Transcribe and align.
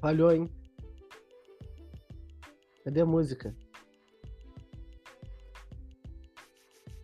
Falhou, 0.00 0.30
hein? 0.30 0.48
Cadê 2.84 3.00
a 3.00 3.06
música? 3.06 3.54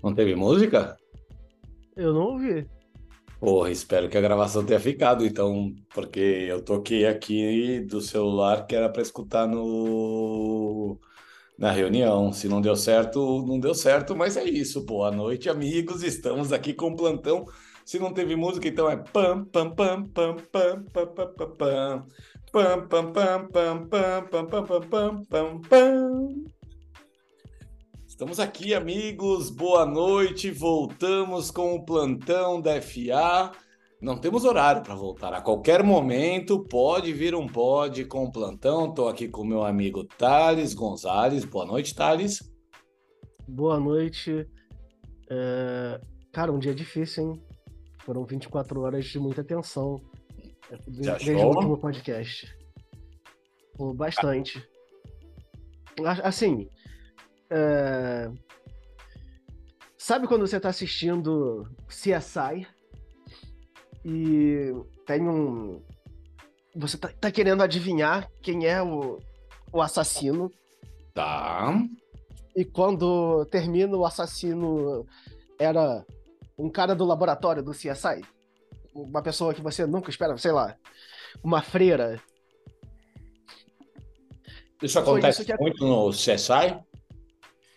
Não 0.02 0.14
teve 0.14 0.34
música? 0.34 0.96
Eu 1.96 2.12
não 2.12 2.32
ouvi. 2.32 2.68
Porra, 3.40 3.70
espero 3.70 4.08
que 4.08 4.16
a 4.16 4.20
gravação 4.20 4.64
tenha 4.64 4.80
ficado, 4.80 5.24
então, 5.24 5.74
porque 5.92 6.20
eu 6.20 6.62
toquei 6.62 7.06
aqui 7.06 7.80
do 7.80 8.00
celular 8.00 8.66
que 8.66 8.74
era 8.74 8.88
para 8.88 9.02
escutar 9.02 9.46
no 9.46 10.98
na 11.58 11.70
reunião. 11.70 12.32
Se 12.32 12.48
não 12.48 12.60
deu 12.60 12.76
certo, 12.76 13.44
não 13.46 13.58
deu 13.60 13.74
certo, 13.74 14.16
mas 14.16 14.36
é 14.36 14.44
isso. 14.44 14.84
Boa 14.84 15.10
noite, 15.10 15.48
amigos. 15.48 16.02
Estamos 16.02 16.52
aqui 16.52 16.72
com 16.74 16.88
o 16.88 16.96
plantão. 16.96 17.44
Se 17.84 17.98
não 17.98 18.12
teve 18.14 18.34
música, 18.34 18.66
então 18.66 18.90
é 18.90 18.96
pam 18.96 19.44
pam 19.44 19.70
pam 19.74 20.04
pam 20.04 20.36
pam 20.50 20.84
pam 20.92 21.06
pam 21.14 21.56
pam 21.56 22.06
pam 22.54 22.86
pam 22.86 23.12
pam 23.12 23.48
pam 23.48 23.88
pam 23.88 24.26
pam 24.30 24.46
pam 24.46 24.80
pam 24.88 25.24
pam 25.24 25.60
pam 25.62 26.28
Estamos 28.06 28.38
aqui, 28.38 28.72
amigos. 28.72 29.50
Boa 29.50 29.84
noite. 29.84 30.52
Voltamos 30.52 31.50
com 31.50 31.74
o 31.74 31.84
plantão 31.84 32.60
da 32.60 32.80
FA. 32.80 33.50
Não 34.00 34.16
temos 34.16 34.44
horário 34.44 34.84
para 34.84 34.94
voltar. 34.94 35.34
A 35.34 35.40
qualquer 35.40 35.82
momento 35.82 36.62
pode 36.68 37.12
vir 37.12 37.34
um 37.34 37.48
pod 37.48 38.04
com 38.04 38.22
o 38.22 38.30
plantão. 38.30 38.88
Estou 38.88 39.08
aqui 39.08 39.26
com 39.26 39.42
meu 39.42 39.64
amigo 39.64 40.04
Thales 40.04 40.74
Gonzalez. 40.74 41.44
Boa 41.44 41.66
noite, 41.66 41.92
Thales. 41.92 42.38
Boa 43.48 43.80
noite. 43.80 44.48
É... 45.28 46.00
Cara, 46.32 46.52
um 46.52 46.60
dia 46.60 46.72
difícil, 46.72 47.24
hein? 47.24 47.42
Foram 48.04 48.24
24 48.24 48.80
horas 48.80 49.06
de 49.06 49.18
muita 49.18 49.42
tensão. 49.42 50.00
Desde 50.86 51.32
o 51.32 51.46
último 51.46 51.78
podcast. 51.78 52.52
Pô, 53.76 53.92
bastante. 53.92 54.66
Assim, 56.22 56.68
é... 57.50 58.30
Sabe 59.96 60.26
quando 60.26 60.46
você 60.46 60.56
está 60.56 60.68
assistindo 60.68 61.66
CSI 61.88 62.66
e 64.04 64.70
tem 65.06 65.26
um. 65.26 65.82
Você 66.76 66.98
tá, 66.98 67.08
tá, 67.08 67.30
querendo 67.30 67.62
adivinhar 67.62 68.28
quem 68.42 68.66
é 68.66 68.82
o, 68.82 69.18
o 69.72 69.80
assassino. 69.80 70.50
Tá. 71.14 71.80
E 72.54 72.64
quando 72.64 73.46
termina, 73.46 73.96
o 73.96 74.04
assassino 74.04 75.06
era 75.58 76.04
um 76.58 76.68
cara 76.68 76.94
do 76.94 77.04
laboratório 77.04 77.62
do 77.62 77.70
CSI. 77.70 78.20
Uma 78.94 79.22
pessoa 79.22 79.52
que 79.52 79.60
você 79.60 79.86
nunca 79.86 80.10
espera, 80.10 80.38
sei 80.38 80.52
lá, 80.52 80.76
uma 81.42 81.60
freira. 81.60 82.20
Isso 84.82 84.98
acontece 84.98 85.42
isso 85.42 85.54
muito 85.58 85.84
no 85.84 86.10
CSI? 86.10 86.78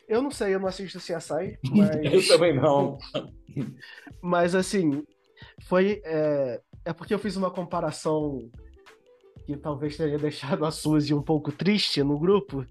Eu 0.08 0.22
não 0.22 0.32
sei, 0.32 0.56
eu 0.56 0.60
não 0.60 0.68
assisto 0.68 1.00
CSI, 1.00 1.58
mas... 1.72 1.90
eu 2.04 2.28
também 2.28 2.56
não. 2.56 2.98
mas, 4.22 4.56
assim, 4.56 5.04
foi... 5.64 6.02
É... 6.06 6.62
é 6.86 6.94
porque 6.94 7.14
eu 7.14 7.20
fiz 7.20 7.36
uma 7.36 7.52
comparação 7.52 8.50
que 9.46 9.58
talvez 9.58 9.98
tenha 9.98 10.18
deixado 10.20 10.66
a 10.66 10.72
Suzy 10.72 11.14
um 11.14 11.22
pouco 11.22 11.52
triste 11.52 12.04
no 12.04 12.20
grupo. 12.20 12.66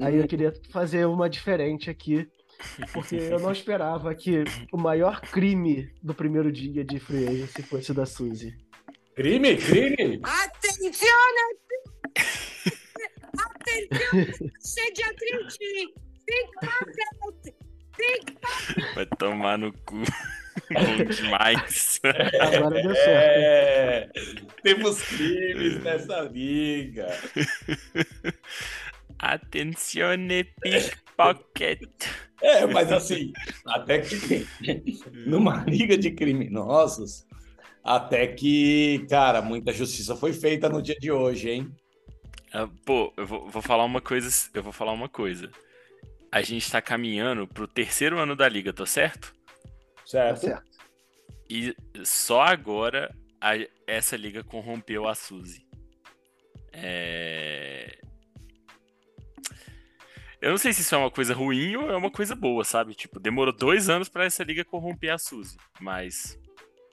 Aí 0.00 0.14
eu 0.14 0.22
uhum. 0.22 0.26
queria 0.28 0.52
fazer 0.70 1.06
uma 1.06 1.28
diferente 1.28 1.90
aqui, 1.90 2.28
porque 2.92 3.16
eu 3.30 3.38
não 3.38 3.52
esperava 3.52 4.14
que 4.14 4.44
o 4.72 4.76
maior 4.76 5.20
crime 5.20 5.92
do 6.02 6.14
primeiro 6.14 6.52
dia 6.52 6.84
de 6.84 6.98
Free 6.98 7.26
Agency 7.26 7.62
fosse 7.62 7.92
da 7.92 8.06
Suzy. 8.06 8.56
Crime? 9.14 9.56
Crime? 9.56 10.20
Atenção! 10.22 11.08
Atenção! 13.36 14.50
Sede 14.60 15.02
atriti! 15.02 15.94
Vai 18.94 19.06
tomar 19.18 19.58
no 19.58 19.72
cu. 19.72 20.02
Bom 20.70 21.04
demais. 21.04 22.00
Agora 22.40 22.82
deu 22.82 22.94
certo. 22.94 23.06
É, 23.06 24.10
temos 24.62 25.02
crimes 25.02 25.82
nessa 25.82 26.20
liga. 26.22 27.08
Atencione 29.18 30.46
pickpocket. 31.18 32.06
É, 32.40 32.66
mas 32.66 32.92
assim, 32.92 33.32
até 33.66 33.98
que 33.98 34.46
numa 35.26 35.64
liga 35.64 35.98
de 35.98 36.12
criminosos, 36.12 37.26
até 37.82 38.26
que, 38.28 39.06
cara, 39.10 39.42
muita 39.42 39.72
justiça 39.72 40.14
foi 40.14 40.32
feita 40.32 40.68
no 40.68 40.80
dia 40.80 40.96
de 41.00 41.10
hoje, 41.10 41.50
hein? 41.50 41.74
Ah, 42.52 42.68
pô, 42.86 43.12
eu 43.16 43.26
vou, 43.26 43.48
vou 43.48 43.60
falar 43.60 43.84
uma 43.84 44.00
coisa, 44.00 44.30
eu 44.54 44.62
vou 44.62 44.72
falar 44.72 44.92
uma 44.92 45.08
coisa 45.08 45.50
a 46.30 46.42
gente 46.42 46.64
está 46.64 46.80
caminhando 46.80 47.46
para 47.46 47.64
o 47.64 47.68
terceiro 47.68 48.18
ano 48.18 48.36
da 48.36 48.48
liga, 48.48 48.72
tô 48.72 48.86
certo? 48.86 49.34
Certo. 50.04 50.40
Tá 50.40 50.46
certo. 50.46 50.78
E 51.48 51.74
só 52.04 52.42
agora 52.42 53.14
a, 53.40 53.52
essa 53.86 54.16
liga 54.16 54.44
corrompeu 54.44 55.08
a 55.08 55.14
Suzy. 55.14 55.66
É... 56.72 57.67
Eu 60.40 60.50
não 60.50 60.58
sei 60.58 60.72
se 60.72 60.82
isso 60.82 60.94
é 60.94 60.98
uma 60.98 61.10
coisa 61.10 61.34
ruim 61.34 61.74
ou 61.76 61.90
é 61.90 61.96
uma 61.96 62.10
coisa 62.10 62.34
boa, 62.34 62.64
sabe? 62.64 62.94
Tipo, 62.94 63.18
demorou 63.18 63.52
dois 63.52 63.88
anos 63.88 64.08
para 64.08 64.24
essa 64.24 64.44
liga 64.44 64.64
corromper 64.64 65.12
a 65.12 65.18
Suzy, 65.18 65.56
mas. 65.80 66.38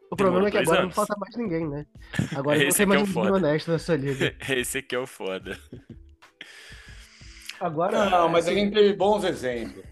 O 0.09 0.15
problema 0.15 0.47
é 0.47 0.51
que 0.51 0.57
agora 0.57 0.81
anos. 0.81 0.95
não 0.95 1.05
falta 1.05 1.15
mais 1.19 1.35
ninguém, 1.35 1.67
né? 1.67 1.85
Agora 2.35 2.57
Esse 2.57 2.85
não 2.85 2.95
tem 2.95 3.03
mais 3.03 3.15
ninguém 3.15 3.31
honesto 3.31 3.71
nessa 3.71 3.95
liga. 3.95 4.35
Esse 4.49 4.77
aqui 4.79 4.95
é 4.95 4.99
o 4.99 5.07
foda. 5.07 5.59
Agora. 7.59 8.09
Não, 8.09 8.29
mas 8.29 8.47
a 8.47 8.53
gente 8.53 8.73
teve 8.73 8.93
bons 8.93 9.23
exemplos. 9.23 9.83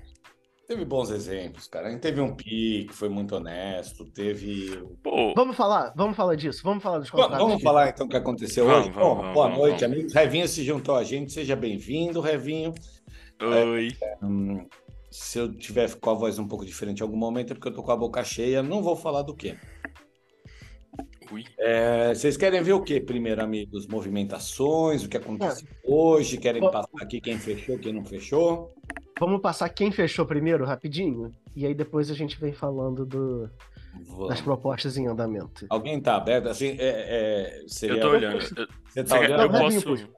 Teve 0.67 0.85
bons 0.85 1.09
exemplos, 1.11 1.67
cara. 1.67 1.87
A 1.87 1.91
gente 1.91 2.01
teve 2.01 2.21
um 2.21 2.35
pique, 2.35 2.93
foi 2.93 3.09
muito 3.09 3.35
honesto, 3.35 4.05
teve. 4.05 4.81
Pô. 5.03 5.33
Vamos 5.35 5.57
falar, 5.57 5.93
vamos 5.95 6.15
falar 6.15 6.35
disso, 6.35 6.61
vamos 6.63 6.81
falar 6.81 6.99
dos 6.99 7.09
contratos. 7.09 7.37
Vamos 7.37 7.61
falar 7.61 7.89
então 7.89 8.05
o 8.05 8.09
que 8.09 8.15
aconteceu 8.15 8.65
vamos, 8.65 8.87
hoje. 8.87 8.91
Vamos, 8.91 9.17
Bom, 9.17 9.33
boa 9.33 9.47
vamos, 9.47 9.59
noite, 9.59 9.83
amigos. 9.83 10.13
Revinho 10.13 10.47
se 10.47 10.63
juntou 10.63 10.95
a 10.95 11.03
gente, 11.03 11.33
seja 11.33 11.55
bem-vindo, 11.55 12.21
Revinho. 12.21 12.73
Oi. 13.41 13.89
É, 14.01 14.17
se 15.11 15.37
eu 15.37 15.53
tiver 15.53 15.93
com 15.95 16.09
a 16.09 16.13
voz 16.13 16.39
um 16.39 16.47
pouco 16.47 16.65
diferente 16.65 16.99
em 16.99 17.03
algum 17.03 17.17
momento 17.17 17.51
é 17.51 17.53
porque 17.53 17.67
eu 17.67 17.73
tô 17.73 17.83
com 17.83 17.91
a 17.91 17.97
boca 17.97 18.23
cheia, 18.23 18.63
não 18.63 18.81
vou 18.81 18.95
falar 18.95 19.21
do 19.21 19.35
quê. 19.35 19.57
É, 21.57 22.13
vocês 22.13 22.37
querem 22.37 22.61
ver 22.61 22.73
o 22.73 22.83
que 22.83 22.99
primeiro, 22.99 23.41
amigos? 23.41 23.87
Movimentações, 23.87 25.03
o 25.03 25.09
que 25.09 25.17
aconteceu 25.17 25.67
é. 25.67 25.75
hoje? 25.83 26.37
Querem 26.37 26.61
passar 26.61 27.01
aqui 27.01 27.21
quem 27.21 27.37
fechou, 27.37 27.77
quem 27.77 27.93
não 27.93 28.05
fechou? 28.05 28.73
Vamos 29.19 29.41
passar 29.41 29.69
quem 29.69 29.91
fechou 29.91 30.25
primeiro, 30.25 30.65
rapidinho? 30.65 31.31
E 31.55 31.65
aí 31.65 31.73
depois 31.73 32.09
a 32.11 32.13
gente 32.13 32.39
vem 32.39 32.51
falando 32.51 33.05
do, 33.05 33.49
das 34.27 34.41
propostas 34.41 34.97
em 34.97 35.07
andamento. 35.07 35.65
Alguém 35.69 35.99
tá 36.01 36.15
aberto? 36.15 36.49
Assim, 36.49 36.75
é, 36.79 37.61
é, 37.61 37.63
seria... 37.67 37.97
Eu 37.97 38.01
tô 38.01 38.09
olhando. 38.09 38.41
Você 38.41 39.03
tá 39.03 39.49
posso... 39.49 40.09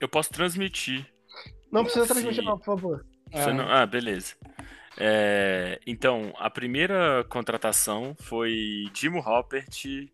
Eu 0.00 0.08
posso 0.08 0.30
transmitir. 0.30 1.06
Não 1.70 1.84
precisa 1.84 2.06
transmitir, 2.06 2.42
não, 2.42 2.58
por 2.58 2.64
favor. 2.64 3.06
Não... 3.32 3.68
Ah, 3.68 3.86
beleza. 3.86 4.34
É, 4.96 5.78
então, 5.86 6.32
a 6.38 6.50
primeira 6.50 7.24
contratação 7.28 8.16
foi 8.20 8.86
Timo 8.92 9.20
Hoppert 9.20 10.10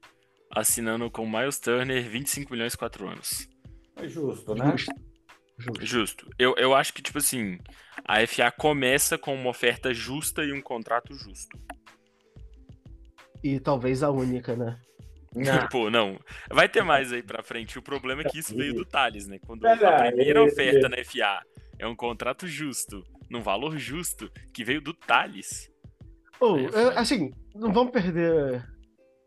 assinando 0.50 1.10
com 1.10 1.28
Miles 1.28 1.58
Turner 1.58 2.02
25 2.02 2.52
milhões 2.52 2.74
4 2.74 3.08
anos. 3.08 3.48
É 3.96 4.08
justo, 4.08 4.54
né? 4.54 4.72
Justo. 4.76 4.94
Justo. 5.56 5.86
justo. 5.86 6.30
Eu, 6.38 6.54
eu 6.56 6.74
acho 6.74 6.92
que, 6.92 7.00
tipo 7.00 7.18
assim, 7.18 7.58
a 8.04 8.26
FA 8.26 8.50
começa 8.50 9.16
com 9.16 9.34
uma 9.34 9.50
oferta 9.50 9.94
justa 9.94 10.44
e 10.44 10.52
um 10.52 10.60
contrato 10.60 11.14
justo. 11.14 11.58
E 13.42 13.60
talvez 13.60 14.02
a 14.02 14.10
única, 14.10 14.56
né? 14.56 14.78
Não. 15.34 15.66
Pô, 15.68 15.90
não. 15.90 16.18
Vai 16.50 16.68
ter 16.68 16.82
mais 16.82 17.12
aí 17.12 17.22
pra 17.22 17.42
frente. 17.42 17.78
O 17.78 17.82
problema 17.82 18.22
é 18.22 18.24
que 18.24 18.38
isso 18.38 18.54
veio 18.54 18.74
do 18.74 18.84
Thales, 18.84 19.26
né? 19.26 19.38
Quando 19.44 19.66
a 19.66 19.76
primeira 19.76 20.42
oferta 20.42 20.88
na 20.88 20.96
FA 21.04 21.42
é 21.78 21.86
um 21.86 21.96
contrato 21.96 22.46
justo 22.46 23.04
num 23.28 23.42
valor 23.42 23.76
justo 23.76 24.30
que 24.52 24.64
veio 24.64 24.80
do 24.80 24.94
Thales. 24.94 25.70
Oh, 26.40 26.56
assim, 26.96 27.32
não 27.54 27.72
vamos 27.72 27.92
perder 27.92 28.64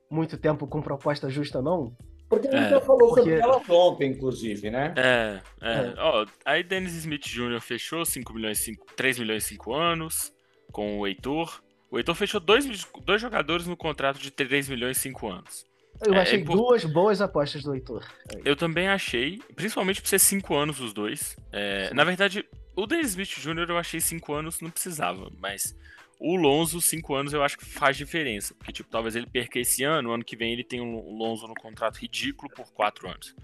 muito 0.09 0.37
tempo 0.37 0.67
com 0.67 0.81
proposta 0.81 1.29
justa, 1.29 1.61
não? 1.61 1.95
Porque 2.29 2.47
a 2.47 2.51
gente 2.51 2.65
é, 2.65 2.69
já 2.71 2.81
falou 2.81 3.09
porque... 3.09 3.21
sobre 3.21 3.39
ela 3.39 3.61
ontem, 3.69 4.11
inclusive, 4.11 4.69
né? 4.69 4.93
É, 4.97 5.41
é. 5.61 5.71
é. 5.71 5.93
Ó, 5.97 6.25
aí 6.45 6.61
Dennis 6.61 6.93
Smith 6.93 7.25
Jr. 7.25 7.61
fechou 7.61 8.05
5 8.05 8.33
milhões, 8.33 8.59
5, 8.59 8.85
3 8.95 9.19
milhões 9.19 9.45
e 9.45 9.49
5 9.49 9.73
anos 9.73 10.33
com 10.71 10.99
o 10.99 11.07
Heitor. 11.07 11.61
O 11.89 11.97
Heitor 11.97 12.15
fechou 12.15 12.41
dois, 12.41 12.85
dois 13.05 13.21
jogadores 13.21 13.65
no 13.65 13.77
contrato 13.77 14.19
de 14.19 14.29
3 14.29 14.67
milhões 14.67 14.97
e 14.97 15.01
5 15.01 15.27
anos. 15.27 15.65
Eu 16.05 16.13
é, 16.13 16.21
achei 16.21 16.41
é 16.41 16.43
duas 16.43 16.85
boas 16.85 17.21
apostas 17.21 17.63
do 17.63 17.73
Heitor. 17.73 18.05
Eu 18.45 18.55
também 18.55 18.87
achei, 18.87 19.39
principalmente 19.55 20.01
por 20.01 20.07
ser 20.07 20.19
5 20.19 20.55
anos 20.55 20.79
os 20.79 20.93
dois. 20.93 21.35
É, 21.51 21.93
na 21.93 22.03
verdade, 22.03 22.45
o 22.75 22.85
Dennis 22.85 23.09
Smith 23.09 23.29
Jr. 23.39 23.69
eu 23.69 23.77
achei 23.77 23.99
5 23.99 24.33
anos, 24.33 24.61
não 24.61 24.69
precisava, 24.69 25.31
mas 25.39 25.75
o 26.19 26.35
Lonzo, 26.35 26.79
5 26.81 27.15
anos, 27.15 27.33
eu 27.33 27.43
acho 27.43 27.57
que 27.57 27.65
faz 27.65 27.97
diferença. 27.97 28.53
Porque, 28.55 28.71
tipo, 28.71 28.89
talvez 28.89 29.15
ele 29.15 29.27
perca 29.27 29.59
esse 29.59 29.83
ano, 29.83 30.09
o 30.09 30.13
ano 30.13 30.23
que 30.23 30.35
vem 30.35 30.53
ele 30.53 30.63
tem 30.63 30.81
um 30.81 31.17
Lonzo 31.17 31.47
no 31.47 31.55
contrato 31.55 31.97
ridículo 31.97 32.51
por 32.51 32.71
4 32.73 33.09
anos. 33.09 33.35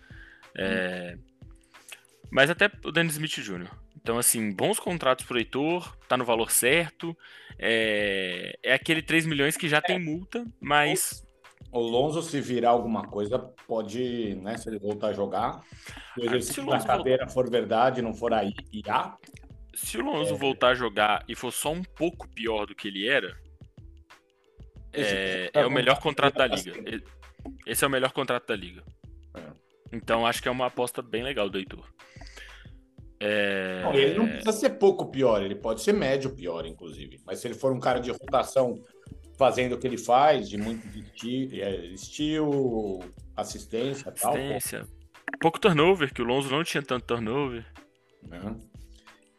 É, 0.55 1.17
Mas 2.29 2.49
até 2.49 2.69
o 2.83 2.91
Dennis 2.91 3.13
Smith 3.13 3.39
Jr. 3.39 3.69
Então, 3.95 4.17
assim, 4.17 4.51
bons 4.51 4.79
contratos 4.79 5.25
pro 5.25 5.37
Heitor, 5.37 5.95
tá 6.07 6.17
no 6.17 6.25
valor 6.25 6.51
certo. 6.51 7.17
É, 7.57 8.57
é 8.61 8.73
aquele 8.73 9.01
3 9.01 9.25
milhões 9.25 9.55
que 9.55 9.69
já 9.69 9.81
tem 9.81 9.97
multa, 9.97 10.45
mas 10.59 11.22
O 11.71 11.79
Lonzo, 11.79 12.21
se 12.21 12.39
virar 12.39 12.69
alguma 12.69 13.03
coisa, 13.07 13.39
pode, 13.67 14.35
né? 14.35 14.57
Se 14.57 14.69
ele 14.69 14.79
voltar 14.79 15.07
a 15.07 15.13
jogar. 15.13 15.61
Se 16.13 16.19
o 16.19 16.21
se 16.21 16.25
exercício 16.27 16.65
da 16.65 16.79
cadeira 16.79 17.27
for 17.27 17.49
verdade, 17.49 18.01
não 18.01 18.13
for 18.13 18.33
aí 18.33 18.53
IA, 18.71 19.15
se 19.73 19.97
o 19.97 20.05
Lonzo 20.05 20.35
voltar 20.35 20.69
a 20.69 20.75
jogar 20.75 21.23
e 21.27 21.35
for 21.35 21.51
só 21.51 21.71
um 21.71 21.83
pouco 21.83 22.27
pior 22.27 22.67
do 22.67 22.75
que 22.75 22.87
ele 22.87 23.07
era, 23.07 23.35
é, 24.91 25.49
é 25.53 25.65
o 25.65 25.71
melhor 25.71 25.99
contrato 25.99 26.35
da 26.35 26.45
liga. 26.47 26.71
E- 26.87 27.03
Esse 27.65 27.83
é 27.83 27.87
o 27.87 27.89
melhor 27.89 28.11
contrato 28.11 28.47
da 28.47 28.55
liga. 28.55 28.83
É. 29.35 29.41
Então 29.91 30.25
acho 30.27 30.41
que 30.41 30.47
é 30.47 30.51
uma 30.51 30.67
aposta 30.67 31.01
bem 31.01 31.23
legal 31.23 31.49
do 31.49 31.57
Heitor. 31.57 31.83
É, 33.19 33.81
Não, 33.83 33.93
Ele 33.93 34.17
não 34.19 34.27
precisa 34.27 34.51
ser 34.51 34.69
pouco 34.71 35.09
pior, 35.09 35.41
ele 35.41 35.55
pode 35.55 35.81
ser 35.81 35.93
médio 35.93 36.29
pior, 36.35 36.65
inclusive. 36.65 37.19
Mas 37.25 37.39
se 37.39 37.47
ele 37.47 37.53
for 37.55 37.71
um 37.71 37.79
cara 37.79 37.99
de 37.99 38.11
rotação 38.11 38.75
fazendo 39.37 39.73
o 39.73 39.77
que 39.79 39.87
ele 39.87 39.97
faz, 39.97 40.49
de 40.49 40.57
muito 40.57 40.87
de 40.87 41.61
é, 41.61 41.85
estilo, 41.87 42.99
assistência 43.35 44.09
e 44.09 44.19
tal, 44.19 44.33
assistência. 44.33 44.87
Pouco 45.39 45.59
turnover, 45.59 46.13
que 46.13 46.21
o 46.21 46.25
Lonzo 46.25 46.49
não 46.51 46.63
tinha 46.63 46.81
tanto 46.83 47.05
turnover. 47.05 47.65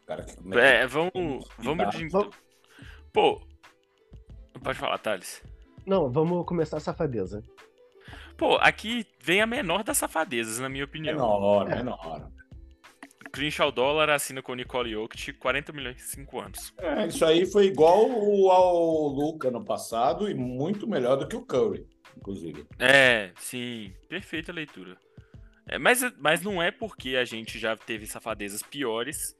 Cara 0.05 0.23
que 0.23 0.57
É, 0.57 0.85
vamos. 0.87 1.47
Vamos 1.57 1.89
de. 1.95 2.07
Vamos- 2.09 2.35
Pô. 3.11 3.41
Pode 4.63 4.77
falar, 4.77 4.97
Thales. 4.97 5.41
Não, 5.85 6.11
vamos 6.11 6.45
começar 6.45 6.77
a 6.77 6.79
safadeza. 6.79 7.41
Pô, 8.37 8.55
aqui 8.57 9.05
vem 9.21 9.41
a 9.41 9.47
menor 9.47 9.83
das 9.83 9.97
safadezas, 9.97 10.59
na 10.59 10.67
minha 10.67 10.83
opinião. 10.85 11.13
menor, 11.15 11.67
menor. 11.69 12.31
Crenshaw 13.35 13.71
Dollar 13.71 14.09
assina 14.09 14.41
com 14.41 14.53
o 14.53 14.55
Nicole 14.55 14.91
Jokic 14.91 15.33
40 15.33 15.73
milhões 15.73 15.97
em 15.97 16.21
5 16.21 16.39
anos. 16.39 16.73
É, 16.77 17.07
isso 17.07 17.25
aí 17.25 17.45
foi 17.45 17.65
igual 17.65 18.09
o- 18.09 18.49
ao 18.49 19.07
Luca 19.09 19.51
no 19.51 19.63
passado 19.63 20.29
e 20.29 20.33
muito 20.33 20.87
melhor 20.87 21.17
do 21.17 21.27
que 21.27 21.35
o 21.35 21.41
Curry, 21.45 21.85
inclusive. 22.17 22.65
É, 22.79 23.31
sim, 23.37 23.93
perfeita 24.07 24.53
leitura. 24.53 24.97
É, 25.67 25.77
mas, 25.77 26.01
mas 26.17 26.41
não 26.41 26.61
é 26.61 26.71
porque 26.71 27.17
a 27.17 27.25
gente 27.25 27.59
já 27.59 27.75
teve 27.75 28.05
safadezas 28.05 28.63
piores 28.63 29.35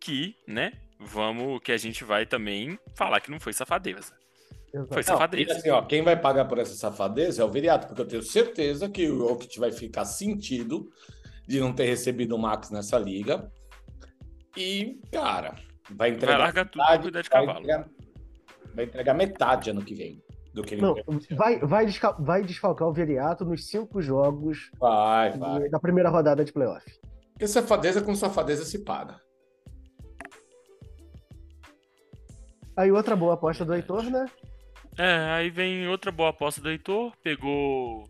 que, 0.00 0.36
né, 0.46 0.72
vamos, 1.00 1.60
que 1.62 1.72
a 1.72 1.76
gente 1.78 2.04
vai 2.04 2.26
também 2.26 2.78
falar 2.94 3.20
que 3.20 3.30
não 3.30 3.40
foi 3.40 3.52
safadeza. 3.52 4.12
Exato. 4.74 4.92
Foi 4.92 5.02
safadeza. 5.02 5.52
assim, 5.54 5.70
ó, 5.70 5.80
quem 5.80 6.02
vai 6.02 6.20
pagar 6.20 6.44
por 6.44 6.58
essa 6.58 6.74
safadeza 6.74 7.40
é 7.40 7.44
o 7.44 7.50
Viriato, 7.50 7.86
porque 7.86 8.02
eu 8.02 8.06
tenho 8.08 8.22
certeza 8.22 8.88
que 8.90 9.08
o 9.08 9.18
Jokic 9.28 9.58
vai 9.58 9.72
ficar 9.72 10.04
sentido 10.04 10.90
de 11.48 11.58
não 11.60 11.72
ter 11.72 11.86
recebido 11.86 12.36
o 12.36 12.38
Max 12.38 12.70
nessa 12.70 12.98
liga. 12.98 13.50
E, 14.56 15.00
cara, 15.10 15.56
vai 15.90 16.10
entregar. 16.10 16.32
Vai 16.36 16.40
largar 16.46 16.64
tudo 16.68 16.84
pra 16.84 16.98
cuidar 16.98 17.22
de 17.22 17.28
vai 17.30 17.40
cavalo. 17.46 17.58
entregar- 17.64 17.88
vai 18.74 18.84
entregar 18.84 19.14
metade 19.14 19.70
ano 19.70 19.82
que 19.82 19.94
vem 19.94 20.22
do 20.52 20.62
que 20.62 20.74
ele 20.74 20.82
Não, 20.82 20.94
vai, 21.36 21.58
vai, 21.60 21.86
desca- 21.86 22.16
vai 22.18 22.42
desfalcar 22.42 22.86
o 22.88 22.92
Viriato 22.92 23.44
nos 23.44 23.66
cinco 23.66 24.00
jogos 24.02 24.70
Vai, 24.78 25.36
vai. 25.38 25.62
de- 25.62 25.68
da 25.70 25.80
primeira 25.80 26.10
rodada 26.10 26.44
de 26.44 26.52
playoff. 26.52 26.84
Porque 27.32 27.46
safadeza 27.48 28.02
com 28.02 28.14
safadeza 28.14 28.64
se 28.64 28.84
paga. 28.84 29.18
Aí 32.76 32.92
outra 32.92 33.16
boa 33.16 33.34
aposta 33.34 33.64
do 33.64 33.74
Heitor, 33.74 34.04
né? 34.04 34.26
É, 34.96 35.30
aí 35.30 35.50
vem 35.50 35.88
outra 35.88 36.10
boa 36.12 36.30
aposta 36.30 36.60
do 36.60 36.68
Heitor, 36.70 37.12
pegou 37.22 38.04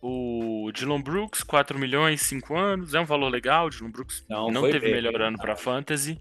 o 0.00 0.70
Dylan 0.72 1.00
Brooks, 1.00 1.42
4 1.42 1.78
milhões, 1.78 2.22
5 2.22 2.56
anos, 2.56 2.94
é 2.94 3.00
um 3.00 3.04
valor 3.04 3.28
legal, 3.28 3.66
o 3.66 3.70
Dylan 3.70 3.90
Brooks 3.90 4.24
Não, 4.28 4.50
não 4.50 4.62
teve 4.62 4.80
bem, 4.80 4.92
melhor 4.92 5.20
ano 5.20 5.36
cara. 5.36 5.54
pra 5.54 5.56
Fantasy, 5.56 6.20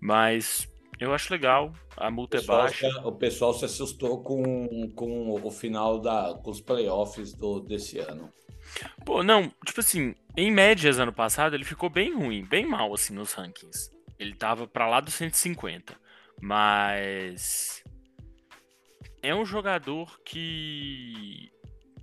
mas 0.00 0.68
eu 0.98 1.12
acho 1.12 1.32
legal, 1.32 1.72
a 1.96 2.10
multa 2.10 2.38
é 2.38 2.42
baixa. 2.42 2.88
o 3.04 3.12
pessoal 3.12 3.54
se 3.54 3.64
assustou 3.64 4.22
com, 4.22 4.90
com 4.94 5.32
o 5.42 5.50
final 5.50 5.98
da, 5.98 6.38
com 6.42 6.50
os 6.50 6.60
playoffs 6.60 7.32
do, 7.32 7.60
desse 7.60 7.98
ano. 7.98 8.30
Pô, 9.04 9.22
não, 9.22 9.50
tipo 9.64 9.80
assim, 9.80 10.14
em 10.36 10.50
médias 10.50 10.98
ano 10.98 11.12
passado 11.12 11.54
ele 11.56 11.64
ficou 11.64 11.90
bem 11.90 12.14
ruim, 12.14 12.44
bem 12.44 12.66
mal 12.66 12.92
assim 12.94 13.14
nos 13.14 13.32
rankings. 13.32 13.90
Ele 14.18 14.34
tava 14.34 14.66
pra 14.66 14.88
lá 14.88 15.00
dos 15.00 15.14
150, 15.14 15.98
mas 16.40 17.82
é 19.22 19.34
um 19.34 19.44
jogador 19.44 20.20
que 20.24 21.50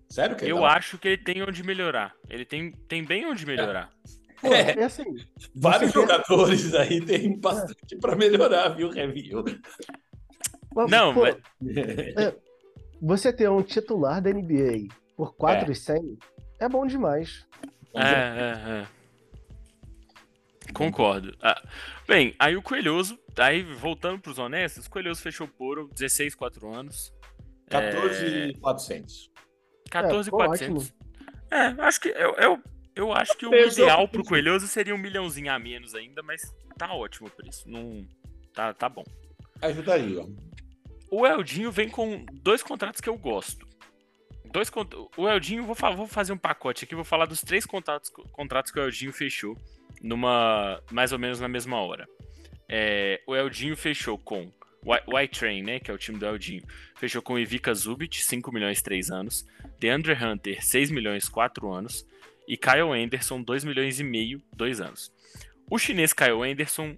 Sério 0.09 0.36
que 0.36 0.45
ele 0.45 0.51
eu 0.54 0.56
tava- 0.57 0.69
acho 0.74 0.98
que 0.98 1.07
ele 1.09 1.18
tem 1.18 1.42
onde 1.44 1.63
melhorar. 1.63 2.13
Ele 2.30 2.45
tem, 2.45 2.71
tem 2.71 3.04
bem 3.04 3.25
onde 3.25 3.45
melhorar. 3.45 3.92
Pô, 4.42 4.54
É. 4.54 4.71
é 4.80 4.83
assim. 4.83 5.04
Vários 5.56 5.92
jogadores 5.92 6.74
aí 6.74 7.04
tem 7.04 7.38
bastante 7.39 7.95
para 7.98 8.15
melhorar, 8.15 8.69
viu, 8.69 8.89
Review? 8.89 9.44
mas, 10.74 10.89
Não, 10.92 11.13
pô, 11.13 11.21
mas- 11.21 11.36
Você 13.01 13.31
ter 13.33 13.50
um 13.50 13.62
titular 13.62 14.21
da 14.21 14.30
NBA 14.31 14.88
por 15.15 15.36
4,100 15.36 16.18
é 16.59 16.69
bom 16.69 16.86
demais. 16.88 17.45
É, 17.94 18.01
é, 18.01 18.81
é. 18.83 18.88
Concordo. 20.74 21.36
Ah, 21.42 21.62
bem, 22.07 22.33
aí 22.38 22.56
o 22.56 22.62
Coelhoso, 22.62 23.18
aí 23.38 23.63
voltando 23.63 24.19
pros 24.21 24.38
honestos, 24.38 24.86
o 24.86 24.89
Coelhoso 24.89 25.21
fechou 25.21 25.48
por 25.48 25.88
16, 25.94 26.36
4 26.36 26.71
anos. 26.74 27.13
14,400. 27.69 29.30
14,400. 29.89 30.93
É, 31.51 31.57
acho 31.81 32.01
que 32.01 32.09
eu, 32.09 32.33
eu, 32.35 32.61
eu 32.95 33.13
acho 33.13 33.37
que 33.37 33.45
o 33.45 33.49
Pesou. 33.49 33.85
ideal 33.85 34.07
pro 34.07 34.23
Coelhoso 34.23 34.67
seria 34.67 34.93
um 34.93 34.97
milhãozinho 34.97 35.51
a 35.51 35.57
menos 35.59 35.95
ainda, 35.95 36.21
mas 36.23 36.41
tá 36.77 36.93
ótimo 36.93 37.27
o 37.27 37.31
preço. 37.31 37.69
Não, 37.69 38.05
tá, 38.53 38.73
tá 38.73 38.89
bom. 38.89 39.03
Ajudaria. 39.61 40.25
O 41.09 41.25
Eldinho 41.25 41.71
vem 41.71 41.89
com 41.89 42.25
dois 42.33 42.61
contratos 42.61 42.99
que 43.01 43.07
eu 43.09 43.17
gosto. 43.17 43.65
Dois 44.51 44.69
cont- 44.69 44.93
O 45.15 45.27
Eldinho, 45.27 45.63
vou, 45.65 45.75
fa- 45.75 45.91
vou 45.91 46.07
fazer 46.07 46.33
um 46.33 46.37
pacote 46.37 46.83
aqui, 46.85 46.95
vou 46.95 47.03
falar 47.03 47.25
dos 47.25 47.41
três 47.41 47.65
contratos, 47.65 48.09
contratos 48.31 48.71
que 48.71 48.79
o 48.79 48.83
Eldinho 48.83 49.13
fechou, 49.13 49.57
numa 50.01 50.81
mais 50.91 51.11
ou 51.11 51.19
menos 51.19 51.39
na 51.39 51.47
mesma 51.47 51.81
hora. 51.81 52.07
É, 52.69 53.21
o 53.25 53.35
Eldinho 53.35 53.75
fechou 53.77 54.17
com 54.17 54.43
o 54.43 54.51
White 55.07 55.39
Train, 55.39 55.63
né, 55.63 55.79
que 55.79 55.91
é 55.91 55.94
o 55.94 55.97
time 55.97 56.17
do 56.17 56.25
Eldinho. 56.25 56.63
Fechou 56.95 57.21
com 57.21 57.37
Ivica 57.37 57.73
Zubit, 57.73 58.23
5 58.23 58.51
milhões 58.51 58.81
3 58.81 59.11
anos, 59.11 59.45
DeAndre 59.79 60.13
Hunter, 60.13 60.63
6 60.63 60.91
milhões 60.91 61.27
4 61.27 61.71
anos 61.71 62.06
e 62.47 62.56
Kyle 62.56 62.91
Anderson, 62.94 63.41
2 63.41 63.63
milhões 63.65 63.99
e 63.99 64.03
meio, 64.03 64.41
2 64.56 64.79
anos. 64.81 65.11
O 65.69 65.77
chinês 65.77 66.13
Kyle 66.13 66.41
Anderson, 66.49 66.95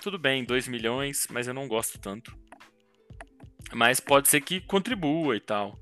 tudo 0.00 0.18
bem, 0.18 0.44
2 0.44 0.68
milhões, 0.68 1.26
mas 1.30 1.46
eu 1.46 1.52
não 1.52 1.68
gosto 1.68 1.98
tanto. 1.98 2.34
Mas 3.72 4.00
pode 4.00 4.28
ser 4.28 4.40
que 4.40 4.60
contribua 4.60 5.36
e 5.36 5.40
tal. 5.40 5.78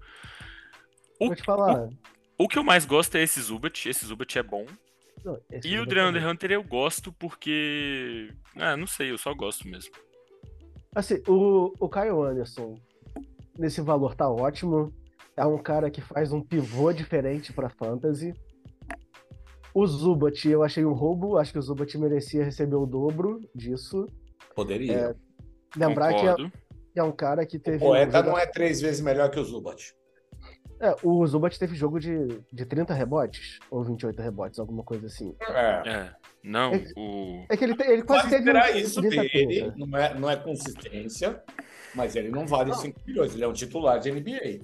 O, 1.21 1.27
Vou 1.27 1.37
te 1.37 1.45
falar. 1.45 1.89
o 2.37 2.49
que 2.49 2.59
eu 2.59 2.65
mais 2.65 2.85
gosto 2.85 3.15
é 3.17 3.23
esse 3.23 3.41
Zubat. 3.41 3.89
Esse 3.89 4.05
Zubat 4.07 4.39
é 4.39 4.43
bom. 4.43 4.67
Não, 5.25 5.41
E 5.63 5.79
o 5.79 5.87
DeAndre. 5.87 6.25
Hunter 6.25 6.51
eu 6.51 6.63
gosto 6.63 7.13
porque. 7.13 8.33
Ah, 8.57 8.77
não 8.77 8.87
sei, 8.87 9.11
eu 9.11 9.19
só 9.19 9.33
gosto 9.33 9.69
mesmo. 9.69 9.93
Assim, 10.95 11.21
o, 11.29 11.73
o 11.81 11.89
Kyle 11.89 12.23
Anderson, 12.23 12.77
nesse 13.59 13.81
valor 13.81 14.15
tá 14.15 14.29
ótimo. 14.31 14.93
É 15.37 15.45
um 15.45 15.59
cara 15.59 15.91
que 15.91 16.01
faz 16.01 16.33
um 16.33 16.41
pivô 16.41 16.93
diferente 16.93 17.53
pra 17.53 17.69
fantasy. 17.69 18.33
O 19.75 19.85
Zubat, 19.87 20.49
eu 20.49 20.63
achei 20.63 20.85
um 20.85 20.93
roubo. 20.93 21.37
Acho 21.37 21.53
que 21.53 21.59
o 21.59 21.63
Zubat 21.63 21.99
merecia 21.99 22.45
receber 22.45 22.77
o 22.77 22.87
dobro 22.87 23.41
disso. 23.53 24.07
Poderia. 24.55 25.17
Lembrar 25.77 26.15
que 26.15 26.45
é, 26.45 26.53
é 26.95 27.03
um 27.03 27.11
cara 27.11 27.45
que 27.45 27.57
o 27.57 27.61
teve. 27.61 27.81
poeta 27.81 28.19
jogo- 28.19 28.31
não 28.31 28.39
é 28.39 28.47
três 28.47 28.81
vezes 28.81 29.01
melhor 29.01 29.29
que 29.31 29.41
o 29.41 29.45
Zubat. 29.45 29.93
É, 30.81 30.95
o 31.03 31.27
Zubat 31.27 31.59
teve 31.59 31.75
jogo 31.77 31.99
de, 32.01 32.41
de 32.53 32.65
30 32.67 32.93
rebotes, 32.95 33.59
ou 33.71 33.83
28 33.85 34.21
rebotes, 34.21 34.59
alguma 34.59 34.83
coisa 34.83 35.07
assim. 35.07 35.35
É. 35.41 35.89
É. 35.89 36.15
Não, 36.43 36.75
É- 36.75 36.85
o. 36.97 37.47
É 37.49 37.57
que 37.57 37.65
ele, 37.65 37.75
te- 37.77 37.85
ele 37.85 38.03
quase 38.03 38.29
Pode 38.29 38.45
teve 38.45 38.59
um 38.59 38.77
isso 38.79 39.01
30, 39.01 39.17
dele, 39.23 39.29
30. 39.63 39.75
não 39.77 39.99
é, 39.99 40.15
não 40.15 40.31
é 40.31 40.37
consistência, 40.37 41.43
mas 41.95 42.15
ele 42.17 42.29
não 42.29 42.47
vale 42.47 42.75
5 42.75 43.01
milhões, 43.07 43.35
ele 43.35 43.45
é 43.45 43.49
um 43.49 43.53
titular 43.53 43.99
de 43.99 44.11
NBA. 44.11 44.61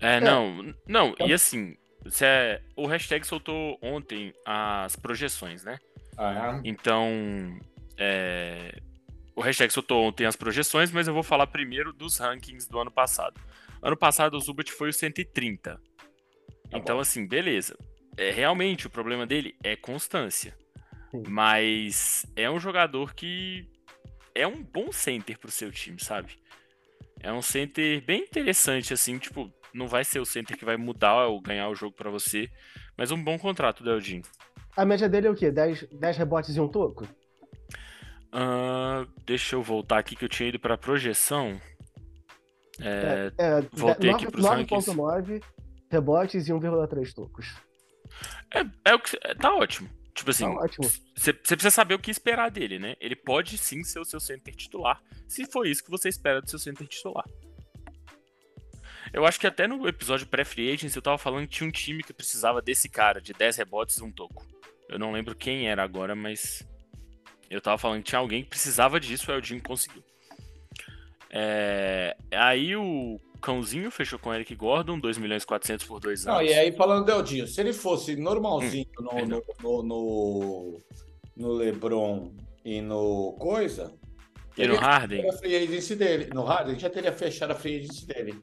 É, 0.00 0.20
não. 0.20 0.74
Não, 0.88 1.08
Então- 1.10 1.28
e 1.28 1.32
assim. 1.32 1.76
é- 2.20 2.60
o 2.76 2.86
hashtag 2.86 3.24
soltou 3.26 3.78
ontem 3.80 4.32
as 4.44 4.96
projeções, 4.96 5.62
né? 5.64 5.78
Ah, 6.18 6.60
Então. 6.64 7.06
é, 7.98 8.78
O 9.34 9.40
hashtag 9.40 9.72
soltou 9.72 10.04
ontem 10.04 10.26
as 10.26 10.36
projeções, 10.36 10.92
mas 10.92 11.08
eu 11.08 11.14
vou 11.14 11.22
falar 11.22 11.46
primeiro 11.46 11.90
dos 11.90 12.18
rankings 12.18 12.68
do 12.68 12.78
ano 12.78 12.90
passado. 12.90 13.40
Ano 13.82 13.96
passado 13.96 14.36
o 14.36 14.40
Zubat 14.40 14.70
foi 14.72 14.90
o 14.90 14.92
130. 14.92 15.74
Tá 15.74 15.80
então, 16.72 16.96
bom. 16.96 17.02
assim, 17.02 17.26
beleza. 17.26 17.76
É, 18.16 18.30
realmente, 18.30 18.86
o 18.86 18.90
problema 18.90 19.26
dele 19.26 19.56
é 19.64 19.74
constância. 19.74 20.56
Sim. 21.10 21.24
Mas 21.28 22.24
é 22.36 22.50
um 22.50 22.60
jogador 22.60 23.14
que 23.14 23.68
é 24.34 24.46
um 24.46 24.62
bom 24.62 24.92
center 24.92 25.38
pro 25.38 25.50
seu 25.50 25.70
time, 25.70 26.02
sabe? 26.02 26.38
É 27.20 27.32
um 27.32 27.42
center 27.42 28.02
bem 28.04 28.22
interessante, 28.22 28.92
assim, 28.92 29.18
tipo, 29.18 29.52
não 29.74 29.86
vai 29.86 30.04
ser 30.04 30.20
o 30.20 30.24
center 30.24 30.56
que 30.56 30.64
vai 30.64 30.76
mudar 30.76 31.26
ou 31.26 31.40
ganhar 31.40 31.68
o 31.68 31.74
jogo 31.74 31.94
pra 31.94 32.10
você, 32.10 32.48
mas 32.96 33.10
um 33.10 33.22
bom 33.22 33.38
contrato 33.38 33.82
do. 33.82 33.90
A 34.76 34.84
média 34.84 35.08
dele 35.08 35.26
é 35.26 35.30
o 35.30 35.34
quê? 35.34 35.50
10, 35.50 35.88
10 35.92 36.16
rebotes 36.16 36.56
e 36.56 36.60
um 36.60 36.68
toco? 36.68 37.06
Ah, 38.32 39.06
deixa 39.24 39.56
eu 39.56 39.62
voltar 39.62 39.98
aqui 39.98 40.16
que 40.16 40.24
eu 40.24 40.28
tinha 40.28 40.48
ido 40.48 40.58
pra 40.58 40.78
projeção. 40.78 41.60
É, 42.84 43.32
É, 43.38 43.60
voltei 43.72 44.10
de- 44.10 44.14
aqui 44.16 44.24
nove- 44.24 44.30
pros 44.32 44.46
rankings. 44.46 44.86
9.9 44.90 45.42
rebotes 45.90 46.48
e 46.48 46.52
1,3 46.52 47.12
tocos. 47.14 47.54
é, 48.54 48.90
é 48.90 48.94
o 48.94 48.98
que. 48.98 49.16
é, 49.22 49.34
Tá 49.34 49.54
ótimo. 49.54 49.88
Tipo 50.14 50.30
assim, 50.30 50.44
Tá 50.44 50.66
você 51.16 51.32
precisa 51.32 51.70
saber 51.70 51.94
o 51.94 51.98
que 51.98 52.10
esperar 52.10 52.50
dele, 52.50 52.78
né? 52.78 52.94
Ele 53.00 53.16
pode 53.16 53.56
sim 53.56 53.82
ser 53.82 53.98
o 53.98 54.04
seu 54.04 54.20
center 54.20 54.54
titular, 54.54 55.00
se 55.26 55.46
for 55.50 55.66
isso 55.66 55.82
que 55.82 55.90
você 55.90 56.08
espera 56.10 56.42
do 56.42 56.50
seu 56.50 56.58
center 56.58 56.86
titular. 56.86 57.24
Eu 59.12 59.26
acho 59.26 59.38
que 59.40 59.46
até 59.46 59.66
no 59.66 59.86
episódio 59.88 60.26
pré-free 60.26 60.70
agents 60.72 60.94
eu 60.96 61.02
tava 61.02 61.18
falando 61.18 61.46
que 61.46 61.54
tinha 61.56 61.68
um 61.68 61.72
time 61.72 62.02
que 62.02 62.12
precisava 62.12 62.60
desse 62.62 62.88
cara, 62.88 63.20
de 63.20 63.32
10 63.32 63.56
rebotes 63.56 63.96
e 63.96 64.02
um 64.04 64.12
toco. 64.12 64.46
Eu 64.88 64.98
não 64.98 65.12
lembro 65.12 65.34
quem 65.34 65.68
era 65.68 65.82
agora, 65.82 66.14
mas 66.14 66.62
eu 67.50 67.60
tava 67.60 67.78
falando 67.78 67.98
que 68.02 68.08
tinha 68.10 68.18
alguém 68.18 68.42
que 68.42 68.50
precisava 68.50 68.98
disso, 69.00 69.30
o 69.30 69.34
Eldinho 69.34 69.62
conseguiu. 69.62 70.02
É, 71.32 72.14
Aí 72.32 72.76
o 72.76 73.18
Cãozinho 73.40 73.90
fechou 73.90 74.18
com 74.18 74.30
o 74.30 74.34
Eric 74.34 74.54
Gordon, 74.54 74.98
2 75.00 75.16
milhões 75.18 75.42
e 75.42 75.46
400 75.46 75.86
por 75.86 75.98
dois 75.98 76.24
Não, 76.24 76.36
anos. 76.38 76.50
e 76.50 76.54
aí 76.54 76.70
falando 76.72 77.06
do 77.06 77.10
Eldinho, 77.12 77.46
se 77.46 77.60
ele 77.60 77.72
fosse 77.72 78.14
normalzinho 78.16 78.86
no, 79.00 79.10
perdão. 79.10 79.42
no, 79.62 79.82
no, 79.82 79.82
no, 79.82 80.80
no 81.36 81.52
LeBron 81.54 82.30
e 82.64 82.80
no 82.80 83.32
coisa, 83.40 83.92
E 84.56 84.66
no 84.66 84.76
Harden? 84.76 85.28
a 85.28 85.32
free 85.32 85.56
agency 85.56 85.96
dele. 85.96 86.30
No 86.32 86.44
Harden 86.44 86.78
já 86.78 86.88
teria 86.90 87.12
fechado 87.12 87.50
a 87.52 87.54
free 87.54 87.78
agency 87.80 88.06
dele. 88.06 88.34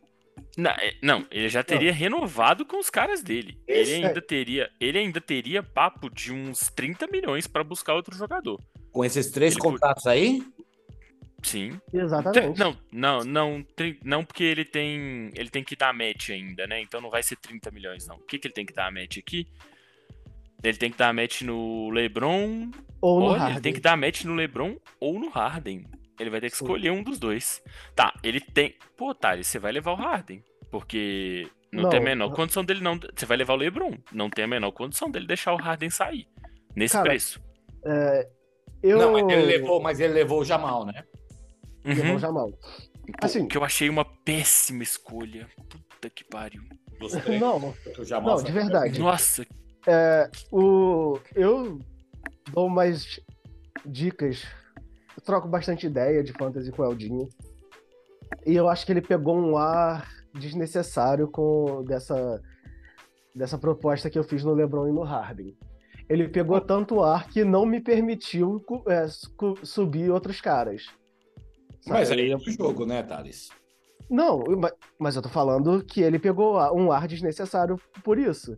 Não, 0.57 0.71
é- 0.71 0.95
não, 1.01 1.25
ele 1.31 1.47
já 1.47 1.63
teria 1.63 1.93
renovado 1.93 2.65
com 2.65 2.79
os 2.79 2.89
caras 2.89 3.21
dele. 3.21 3.57
Isso, 3.67 3.91
ele 3.91 4.05
ainda 4.07 4.21
teria, 4.21 4.69
ele 4.79 4.97
ainda 4.97 5.21
teria 5.21 5.61
papo 5.63 6.09
de 6.09 6.33
uns 6.33 6.69
30 6.75 7.07
milhões 7.07 7.45
pra 7.47 7.63
buscar 7.63 7.93
outro 7.93 8.15
jogador. 8.17 8.59
Com 8.91 9.05
esses 9.05 9.29
três 9.31 9.53
Ele 9.53 9.61
contratos 9.61 10.07
aí? 10.07 10.43
Sim. 11.43 11.79
Exatamente. 11.93 12.59
Não, 12.59 12.75
não, 12.91 13.23
não, 13.23 13.65
não 14.03 14.25
porque 14.25 14.43
ele 14.43 14.65
tem, 14.65 15.31
ele 15.35 15.49
tem 15.49 15.63
que 15.63 15.75
dar 15.75 15.93
match 15.93 16.29
ainda, 16.31 16.67
né? 16.67 16.81
Então 16.81 16.99
não 16.99 17.09
vai 17.09 17.23
ser 17.23 17.35
30 17.37 17.71
milhões 17.71 18.07
não. 18.07 18.17
O 18.17 18.21
que 18.25 18.37
que 18.37 18.47
ele 18.47 18.53
tem 18.53 18.65
que 18.65 18.73
dar 18.73 18.87
a 18.87 18.91
match 18.91 19.17
aqui? 19.17 19.47
Ele 20.61 20.77
tem 20.77 20.91
que 20.91 20.97
dar 20.97 21.09
a 21.09 21.13
match 21.13 21.41
no 21.41 21.89
LeBron, 21.89 22.69
Ou 23.01 23.19
no 23.19 23.25
Olha, 23.27 23.39
Harden. 23.39 23.53
ele 23.55 23.61
tem 23.61 23.73
que 23.73 23.79
dar 23.79 23.95
match 23.95 24.25
no 24.25 24.35
LeBron 24.35 24.75
ou 24.99 25.17
no 25.19 25.29
Harden. 25.29 25.85
Ele 26.19 26.29
vai 26.29 26.41
ter 26.41 26.49
que 26.49 26.57
Sim. 26.57 26.65
escolher 26.65 26.91
um 26.91 27.01
dos 27.01 27.17
dois. 27.17 27.63
Tá, 27.95 28.13
ele 28.21 28.41
tem. 28.41 28.75
Pô, 28.97 29.15
Thales, 29.15 29.47
você 29.47 29.57
vai 29.57 29.71
levar 29.71 29.93
o 29.93 29.95
Harden. 29.95 30.43
Porque 30.69 31.47
não, 31.71 31.83
Não, 31.83 31.89
tem 31.89 31.99
a 31.99 32.03
menor 32.03 32.27
não. 32.27 32.35
condição 32.35 32.63
dele 32.65 32.81
não. 32.81 32.99
Você 33.15 33.25
vai 33.25 33.37
levar 33.37 33.53
o 33.53 33.57
LeBron. 33.57 33.93
Não 34.11 34.29
tem 34.29 34.43
a 34.43 34.47
menor 34.47 34.71
condição 34.71 35.09
dele 35.09 35.25
deixar 35.25 35.53
o 35.53 35.57
Harden 35.57 35.89
sair. 35.89 36.27
Nesse 36.75 36.93
Cara, 36.93 37.05
preço. 37.09 37.41
Eu... 38.83 38.97
Não, 38.97 39.13
mas 39.13 39.23
ele, 39.29 39.45
levou, 39.45 39.81
mas 39.81 39.99
ele 39.99 40.13
levou 40.13 40.41
o 40.41 40.45
Jamal, 40.45 40.85
né? 40.85 41.03
Uhum. 41.85 42.15
o 42.15 42.19
Jamal. 42.19 42.51
Assim- 43.21 43.47
Que 43.47 43.57
eu 43.57 43.63
achei 43.63 43.89
uma 43.89 44.05
péssima 44.05 44.83
escolha. 44.83 45.47
Puta 45.89 46.09
que 46.09 46.23
pariu. 46.23 46.61
Três. 47.23 47.39
Não, 47.41 47.73
o 47.97 48.03
Jamal 48.05 48.37
não, 48.37 48.43
de 48.43 48.51
verdade. 48.51 48.99
Nossa, 48.99 49.45
O... 50.51 51.19
Eu 51.33 51.79
dou 52.53 52.67
umas 52.67 53.19
dicas. 53.85 54.43
Eu 55.15 55.23
troco 55.23 55.47
bastante 55.47 55.87
ideia 55.87 56.23
de 56.23 56.33
fantasy 56.33 56.71
com 56.71 56.81
o 56.81 56.85
Eldinho. 56.85 57.27
E 58.45 58.55
eu 58.55 58.69
acho 58.69 58.85
que 58.85 58.91
ele 58.91 59.01
pegou 59.01 59.35
um 59.37 59.57
ar 59.57 60.07
desnecessário 60.33 61.27
com 61.29 61.83
dessa, 61.85 62.41
dessa 63.33 63.57
proposta 63.57 64.09
que 64.09 64.19
eu 64.19 64.23
fiz 64.23 64.43
no 64.43 64.53
LeBron 64.53 64.87
e 64.87 64.91
no 64.91 65.01
Harden. 65.03 65.57
Ele 66.07 66.27
pegou 66.27 66.59
tanto 66.61 67.01
ar 67.01 67.27
que 67.29 67.43
não 67.43 67.65
me 67.65 67.79
permitiu 67.81 68.63
é, 68.87 69.07
su- 69.07 69.55
subir 69.63 70.11
outros 70.11 70.41
caras. 70.41 70.85
Mas 71.87 72.11
aí 72.11 72.31
é 72.31 72.35
o 72.35 72.39
jogo, 72.39 72.85
né, 72.85 73.01
Thales? 73.03 73.49
Não, 74.09 74.39
ma- 74.57 74.71
mas 74.97 75.15
eu 75.15 75.21
tô 75.21 75.29
falando 75.29 75.83
que 75.83 76.01
ele 76.01 76.17
pegou 76.19 76.57
um 76.73 76.91
ar 76.91 77.07
desnecessário 77.07 77.79
por 78.03 78.17
isso. 78.17 78.57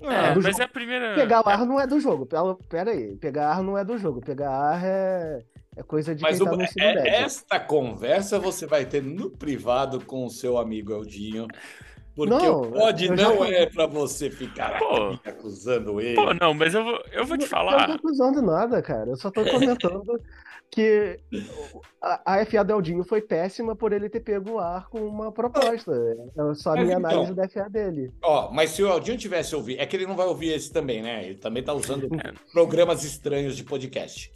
é, 0.00 0.32
do 0.32 0.42
mas 0.42 0.52
jogo. 0.52 0.62
é 0.62 0.64
a 0.64 0.68
primeira. 0.68 1.14
Pegar 1.14 1.42
ar 1.46 1.66
não 1.66 1.78
é 1.80 1.86
do 1.86 2.00
jogo. 2.00 2.24
Pera, 2.26 2.54
pera 2.68 2.90
aí, 2.90 3.16
pegar 3.16 3.50
ar 3.50 3.62
não 3.62 3.76
é 3.76 3.84
do 3.84 3.98
jogo. 3.98 4.20
Pegar 4.20 4.50
ar 4.50 4.82
é, 4.84 5.44
é 5.76 5.82
coisa 5.82 6.14
de 6.14 6.22
Mas 6.22 6.38
quem 6.38 6.48
o- 6.48 6.56
tá 6.58 6.64
é- 6.82 7.22
esta 7.22 7.60
conversa 7.60 8.38
você 8.38 8.66
vai 8.66 8.86
ter 8.86 9.02
no 9.02 9.30
privado 9.30 10.00
com 10.04 10.24
o 10.24 10.30
seu 10.30 10.56
amigo 10.56 10.92
Eldinho. 10.92 11.46
Porque 12.16 12.30
Não, 12.34 12.62
o 12.62 12.72
pod 12.72 13.06
eu 13.06 13.16
já 13.16 13.22
não 13.22 13.36
fui- 13.36 13.54
é 13.54 13.66
pra 13.66 13.86
você 13.86 14.30
ficar 14.30 14.78
Pô. 14.78 14.94
aqui 15.12 15.28
acusando 15.28 16.00
ele. 16.00 16.16
Pô, 16.16 16.34
não, 16.34 16.52
mas 16.52 16.74
eu 16.74 16.82
vou, 16.84 17.00
eu 17.12 17.24
vou 17.24 17.38
te 17.38 17.44
Eu 17.44 17.48
falar. 17.48 17.86
não 17.86 17.86
tô 17.86 17.92
acusando 18.08 18.42
nada, 18.42 18.82
cara. 18.82 19.10
Eu 19.10 19.16
só 19.16 19.30
tô 19.30 19.44
comentando 19.44 20.20
que 20.70 21.18
a, 22.00 22.36
a 22.40 22.46
FA 22.46 22.62
do 22.64 22.72
Eldinho 22.74 23.02
foi 23.04 23.20
péssima 23.20 23.74
por 23.74 23.92
ele 23.92 24.08
ter 24.08 24.20
pego 24.20 24.52
o 24.52 24.58
ar 24.60 24.88
com 24.88 25.00
uma 25.00 25.32
proposta. 25.32 25.92
É 25.92 26.54
só 26.54 26.70
a 26.70 26.74
minha 26.74 26.96
então- 26.96 27.10
análise 27.10 27.34
da 27.34 27.48
FA 27.48 27.68
dele. 27.68 28.12
Ó, 28.22 28.50
mas 28.52 28.70
se 28.70 28.82
o 28.82 28.88
Eldinho 28.88 29.18
tivesse 29.18 29.54
ouvido, 29.56 29.80
é 29.80 29.86
que 29.86 29.96
ele 29.96 30.06
não 30.06 30.14
vai 30.14 30.26
ouvir 30.26 30.50
esse 30.52 30.72
também, 30.72 31.02
né? 31.02 31.24
Ele 31.24 31.34
também 31.36 31.62
tá 31.62 31.74
usando 31.74 32.08
É. 32.24 32.32
programas 32.52 33.02
estranhos 33.04 33.56
de 33.56 33.64
podcast. 33.64 34.30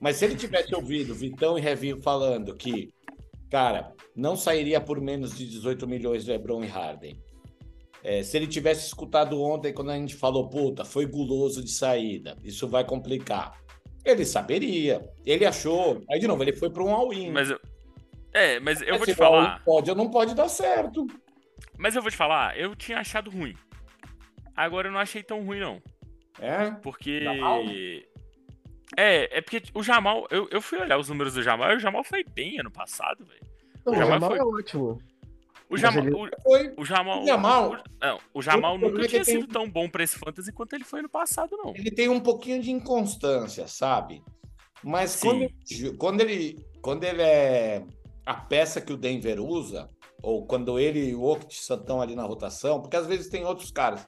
Mas 0.00 0.16
se 0.16 0.24
ele 0.24 0.34
tivesse 0.36 0.74
ouvido 0.74 1.14
Vitão 1.14 1.56
e 1.56 1.60
Revinho 1.60 2.00
falando 2.02 2.54
que, 2.54 2.92
cara, 3.50 3.92
não 4.16 4.36
sairia 4.36 4.80
por 4.80 5.00
menos 5.00 5.36
de 5.36 5.48
18 5.48 5.86
milhões 5.86 6.26
LeBron 6.26 6.64
e 6.64 6.66
Harden. 6.66 7.20
É, 8.02 8.22
se 8.22 8.36
ele 8.36 8.46
tivesse 8.46 8.86
escutado 8.86 9.40
ontem 9.42 9.72
quando 9.72 9.90
a 9.90 9.96
gente 9.96 10.14
falou, 10.14 10.48
puta, 10.48 10.84
foi 10.84 11.04
guloso 11.04 11.62
de 11.64 11.70
saída, 11.70 12.36
isso 12.44 12.66
vai 12.68 12.84
complicar. 12.84 13.52
Ele 14.04 14.24
saberia. 14.24 15.02
Ele 15.24 15.44
achou. 15.44 16.02
Aí, 16.10 16.18
de 16.18 16.26
novo, 16.26 16.42
ele 16.42 16.52
foi 16.52 16.70
para 16.70 16.82
um 16.82 16.90
all-in. 16.94 17.30
Mas 17.30 17.50
eu. 17.50 17.60
É, 18.32 18.60
mas 18.60 18.80
eu 18.82 18.96
vou 18.98 19.06
te 19.06 19.14
falar. 19.14 19.62
Pode 19.64 19.90
ou 19.90 19.96
não 19.96 20.10
pode 20.10 20.34
dar 20.34 20.48
certo. 20.48 21.06
Mas 21.76 21.94
eu 21.96 22.02
vou 22.02 22.10
te 22.10 22.16
falar, 22.16 22.58
eu 22.58 22.74
tinha 22.76 22.98
achado 22.98 23.30
ruim. 23.30 23.54
Agora 24.56 24.88
eu 24.88 24.92
não 24.92 25.00
achei 25.00 25.22
tão 25.22 25.44
ruim, 25.44 25.60
não. 25.60 25.80
É? 26.40 26.70
Porque. 26.82 27.24
É, 28.96 29.38
é 29.38 29.40
porque 29.40 29.62
o 29.74 29.82
Jamal. 29.82 30.26
Eu, 30.30 30.48
eu 30.50 30.60
fui 30.62 30.78
olhar 30.78 30.98
os 30.98 31.08
números 31.08 31.34
do 31.34 31.42
Jamal 31.42 31.72
e 31.72 31.76
o 31.76 31.80
Jamal 31.80 32.02
foi 32.04 32.24
bem 32.24 32.58
ano 32.58 32.70
passado, 32.70 33.24
velho. 33.24 33.40
Não, 33.84 33.92
o 33.92 33.96
Jamal 33.96 34.12
Jamal 34.14 34.30
foi- 34.30 34.38
é 34.38 34.44
ótimo. 34.44 34.98
O 35.70 35.76
Jamal. 35.76 36.02
ele- 36.04 36.14
O, 36.14 36.28
Foi. 36.42 36.74
o 36.78 36.84
Jamal. 36.84 37.22
O 37.22 37.26
Jamal- 37.26 37.76
não, 38.00 38.18
o 38.34 38.42
Jamal 38.42 38.74
O 38.76 38.78
nunca 38.78 38.98
é 39.00 39.02
que 39.02 39.08
tinha 39.08 39.24
tem- 39.24 39.40
sido 39.40 39.46
tão 39.48 39.68
bom 39.68 39.88
pra 39.88 40.02
esse 40.02 40.18
fantasy 40.18 40.50
quanto 40.52 40.72
ele 40.74 40.84
foi 40.84 41.02
no 41.02 41.08
passado, 41.08 41.56
não. 41.56 41.74
Ele 41.76 41.90
tem 41.90 42.08
um 42.08 42.20
pouquinho 42.20 42.62
de 42.62 42.70
inconstância, 42.70 43.66
sabe? 43.68 44.22
Mas 44.82 45.10
Sim. 45.10 45.28
quando 45.28 45.42
ele, 45.42 45.96
quando 45.96 46.20
ele 46.22 46.68
quando 46.80 47.04
ele 47.04 47.22
é 47.22 47.84
a 48.24 48.34
peça 48.34 48.80
que 48.80 48.92
o 48.92 48.96
Denver 48.96 49.40
usa, 49.40 49.88
ou 50.22 50.46
quando 50.46 50.78
ele 50.78 51.10
e 51.10 51.14
o 51.14 51.22
Okt 51.24 51.52
estão 51.54 52.00
ali 52.00 52.14
na 52.14 52.22
rotação, 52.24 52.80
porque 52.80 52.96
às 52.96 53.06
vezes 53.06 53.28
tem 53.28 53.44
outros 53.44 53.70
caras. 53.70 54.06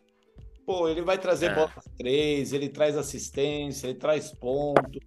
Pô, 0.70 0.88
ele 0.88 1.02
vai 1.02 1.18
trazer 1.18 1.46
É. 1.50 1.54
bolas 1.54 1.72
três, 1.98 2.52
ele 2.52 2.68
traz 2.68 2.96
assistência, 2.96 3.88
ele 3.88 3.98
traz 3.98 4.30
ponto. 4.32 5.00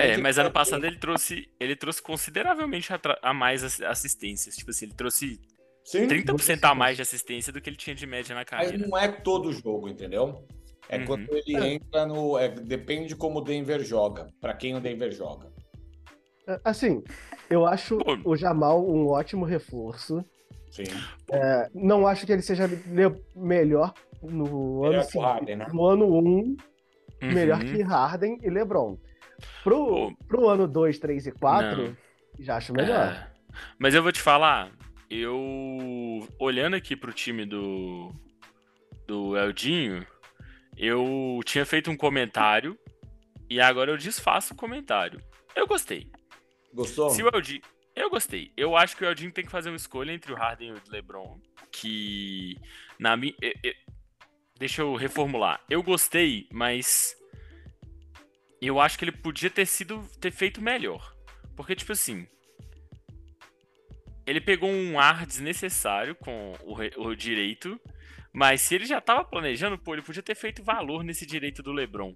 É, 0.00 0.12
ele 0.12 0.22
mas 0.22 0.38
ano 0.38 0.50
passado 0.50 0.84
ele 0.86 0.96
trouxe, 0.98 1.48
ele 1.58 1.74
trouxe 1.74 2.00
consideravelmente 2.00 2.92
a, 2.92 3.00
a 3.22 3.34
mais 3.34 3.64
ass- 3.64 3.80
assistências. 3.82 4.54
Tipo 4.54 4.70
assim, 4.70 4.86
ele 4.86 4.94
trouxe 4.94 5.40
Sim, 5.84 6.06
30% 6.06 6.64
a 6.64 6.74
mais 6.74 6.96
de 6.96 7.02
assistência 7.02 7.52
do 7.52 7.60
que 7.60 7.68
ele 7.68 7.76
tinha 7.76 7.96
de 7.96 8.06
média 8.06 8.34
na 8.34 8.42
mas 8.42 8.48
carreira. 8.48 8.78
não 8.86 8.96
é 8.96 9.08
todo 9.08 9.52
jogo, 9.52 9.88
entendeu? 9.88 10.46
É 10.88 10.98
Uhum. 10.98 11.06
quando 11.06 11.28
ele 11.34 11.56
É. 11.56 11.74
entra 11.74 12.06
no. 12.06 12.38
é, 12.38 12.48
depende 12.48 13.08
de 13.08 13.16
como 13.16 13.38
o 13.40 13.42
Denver 13.42 13.82
joga, 13.82 14.28
para 14.40 14.54
quem 14.54 14.76
o 14.76 14.80
Denver 14.80 15.10
joga. 15.10 15.50
É, 16.46 16.60
Assim, 16.64 17.02
eu 17.50 17.66
acho 17.66 17.98
Pô. 17.98 18.18
o 18.24 18.36
Jamal 18.36 18.86
um 18.88 19.08
ótimo 19.08 19.44
reforço. 19.44 20.24
Sim. 20.70 20.84
É, 21.30 21.68
não 21.74 22.06
acho 22.06 22.26
que 22.26 22.32
ele 22.32 22.42
seja 22.42 22.68
melhor 23.34 23.94
no 24.30 24.80
Melhor 24.82 24.94
ano 25.00 25.08
que 25.08 25.18
o 25.18 25.20
Harden, 25.20 25.56
né? 25.56 25.66
No 25.72 25.86
ano 25.86 26.06
1, 26.18 26.56
melhor 27.22 27.60
Uhum. 27.62 27.72
que 27.72 27.82
Harden 27.82 28.38
e 28.42 28.50
LeBron. 28.50 28.98
Pro, 29.62 29.76
Pô. 29.86 30.16
pro 30.26 30.48
ano 30.48 30.66
2, 30.68 30.98
3 30.98 31.26
e 31.26 31.32
4, 31.32 31.82
Não. 31.82 31.96
já 32.40 32.56
acho 32.56 32.72
melhor. 32.72 33.06
É. 33.12 33.30
Mas 33.78 33.94
eu 33.94 34.02
vou 34.02 34.12
te 34.12 34.20
falar, 34.20 34.70
eu 35.10 36.26
olhando 36.38 36.74
aqui 36.76 36.96
pro 36.96 37.12
time 37.12 37.44
do 37.44 38.10
do 39.06 39.36
Eldinho, 39.36 40.06
eu 40.78 41.40
tinha 41.44 41.66
feito 41.66 41.90
um 41.90 41.96
comentário 41.96 42.78
e 43.50 43.60
agora 43.60 43.90
eu 43.90 43.98
desfaço 43.98 44.54
o 44.54 44.56
comentário. 44.56 45.20
Eu 45.54 45.66
gostei. 45.66 46.10
Gostou? 46.72 47.10
Se 47.10 47.22
o 47.22 47.28
Eldinho, 47.32 47.60
eu 47.94 48.08
gostei. 48.10 48.50
Eu 48.56 48.74
acho 48.76 48.96
que 48.96 49.04
o 49.04 49.06
Eldinho 49.06 49.30
tem 49.30 49.44
que 49.44 49.50
fazer 49.50 49.68
uma 49.68 49.76
escolha 49.76 50.10
entre 50.12 50.32
o 50.32 50.36
Harden 50.36 50.70
e 50.70 50.72
o 50.72 50.82
LeBron, 50.90 51.38
que 51.70 52.56
na 52.98 53.16
minha 53.16 53.34
Deixa 54.58 54.82
eu 54.82 54.94
reformular. 54.94 55.60
Eu 55.68 55.82
gostei, 55.82 56.48
mas 56.52 57.16
eu 58.60 58.80
acho 58.80 58.98
que 58.98 59.04
ele 59.04 59.12
podia 59.12 59.50
ter 59.50 59.66
sido 59.66 60.02
ter 60.20 60.30
feito 60.30 60.62
melhor. 60.62 61.14
Porque 61.56 61.74
tipo 61.74 61.92
assim, 61.92 62.26
ele 64.26 64.40
pegou 64.40 64.70
um 64.70 64.98
ar 64.98 65.26
desnecessário 65.26 66.14
com 66.14 66.52
o, 66.62 67.08
o 67.08 67.14
direito, 67.14 67.78
Mas 68.32 68.62
se 68.62 68.74
ele 68.74 68.84
já 68.84 69.00
tava 69.00 69.24
planejando, 69.24 69.78
pô, 69.78 69.94
ele 69.94 70.02
podia 70.02 70.22
ter 70.22 70.34
feito 70.34 70.62
valor 70.62 71.04
nesse 71.04 71.24
direito 71.24 71.62
do 71.62 71.72
LeBron. 71.72 72.12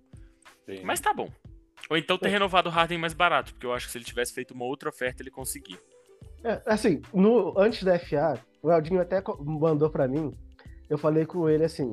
Sim. 0.66 0.82
Mas 0.82 0.98
tá 0.98 1.14
bom. 1.14 1.28
Ou 1.88 1.96
então 1.96 2.18
ter 2.18 2.28
renovado 2.28 2.68
o 2.68 2.72
Harden 2.72 2.98
mais 2.98 3.14
barato, 3.14 3.52
porque 3.52 3.64
eu 3.64 3.72
acho 3.72 3.86
que 3.86 3.92
se 3.92 3.98
ele 3.98 4.04
tivesse 4.04 4.34
feito 4.34 4.52
uma 4.52 4.64
outra 4.64 4.88
oferta, 4.88 5.22
ele 5.22 5.30
conseguia. 5.30 5.78
É, 6.42 6.60
assim, 6.66 7.00
no, 7.14 7.56
antes 7.56 7.84
da 7.84 7.98
FA, 8.00 8.42
o 8.60 8.70
Eldinho 8.70 9.00
até 9.00 9.22
mandou 9.40 9.88
pra 9.88 10.08
mim. 10.08 10.32
Eu 10.90 10.98
falei 10.98 11.24
com 11.24 11.48
ele 11.48 11.64
assim: 11.64 11.90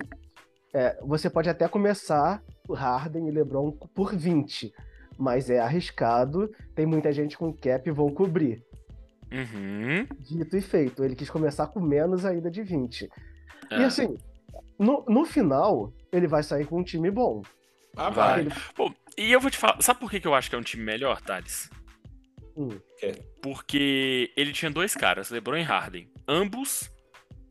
é, 0.76 0.98
você 1.02 1.30
pode 1.30 1.50
até 1.50 1.70
começar 1.70 2.44
o 2.68 2.74
Harden 2.74 3.30
e 3.30 3.32
LeBron 3.32 3.72
por 3.72 4.14
20, 4.14 4.74
mas 5.18 5.50
é 5.50 5.58
arriscado. 5.58 6.54
Tem 6.76 6.86
muita 6.86 7.14
gente 7.14 7.38
com 7.38 7.54
cap 7.54 7.88
e 7.88 7.94
vão 7.94 8.12
cobrir. 8.12 8.62
Uhum. 9.32 10.06
Dito 10.20 10.58
e 10.58 10.62
feito. 10.62 11.02
Ele 11.02 11.16
quis 11.16 11.30
começar 11.30 11.68
com 11.68 11.80
menos 11.80 12.26
ainda 12.26 12.52
de 12.52 12.62
20. 12.62 13.10
É. 13.72 13.80
E 13.80 13.84
assim, 13.86 14.18
no, 14.78 15.06
no 15.08 15.24
final, 15.24 15.94
ele 16.12 16.28
vai 16.28 16.44
sair 16.44 16.66
com 16.66 16.80
um 16.80 16.84
time 16.84 17.10
bom. 17.10 17.42
Ah, 17.96 18.10
Vai. 18.10 18.50
Pô, 18.76 18.94
e 19.18 19.32
eu 19.32 19.40
vou 19.40 19.50
te 19.50 19.58
falar, 19.58 19.82
sabe 19.82 20.02
por 20.02 20.12
que 20.12 20.20
que 20.20 20.28
eu 20.28 20.34
acho 20.34 20.50
que 20.50 20.58
é 20.58 20.60
um 20.60 20.64
time 20.64 20.84
melhor, 20.84 21.22
Thales? 21.22 21.70
Hum. 22.58 22.78
Porque 23.42 24.30
ele 24.36 24.52
tinha 24.52 24.70
dois 24.70 24.94
caras, 24.94 25.30
LeBron 25.30 25.56
e 25.56 25.62
Harden, 25.62 26.12
ambos 26.28 26.92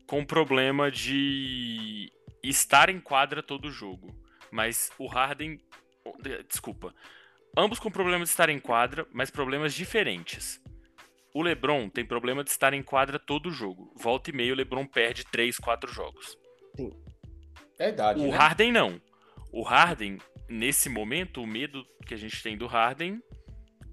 com 0.05 0.23
problema 0.23 0.91
de 0.91 2.11
estar 2.49 2.89
em 2.89 2.99
quadra 2.99 3.41
todo 3.43 3.71
jogo. 3.71 4.15
Mas 4.51 4.91
o 4.97 5.07
Harden, 5.07 5.59
desculpa, 6.47 6.93
ambos 7.57 7.79
com 7.79 7.91
problema 7.91 8.23
de 8.23 8.29
estar 8.29 8.49
em 8.49 8.59
quadra, 8.59 9.07
mas 9.11 9.29
problemas 9.29 9.73
diferentes. 9.73 10.61
O 11.33 11.41
LeBron 11.41 11.89
tem 11.89 12.05
problema 12.05 12.43
de 12.43 12.49
estar 12.49 12.73
em 12.73 12.81
quadra 12.81 13.19
todo 13.19 13.51
jogo. 13.51 13.93
Volta 13.97 14.29
e 14.29 14.33
meia 14.33 14.53
o 14.53 14.55
LeBron 14.55 14.85
perde 14.85 15.25
3, 15.25 15.57
4 15.57 15.91
jogos. 15.91 16.37
É 17.77 17.89
idade, 17.89 18.21
O 18.21 18.31
né? 18.31 18.37
Harden 18.37 18.71
não. 18.71 19.01
O 19.51 19.61
Harden, 19.61 20.17
nesse 20.47 20.87
momento, 20.87 21.41
o 21.41 21.47
medo 21.47 21.85
que 22.05 22.13
a 22.13 22.17
gente 22.17 22.41
tem 22.41 22.57
do 22.57 22.67
Harden 22.67 23.21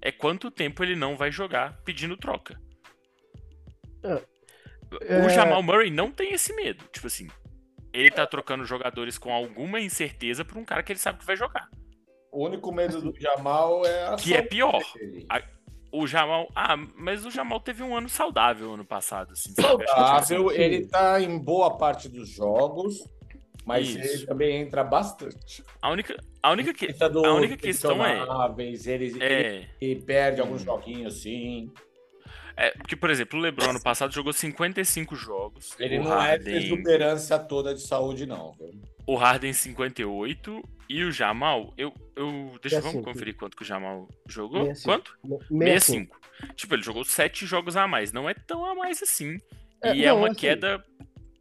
é 0.01 0.11
quanto 0.11 0.51
tempo 0.51 0.83
ele 0.83 0.95
não 0.95 1.17
vai 1.17 1.31
jogar 1.31 1.81
pedindo 1.83 2.15
troca. 2.15 2.57
É. 4.03 5.25
O 5.25 5.29
Jamal 5.29 5.63
Murray 5.63 5.89
não 5.89 6.11
tem 6.11 6.33
esse 6.33 6.53
medo. 6.53 6.85
Tipo 6.91 7.07
assim, 7.07 7.27
ele 7.93 8.09
tá 8.11 8.25
trocando 8.25 8.65
jogadores 8.65 9.17
com 9.17 9.31
alguma 9.31 9.79
incerteza 9.79 10.43
por 10.43 10.57
um 10.57 10.65
cara 10.65 10.81
que 10.83 10.91
ele 10.91 10.99
sabe 10.99 11.19
que 11.19 11.25
vai 11.25 11.35
jogar. 11.37 11.69
O 12.31 12.45
único 12.45 12.71
medo 12.71 12.99
do 12.99 13.13
Jamal 13.19 13.85
é 13.85 14.07
a 14.07 14.15
Que 14.15 14.33
é 14.33 14.41
pior. 14.41 14.81
dele. 14.95 15.27
O 15.91 16.07
Jamal. 16.07 16.49
Ah, 16.55 16.75
mas 16.95 17.23
o 17.23 17.29
Jamal 17.29 17.59
teve 17.59 17.83
um 17.83 17.95
ano 17.95 18.09
saudável 18.09 18.73
ano 18.73 18.83
passado, 18.83 19.33
assim. 19.33 19.53
Saudável, 19.53 20.49
assim, 20.49 20.59
ele 20.59 20.87
tá 20.87 21.21
em 21.21 21.37
boa 21.37 21.77
parte 21.77 22.09
dos 22.09 22.29
jogos, 22.29 23.07
mas 23.63 23.89
Isso. 23.89 23.99
ele 23.99 24.25
também 24.25 24.57
entra 24.61 24.83
bastante. 24.83 25.63
a 25.79 25.91
única, 25.91 26.17
a 26.41 26.49
única, 26.51 26.73
que, 26.73 26.87
do- 26.91 27.23
a 27.23 27.33
única 27.35 27.55
questão 27.55 28.03
é. 28.03 28.25
Ele, 28.87 29.05
ele, 29.05 29.23
É. 29.23 29.69
ele 29.79 30.01
perde 30.01 30.41
alguns 30.41 30.63
joguinhos, 30.63 31.21
sim. 31.21 31.71
É, 32.55 32.71
porque, 32.71 32.95
por 32.95 33.09
exemplo, 33.09 33.39
o 33.39 33.41
LeBron 33.41 33.71
ano 33.71 33.81
passado 33.81 34.13
jogou 34.13 34.31
55 34.31 35.15
jogos. 35.15 35.75
Ele 35.79 35.99
o 35.99 36.03
não 36.03 36.13
é 36.21 36.31
Harden, 36.31 36.55
exuberância 36.57 37.39
toda 37.39 37.73
de 37.73 37.81
saúde, 37.81 38.25
não. 38.25 38.53
viu? 38.53 38.73
o 39.05 39.15
Harden 39.15 39.51
58 39.51 40.63
e 40.89 41.03
o 41.03 41.11
Jamal, 41.11 41.73
eu, 41.77 41.93
eu 42.15 42.57
deixa 42.61 42.77
eu 42.77 42.81
vamos 42.81 42.97
65. 42.97 43.03
conferir 43.03 43.35
quanto 43.35 43.57
que 43.57 43.63
o 43.63 43.65
Jamal 43.65 44.07
jogou. 44.27 44.65
65. 44.73 44.83
Quanto? 44.85 45.17
65. 45.49 46.19
65. 46.39 46.55
Tipo, 46.55 46.75
ele 46.75 46.83
jogou 46.83 47.03
7 47.03 47.45
jogos 47.45 47.75
a 47.75 47.87
mais, 47.87 48.11
não 48.11 48.29
é 48.29 48.33
tão 48.33 48.65
a 48.65 48.75
mais 48.75 49.01
assim. 49.01 49.37
É, 49.81 49.95
e 49.95 50.05
é 50.05 50.07
não, 50.09 50.19
uma 50.19 50.27
assim- 50.27 50.39
queda 50.39 50.83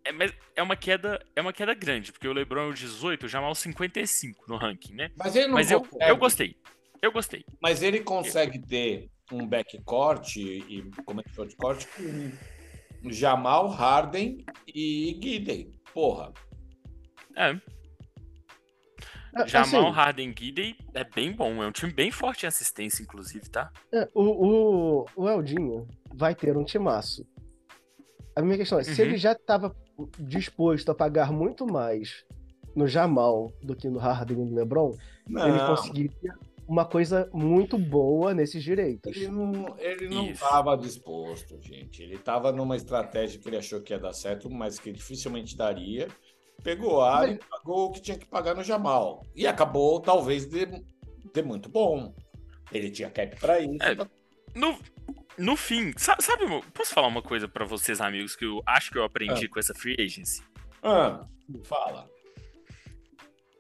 é, 0.05 0.11
mas 0.11 0.33
é 0.57 0.62
uma 0.62 0.75
queda 0.75 1.25
é 1.37 1.40
uma 1.40 1.53
queda 1.53 1.75
grande, 1.75 2.11
porque 2.11 2.27
o 2.27 2.33
LeBron 2.33 2.62
é 2.62 2.66
o 2.66 2.75
18, 2.75 3.27
o 3.27 3.29
Jamal 3.29 3.55
55 3.55 4.44
no 4.48 4.57
ranking, 4.57 4.94
né? 4.94 5.11
Mas 5.16 5.37
ele 5.37 5.46
não 5.46 5.55
Mas 5.55 5.70
eu, 5.70 5.87
eu 6.01 6.16
gostei. 6.16 6.57
Eu 7.01 7.12
gostei. 7.12 7.44
Mas 7.61 7.83
ele 7.83 8.01
consegue 8.01 8.59
ter 8.61 9.09
um 9.30 9.46
backcourt 9.46 10.37
e 10.37 10.90
como 11.04 11.20
é 11.20 11.24
que 11.24 11.32
foi 11.35 11.48
corte 11.54 11.87
com 11.87 13.11
Jamal, 13.11 13.68
Harden 13.68 14.44
e 14.66 15.14
Guiden. 15.20 15.72
Porra. 15.92 16.32
É, 17.37 17.58
É, 19.35 19.46
Jamal, 19.46 19.87
assim, 19.87 19.92
Harden, 19.96 20.35
Gidey 20.38 20.76
é 20.92 21.04
bem 21.04 21.32
bom, 21.32 21.62
é 21.62 21.66
um 21.66 21.72
time 21.72 21.92
bem 21.92 22.11
forte 22.11 22.44
em 22.44 22.48
assistência 22.48 23.02
inclusive, 23.02 23.48
tá? 23.48 23.70
é, 23.92 24.06
o, 24.14 24.22
o, 24.22 25.06
o 25.16 25.28
Eldinho 25.28 25.88
vai 26.14 26.35
ter 26.35 26.54
um 26.56 26.64
timaço. 26.64 27.26
A 28.37 28.42
minha 28.42 28.56
questão 28.58 28.78
é, 28.78 28.85
se 28.85 29.00
Uhum. 29.00 29.08
ele 29.08 29.16
já 29.16 29.32
estava 29.32 29.74
disposto 30.18 30.90
a 30.90 30.94
pagar 30.94 31.32
muito 31.32 31.66
mais 31.66 32.24
no 32.76 32.87
Jamal 32.87 33.50
do 33.62 33.74
que 33.76 33.88
no 33.88 33.98
Harden 33.98 34.38
e 34.38 34.44
no 34.44 34.54
LeBron, 34.54 34.96
Não, 35.26 35.48
ele 35.48 35.58
conseguiria 35.66 36.35
uma 36.66 36.85
coisa 36.85 37.29
muito 37.33 37.77
boa 37.77 38.33
nesses 38.35 38.62
direitos. 38.62 39.14
Ele 39.16 39.29
não, 39.29 39.77
ele 39.79 40.09
não 40.09 40.25
Isso. 40.25 40.44
estava 40.44 40.77
disposto, 40.77 41.61
gente. 41.61 42.03
Ele 42.03 42.14
estava 42.14 42.51
numa 42.53 42.77
estratégia 42.77 43.40
que 43.40 43.48
ele 43.48 43.57
achou 43.57 43.81
que 43.81 43.92
ia 43.92 43.98
dar 43.98 44.12
certo, 44.12 44.48
mas 44.51 44.79
que 44.79 44.92
dificilmente 44.92 45.57
daria. 45.57 46.09
Pegou 46.62 47.01
a 47.03 47.16
área 47.16 47.33
e 47.33 47.38
pagou 47.38 47.87
o 47.87 47.92
que 47.92 48.01
tinha 48.01 48.16
que 48.16 48.27
pagar 48.27 48.55
no 48.55 48.62
Jamal. 48.62 49.27
E 49.35 49.46
acabou, 49.46 49.98
talvez, 50.01 50.46
de, 50.46 50.66
de 51.35 51.42
muito 51.42 51.68
bom. 51.68 52.14
Ele 52.72 52.90
tinha 52.90 53.11
cap 53.11 53.35
para 53.40 53.59
isso. 53.61 53.83
É. 53.83 53.96
No, 54.55 54.79
no 55.37 55.57
fim, 55.57 55.92
sa- 55.96 56.16
sabe, 56.20 56.46
mo- 56.46 56.62
posso 56.72 56.94
falar 56.94 57.09
uma 57.09 57.22
coisa 57.22 57.48
pra 57.48 57.64
vocês, 57.64 58.01
amigos, 58.01 58.37
que 58.37 58.44
eu 58.44 58.62
acho 58.64 58.90
que 58.92 58.98
eu 58.98 59.05
aprendi 59.05 59.48
com 59.48 59.59
essa 59.59 59.75
free 59.75 59.96
agency? 60.01 60.42
Ah, 60.83 61.27
fala. 61.64 62.09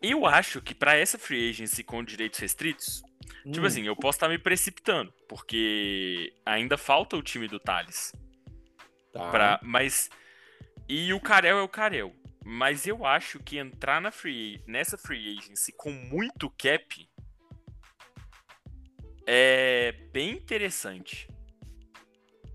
Eu 0.02 0.26
acho 0.26 0.60
que 0.60 0.74
pra 0.74 0.96
essa 0.96 1.16
free 1.16 1.50
agency 1.50 1.84
com 1.84 2.02
direitos 2.02 2.40
restritos, 2.40 3.02
tipo 3.44 3.60
Hum, 3.60 3.66
assim, 3.66 3.86
eu 3.86 3.94
posso 3.94 4.16
estar 4.16 4.28
me 4.28 4.38
precipitando, 4.38 5.12
porque 5.28 6.34
ainda 6.44 6.76
falta 6.76 7.16
o 7.16 7.22
time 7.22 7.46
do 7.46 7.60
Thales. 7.60 8.12
tá. 9.12 9.30
Pra, 9.30 9.60
mas. 9.62 10.10
E 10.88 11.12
o 11.12 11.20
Karel 11.20 11.58
é 11.58 11.62
o 11.62 11.68
Karel. 11.68 12.12
Mas 12.44 12.88
eu 12.88 13.06
acho 13.06 13.38
que 13.38 13.56
entrar 13.56 14.00
na 14.00 14.10
free, 14.10 14.60
nessa 14.66 14.98
free 14.98 15.38
agency 15.38 15.72
com 15.72 15.92
muito 15.92 16.50
cap 16.50 17.08
é 19.26 19.92
bem 20.12 20.32
interessante. 20.32 21.28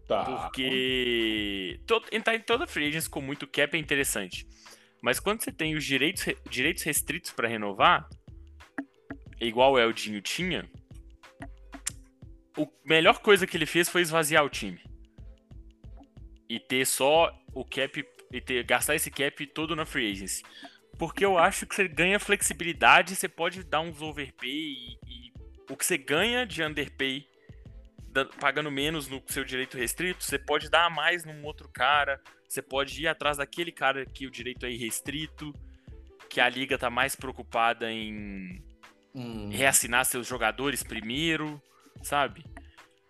Tá. 0.08 0.24
Porque 0.24 1.80
entrar 2.12 2.36
em 2.36 2.42
toda 2.42 2.68
free 2.68 2.88
agency 2.88 3.10
com 3.10 3.22
muito 3.22 3.48
cap 3.48 3.76
é 3.76 3.80
interessante. 3.80 4.48
Mas 5.02 5.20
quando 5.20 5.42
você 5.44 5.52
tem 5.52 5.76
os 5.76 5.86
direitos, 5.86 6.24
re- 6.24 6.38
direitos 6.50 6.84
restritos 6.84 7.32
pra 7.32 7.48
renovar, 7.48 8.10
igual 9.40 9.74
o 9.74 9.80
Eldinho 9.80 10.22
tinha, 10.22 10.70
a 12.58 12.68
melhor 12.86 13.20
coisa 13.20 13.46
que 13.46 13.56
ele 13.56 13.66
fez 13.66 13.88
foi 13.88 14.02
esvaziar 14.02 14.44
o 14.44 14.50
time. 14.50 14.82
E 16.50 16.60
ter 16.60 16.86
só 16.86 17.32
o 17.54 17.64
cap 17.64 18.04
e 18.32 18.42
ter, 18.42 18.64
gastar 18.64 18.96
esse 18.96 19.12
cap 19.12 19.46
todo 19.48 19.76
na 19.76 19.86
free 19.86 20.12
agency. 20.12 20.44
Porque 20.98 21.24
eu 21.24 21.38
acho 21.38 21.66
que 21.66 21.76
você 21.76 21.88
ganha 21.88 22.20
flexibilidade, 22.20 23.16
você 23.16 23.28
pode 23.28 23.64
dar 23.64 23.82
uns 23.82 24.02
overpay 24.02 24.50
e, 24.50 24.98
e 25.06 25.34
o 25.70 25.78
que 25.78 25.86
você 25.86 25.98
ganha 25.98 26.46
de 26.46 26.64
underpay 26.64 27.28
pagando 28.26 28.72
menos 28.72 29.08
no 29.08 29.22
seu 29.28 29.44
direito 29.44 29.78
restrito, 29.78 30.24
você 30.24 30.38
pode 30.40 30.70
dar 30.70 30.86
a 30.86 30.90
mais 30.90 31.24
num 31.26 31.44
outro 31.46 31.70
cara, 31.70 32.20
você 32.48 32.62
pode 32.62 33.02
ir 33.02 33.08
atrás 33.08 33.38
daquele 33.38 33.72
cara 33.72 34.06
que 34.06 34.26
o 34.28 34.32
direito 34.32 34.66
é 34.66 34.72
irrestrito, 34.72 35.54
que 36.30 36.40
a 36.42 36.50
liga 36.50 36.78
tá 36.78 36.90
mais 36.90 37.16
preocupada 37.16 37.92
em 37.92 38.64
Hum, 39.16 39.50
reassinar 39.50 40.06
seus 40.06 40.28
jogadores 40.28 40.84
primeiro, 40.84 41.60
sabe? 42.04 42.44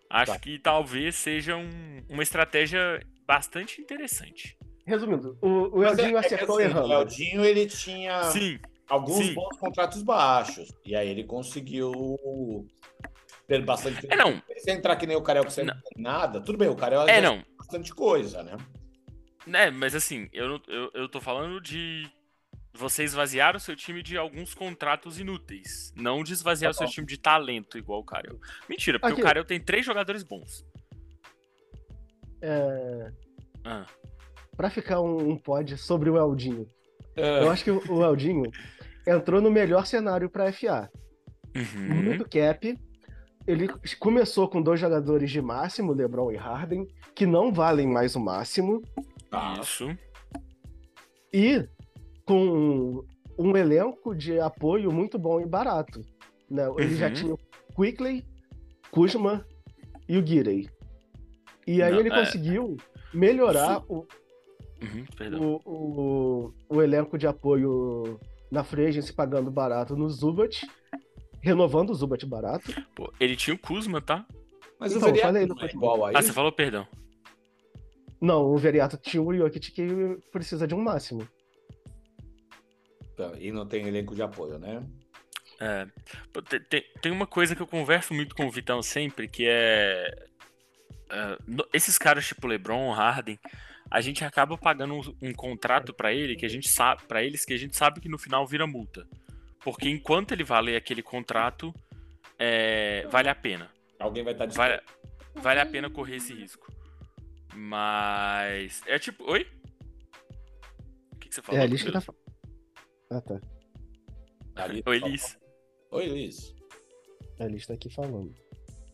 Acho 0.09 0.33
Tá. 0.33 0.39
que 0.39 0.57
talvez 0.57 1.15
seja 1.15 1.57
um- 1.57 2.01
uma 2.09 2.23
estratégia 2.23 2.99
bastante 3.25 3.81
interessante. 3.81 4.57
Resumindo, 4.85 5.37
o, 5.41 5.79
o 5.79 5.83
Eldinho 5.83 6.15
é- 6.17 6.21
é 6.21 6.25
acertou 6.25 6.55
assim, 6.59 6.63
errando. 6.69 6.87
O 6.87 6.93
Eldinho, 6.93 7.43
ele 7.43 7.65
tinha 7.65 8.23
Sim, 8.31 8.57
alguns 8.87 9.25
sim. 9.25 9.33
bons 9.33 9.57
contratos 9.57 10.01
baixos. 10.01 10.71
E 10.85 10.95
aí 10.95 11.09
ele 11.09 11.25
conseguiu 11.25 11.91
ter 13.47 13.63
bastante... 13.63 14.05
é 14.09 14.15
não, 14.15 14.41
Se 14.57 14.71
entrar 14.71 14.95
que 14.97 15.07
nem 15.07 15.15
o 15.15 15.21
Carel, 15.21 15.43
que 15.45 15.51
você 15.53 15.63
não 15.63 15.73
Não. 15.73 15.81
tem 15.81 16.03
nada, 16.03 16.41
tudo 16.41 16.57
bem, 16.57 16.67
o 16.69 16.75
Carel 16.75 17.07
é 17.07 17.21
não. 17.21 17.43
bastante 17.57 17.93
coisa, 17.93 18.43
né? 18.43 18.57
É, 19.53 19.71
mas 19.71 19.95
assim, 19.95 20.27
eu, 20.33 20.59
eu, 20.67 20.91
eu 20.93 21.07
tô 21.09 21.21
falando 21.21 21.61
de 21.61 22.05
você 22.73 23.03
esvaziar 23.03 23.55
o 23.55 23.59
seu 23.59 23.75
time 23.75 24.03
de 24.03 24.17
alguns 24.17 24.53
contratos 24.53 25.17
inúteis. 25.19 25.91
Não 25.95 26.21
de 26.23 26.33
esvaziar 26.33 26.73
Tá 26.73 26.75
o 26.75 26.77
seu 26.79 26.87
time 26.93 27.07
de 27.07 27.17
talento, 27.17 27.77
igual 27.77 28.01
o 28.01 28.05
Karel. 28.05 28.37
Mentira, 28.69 28.99
porque 28.99 29.13
Aqui. 29.13 29.21
o 29.21 29.25
Karel 29.25 29.45
tem 29.45 29.59
três 29.59 29.85
jogadores 29.85 30.21
bons. 30.23 30.63
É, 32.41 33.11
Ah, 33.63 33.85
pra 34.55 34.69
ficar 34.69 35.01
um, 35.01 35.31
um 35.31 35.37
pod 35.37 35.77
sobre 35.77 36.09
o 36.09 36.17
Eldinho. 36.17 36.67
É. 37.15 37.41
Eu 37.43 37.49
acho 37.49 37.63
que 37.63 37.71
o, 37.71 37.81
o 37.91 38.03
Eldinho 38.03 38.43
entrou 39.07 39.41
no 39.41 39.49
melhor 39.49 39.85
cenário 39.87 40.29
pra 40.29 40.51
FA. 40.51 40.89
uhum, 41.55 42.03
Muito 42.03 42.29
cap. 42.29 42.77
Ele 43.47 43.67
começou 43.99 44.47
com 44.49 44.61
dois 44.61 44.79
jogadores 44.79 45.31
de 45.31 45.41
máximo, 45.41 45.93
LeBron 45.93 46.31
e 46.31 46.35
Harden, 46.35 46.85
que 47.15 47.25
não 47.25 47.51
valem 47.53 47.87
mais 47.87 48.15
o 48.15 48.19
máximo. 48.19 48.81
Tá. 49.29 49.59
Isso. 49.61 49.87
E 51.33 51.67
com 52.25 53.03
um 53.37 53.55
elenco 53.55 54.13
de 54.15 54.39
apoio 54.39 54.91
muito 54.91 55.17
bom 55.17 55.39
e 55.39 55.45
barato. 55.45 56.01
Né? 56.49 56.63
Ele 56.77 56.95
já 56.95 57.07
Uhum. 57.07 57.13
tinha 57.13 57.33
o 57.33 57.39
Quickly, 57.75 58.25
Kuzma 58.91 59.45
e 60.09 60.17
o 60.17 60.25
Girey. 60.25 60.69
E 61.65 61.81
aí 61.81 61.91
Não, 61.91 61.99
ele 61.99 62.09
é. 62.09 62.19
conseguiu 62.19 62.75
melhorar 63.13 63.81
o, 63.87 64.05
Uhum, 64.81 65.05
o, 65.39 65.61
o, 65.65 66.53
o 66.69 66.81
elenco 66.81 67.17
de 67.17 67.25
apoio 67.27 68.19
na 68.51 68.63
free 68.63 68.85
agency 68.87 69.11
pagando 69.11 69.49
barato 69.51 69.95
no 69.95 70.07
Zubat, 70.09 70.65
renovando 71.41 71.89
o 71.91 71.95
Zubat 71.95 72.25
barato. 72.25 72.73
Pô, 72.95 73.11
ele 73.19 73.35
tinha 73.35 73.53
o 73.55 73.59
Kuzma, 73.59 74.01
tá? 74.01 74.25
Mas 74.79 74.93
Então, 74.95 75.09
o 75.09 75.11
Veriato 75.11 75.33
falei, 75.33 75.45
não 75.47 75.55
é 75.61 75.65
igual 75.65 76.05
a 76.05 76.09
Ah, 76.17 76.21
você 76.21 76.33
falou 76.33 76.51
perdão. 76.51 76.87
Não, 78.21 78.43
o 78.45 78.57
Veriato 78.57 78.97
tinha 78.97 79.21
o 79.21 79.35
Jokic 79.35 79.71
que 79.71 79.87
precisa 80.31 80.67
de 80.67 80.73
um 80.75 80.81
máximo. 80.81 81.27
Então, 83.13 83.35
E 83.37 83.51
não 83.51 83.65
tem 83.65 83.87
elenco 83.87 84.13
de 84.15 84.21
apoio, 84.21 84.57
né? 84.59 84.83
É, 85.59 85.87
pô, 86.31 86.41
te- 86.41 86.59
te- 86.59 86.85
tem 87.01 87.11
uma 87.11 87.25
coisa 87.25 87.55
que 87.55 87.61
eu 87.61 87.67
converso 87.67 88.13
muito 88.13 88.35
com 88.35 88.45
o 88.45 88.51
Vitão 88.51 88.81
sempre, 88.83 89.27
que 89.27 89.45
é. 89.47 90.27
no- 91.47 91.67
esses 91.73 91.97
caras 91.97 92.27
tipo 92.27 92.45
LeBron, 92.45 92.91
Harden, 92.91 93.39
a 93.89 94.01
gente 94.01 94.23
acaba 94.23 94.55
pagando 94.57 94.93
um, 94.95 95.29
um 95.29 95.33
contrato 95.33 95.93
pra 95.93 96.13
ele 96.13 96.35
que 96.35 96.45
a 96.45 96.49
gente 96.49 96.67
sabe, 96.69 97.03
para 97.07 97.23
eles 97.23 97.43
que 97.45 97.53
a 97.53 97.57
gente 97.57 97.75
sabe 97.75 97.99
que 98.01 98.09
no 98.09 98.19
final 98.19 98.45
vira 98.45 98.67
multa, 98.67 99.07
porque 99.63 99.89
enquanto 99.89 100.31
ele 100.31 100.43
valer 100.43 100.75
aquele 100.75 101.01
contrato, 101.03 101.73
é, 102.39 103.05
vale 103.07 103.29
a 103.29 103.35
pena, 103.35 103.71
Alguém 103.99 104.23
vai 104.23 104.33
estar 104.33 104.45
de 104.45 104.55
vale, 104.55 104.81
vale 105.35 105.59
a 105.59 105.65
pena 105.65 105.89
correr 105.89 106.17
esse 106.17 106.33
risco. 106.33 106.67
Mas 107.55 108.81
é 108.85 108.99
tipo, 108.99 109.23
oi? 109.29 109.47
O 111.13 111.15
que, 111.17 111.29
que 111.29 111.35
você 111.35 111.41
falou? 111.41 111.59
é 111.59 111.63
a 111.63 111.67
lista 111.67 111.91
Matheus? 111.91 112.05
tá. 112.05 112.13
Ah, 113.09 113.21
tá. 113.21 113.41
Ali- 114.55 114.83
Oi, 114.85 114.99
Liz. 114.99 115.37
Oi, 115.91 116.05
Liz. 116.07 116.55
É 117.39 117.45
a 117.45 117.47
lista 117.47 117.73
aqui 117.73 117.89
falando. 117.93 118.33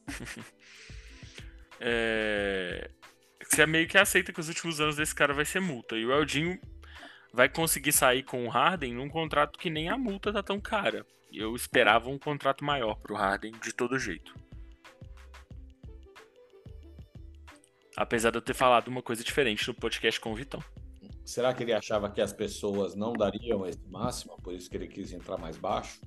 é, 1.80 2.90
você 3.44 3.66
meio 3.66 3.88
que 3.88 3.98
aceita 3.98 4.32
que 4.32 4.40
os 4.40 4.48
últimos 4.48 4.80
anos 4.80 4.96
desse 4.96 5.14
cara 5.16 5.34
vai 5.34 5.46
ser 5.46 5.60
multa. 5.60 5.96
E 5.98 6.06
o 6.06 6.12
Eldinho 6.12 6.60
vai 7.34 7.50
conseguir 7.50 7.92
sair 7.92 8.22
com 8.24 8.46
o 8.46 8.50
Harden 8.50 8.94
num 8.94 9.10
contrato 9.10 9.58
que 9.58 9.70
nem 9.70 9.90
a 9.90 9.98
multa 9.98 10.32
tá 10.32 10.44
tão 10.44 10.62
cara. 10.62 11.06
Eu 11.32 11.56
esperava 11.56 12.10
um 12.10 12.20
contrato 12.20 12.64
maior 12.64 12.96
pro 12.96 13.16
Harden 13.16 13.54
de 13.54 13.74
todo 13.74 13.98
jeito. 13.98 14.36
Apesar 17.98 18.30
de 18.30 18.38
eu 18.38 18.42
ter 18.42 18.54
falado 18.54 18.88
uma 18.88 19.02
coisa 19.02 19.24
diferente 19.24 19.68
no 19.68 19.74
podcast 19.74 20.20
com 20.20 20.32
o 20.32 20.36
Vitão. 20.36 20.64
Será 21.26 21.54
que 21.54 21.64
ele 21.64 21.74
achava 21.74 22.10
que 22.10 22.22
as 22.22 22.34
pessoas 22.34 22.96
não 22.96 23.14
dariam 23.14 23.66
esse 23.66 23.84
máximo, 23.88 24.38
por 24.42 24.54
isso 24.54 24.70
que 24.70 24.78
ele 24.78 24.88
quis 24.88 25.12
entrar 25.12 25.38
mais 25.38 25.58
baixo? 25.58 26.02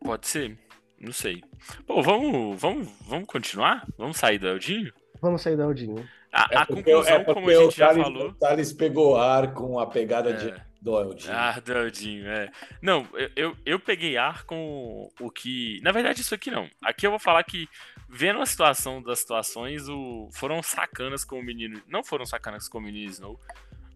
Pode 0.00 0.26
ser. 0.26 0.58
Não 0.98 1.12
sei. 1.12 1.42
Pô, 1.86 2.02
vamos, 2.02 2.60
vamos, 2.60 2.88
vamos 3.02 3.26
continuar? 3.26 3.86
Vamos 3.98 4.16
sair 4.16 4.38
do 4.38 4.46
Eldinho? 4.46 4.92
Vamos 5.20 5.42
sair 5.42 5.56
da 5.56 5.64
Aldinho. 5.64 6.08
A, 6.32 6.62
a 6.62 6.66
porque- 6.66 6.82
conclusão, 6.82 7.14
é 7.14 7.18
porque 7.18 7.34
como 7.34 7.50
a 7.50 7.54
gente 7.64 7.76
já 7.76 7.88
Thales- 7.88 8.02
falou. 8.04 8.28
O 8.28 8.34
Thales 8.34 8.72
pegou 8.72 9.16
ar 9.20 9.52
com 9.52 9.78
a 9.78 9.86
pegada 9.86 10.32
de 10.32 10.48
É. 10.48 10.64
do 10.80 10.98
Eldinho. 10.98 11.34
Ah, 11.34 11.60
Daldinho, 11.60 12.26
é. 12.26 12.50
Não, 12.80 13.06
eu, 13.14 13.30
eu, 13.36 13.56
eu 13.66 13.78
peguei 13.78 14.16
ar 14.16 14.44
com 14.44 15.08
o 15.20 15.30
que. 15.30 15.78
Na 15.82 15.92
verdade, 15.92 16.20
isso 16.22 16.34
aqui 16.34 16.50
não. 16.50 16.68
Aqui 16.82 17.06
eu 17.06 17.10
vou 17.10 17.20
falar 17.20 17.44
que, 17.44 17.68
vendo 18.08 18.40
a 18.40 18.46
situação 18.46 19.02
das 19.02 19.18
situações, 19.20 19.88
o... 19.88 20.28
foram 20.32 20.62
sacanas 20.62 21.22
com 21.24 21.38
o 21.38 21.42
menino. 21.42 21.80
Não 21.86 22.02
foram 22.02 22.24
sacanas 22.24 22.66
com 22.68 22.78
o 22.78 22.80
menino 22.82 23.10
Snow, 23.10 23.38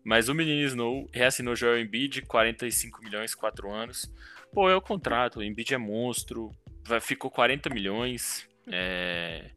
mas 0.05 0.29
o 0.29 0.35
menino 0.35 0.61
Snow 0.67 1.09
reassinou 1.13 1.57
Joel 1.57 1.81
Embiid, 1.81 2.23
45 2.23 3.03
milhões, 3.03 3.35
4 3.35 3.71
anos. 3.73 4.09
Pô, 4.53 4.69
é 4.71 4.77
o 4.77 4.81
contrato, 4.81 5.39
o 5.39 5.43
Embiid 5.43 5.75
é 5.75 5.79
monstro, 5.79 6.51
vai, 6.85 7.01
ficou 7.01 7.31
40 7.31 7.69
milhões 7.71 8.47
é, 8.73 9.51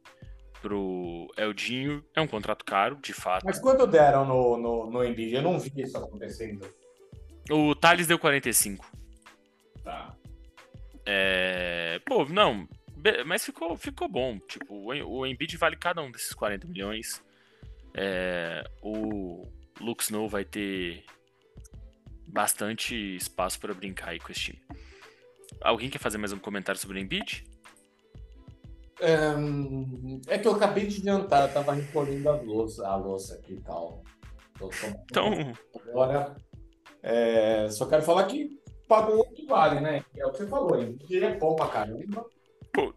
pro 0.62 1.32
Eldinho. 1.38 2.04
É 2.16 2.22
um 2.22 2.28
contrato 2.28 2.64
caro, 2.66 2.98
de 2.98 3.14
fato. 3.14 3.46
Mas 3.46 3.60
quando 3.60 3.86
deram 3.88 4.26
no, 4.26 4.58
no, 4.58 4.92
no 4.92 5.04
Embiid? 5.04 5.36
Eu 5.36 5.42
não 5.42 5.60
vi 5.60 5.72
isso 5.82 5.98
acontecendo. 5.98 6.66
O 7.50 7.76
Thales 7.76 8.08
deu 8.08 8.20
45. 8.20 8.86
Tá. 9.84 10.16
É, 11.06 12.00
Pô, 12.06 12.26
não. 12.26 12.68
Mas 13.26 13.46
ficou, 13.46 13.78
ficou 13.78 14.08
bom. 14.08 14.40
Tipo, 14.40 14.94
o 15.06 15.26
Embiid 15.26 15.58
vale 15.58 15.76
cada 15.76 16.02
um 16.02 16.12
desses 16.12 16.34
40 16.34 16.68
milhões. 16.68 17.24
É, 17.94 18.64
o 18.82 19.48
Lux 19.80 20.06
Snow 20.06 20.28
vai 20.28 20.44
ter 20.44 21.04
bastante 22.28 22.96
espaço 23.16 23.60
para 23.60 23.74
brincar 23.74 24.10
aí 24.10 24.20
com 24.20 24.32
esse 24.32 24.42
time. 24.42 24.62
Alguém 25.62 25.90
quer 25.90 26.00
fazer 26.00 26.18
mais 26.18 26.32
um 26.32 26.40
comentário 26.40 26.80
sobre 26.80 27.00
o 27.00 27.02
Embiid? 27.02 27.44
Ahn, 29.02 30.20
É 30.28 30.38
que 30.38 30.48
eu 30.48 30.54
acabei 30.54 30.88
de 30.88 31.02
jantar, 31.04 31.48
eu 31.48 31.54
tava 31.54 31.74
recolhendo 31.74 32.30
a 32.30 32.36
louça, 32.36 32.88
a 32.88 32.96
louça 32.96 33.36
aqui 33.36 33.54
e 33.54 33.62
tal. 33.62 34.04
Então, 35.06 35.32
Agora, 35.90 36.36
é, 37.02 37.70
só 37.70 37.86
quero 37.86 38.02
falar 38.04 38.26
que 38.26 38.50
pagou 38.88 39.20
o 39.22 39.32
que 39.32 39.46
vale, 39.46 39.80
né? 39.80 40.04
É 40.18 40.26
o 40.26 40.32
que 40.32 40.40
você 40.40 40.48
falou, 40.48 40.80
hein? 40.82 40.98
Ele 41.10 41.26
é 41.26 41.38
bom 41.38 41.56
pra 41.56 41.68
caramba. 41.68 42.26
Pô. 42.74 42.94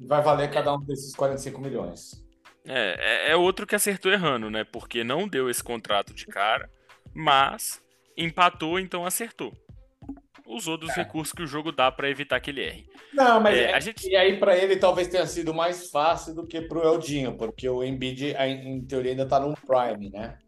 Vai 0.00 0.22
valer 0.22 0.50
cada 0.50 0.74
um 0.74 0.80
desses 0.80 1.14
45 1.14 1.60
milhões. 1.60 2.24
é, 2.66 3.28
é- 3.28 3.30
é 3.30 3.36
outro 3.36 3.66
que 3.66 3.74
acertou 3.74 4.10
errando, 4.12 4.50
né? 4.50 4.64
Porque 4.64 5.02
não 5.04 5.26
deu 5.28 5.48
esse 5.48 5.62
contrato 5.62 6.12
de 6.12 6.26
cara, 6.26 6.68
mas 7.14 7.80
empatou, 8.16 8.78
então 8.78 9.06
acertou. 9.06 9.52
Usou 10.48 10.78
dos 10.78 10.90
recursos 10.94 11.32
que 11.32 11.42
o 11.42 11.46
jogo 11.46 11.70
dá 11.70 11.92
para 11.92 12.08
evitar 12.08 12.40
que 12.40 12.48
ele 12.50 12.62
erre. 12.64 12.86
Não, 13.12 13.38
mas 13.38 13.54
É, 13.56 13.64
é- 13.64 13.74
a 13.74 13.80
gente- 13.80 14.08
e 14.08 14.16
aí 14.16 14.38
pra 14.38 14.56
ele 14.56 14.76
talvez 14.76 15.06
tenha 15.06 15.26
sido 15.26 15.52
mais 15.52 15.90
fácil 15.90 16.34
do 16.34 16.46
que 16.46 16.62
pro 16.62 16.82
Eldinho, 16.82 17.36
porque 17.36 17.68
o 17.68 17.84
Embiid, 17.84 18.34
a- 18.34 18.48
em 18.48 18.80
teoria, 18.80 19.10
ainda 19.10 19.26
tá 19.28 19.38
no 19.38 19.54
prime, 19.54 20.08
né? 20.08 20.38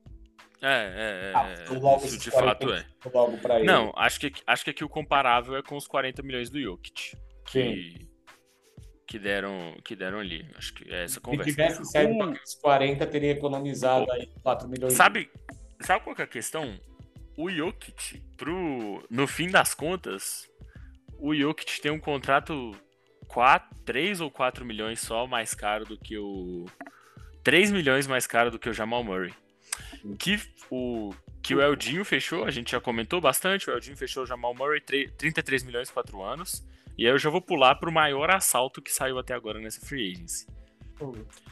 É, 0.63 0.69
é, 0.69 1.33
Ah, 1.35 1.49
é, 1.51 1.69
logo 1.79 2.05
isso 2.05 2.19
de 2.19 2.31
40 2.31 2.67
fato 2.67 2.73
é. 2.73 2.87
Logo 3.13 3.37
pra 3.39 3.57
ele. 3.59 3.67
Não, 3.67 3.93
acho 3.97 4.19
que, 4.21 4.33
acho 4.47 4.65
que 4.65 4.71
aqui 4.71 4.85
o 4.85 4.89
comparável 4.89 5.57
é 5.57 5.63
com 5.63 5.77
os 5.77 5.87
40 5.87 6.23
milhões 6.23 6.49
do 6.51 6.61
Jokic. 6.61 7.17
Que, 7.47 8.07
que, 9.07 9.19
deram, 9.19 9.75
que 9.85 9.95
deram 9.97 10.19
ali. 10.19 10.47
Acho 10.57 10.73
que 10.75 10.91
é 10.93 11.05
essa 11.05 11.15
Se 11.15 11.21
conversa. 11.21 11.51
tivesse 11.51 11.85
saído 11.87 12.15
O- 12.15 12.19
com 12.19 12.25
aqueles 12.25 12.55
40, 12.55 13.07
teria 13.07 13.33
economizado 13.33 14.11
aí 14.13 14.27
4 14.43 14.67
milhões. 14.69 14.93
Sabe, 14.95 15.31
sabe 15.81 16.05
qual 16.05 16.15
que 16.17 16.23
é 16.23 16.25
a 16.25 16.29
questão? 16.29 16.79
O 17.37 17.51
Jokic, 17.51 18.21
pro, 18.37 19.05
no 19.09 19.27
fim 19.27 19.49
das 19.49 19.75
contas, 19.75 20.49
o 21.19 21.35
Jokic 21.35 21.81
tem 21.81 21.91
um 21.91 22.01
contrato 22.01 22.77
4, 23.29 23.79
3 23.85 24.21
ou 24.21 24.31
4 24.31 24.65
milhões 24.65 25.01
só 25.01 25.27
mais 25.27 25.55
caro 25.55 25.85
do 25.85 25.97
que 25.97 26.19
o. 26.19 26.67
3 27.43 27.71
milhões 27.71 28.07
mais 28.07 28.27
caro 28.27 28.51
do 28.51 28.59
que 28.59 28.69
o 28.69 28.75
Jamal 28.75 29.03
Murray. 29.03 29.33
Que 30.19 30.39
o, 30.71 31.15
que 31.43 31.55
o 31.55 31.61
Eldinho 31.61 32.05
fechou, 32.05 32.45
a 32.45 32.51
gente 32.51 32.73
já 32.73 32.81
comentou 32.81 33.21
bastante, 33.21 33.69
o 33.69 33.73
Eldinho 33.73 33.97
fechou 33.97 34.25
o 34.25 34.27
Jamal 34.27 34.55
Murray 34.55 34.81
3, 34.81 35.13
33 35.17 35.63
milhões 35.63 35.91
4 35.91 36.23
anos. 36.23 36.65
E 36.99 37.07
aí 37.07 37.13
eu 37.13 37.19
já 37.19 37.31
vou 37.31 37.41
pular 37.41 37.77
pro 37.77 37.91
maior 37.91 38.31
assalto 38.31 38.83
que 38.83 38.93
saiu 38.93 39.19
até 39.19 39.33
agora 39.33 39.59
nessa 39.59 39.81
free 39.81 40.13
agency. 40.13 40.47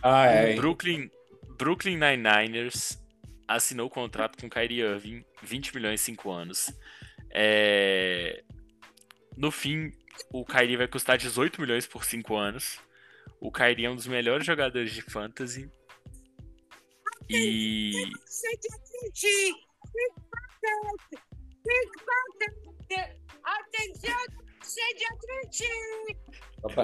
Ah, 0.02 0.26
é. 0.26 0.54
Brooklyn, 0.54 1.10
Brooklyn 1.56 1.96
Nine-Niners 1.96 3.00
assinou 3.48 3.87
o 3.87 3.90
contrato 3.90 4.38
com 4.38 4.48
Kyrie 4.48 4.80
Irving, 4.80 5.24
20 5.42 5.74
milhões 5.74 6.00
em 6.00 6.04
5 6.04 6.30
anos. 6.30 6.72
É, 7.30 8.44
No 9.37 9.50
fim, 9.50 9.92
o 10.32 10.44
Kyrie 10.44 10.76
vai 10.76 10.87
custar 10.88 11.16
18 11.16 11.61
milhões 11.61 11.87
por 11.87 12.04
5 12.04 12.37
anos. 12.37 12.78
O 13.40 13.50
Kyrie 13.50 13.87
é 13.87 13.90
um 13.90 13.96
dos 13.96 14.06
melhores 14.06 14.44
jogadores 14.44 14.92
de 14.92 15.02
fantasy. 15.02 15.70
E 17.28 17.92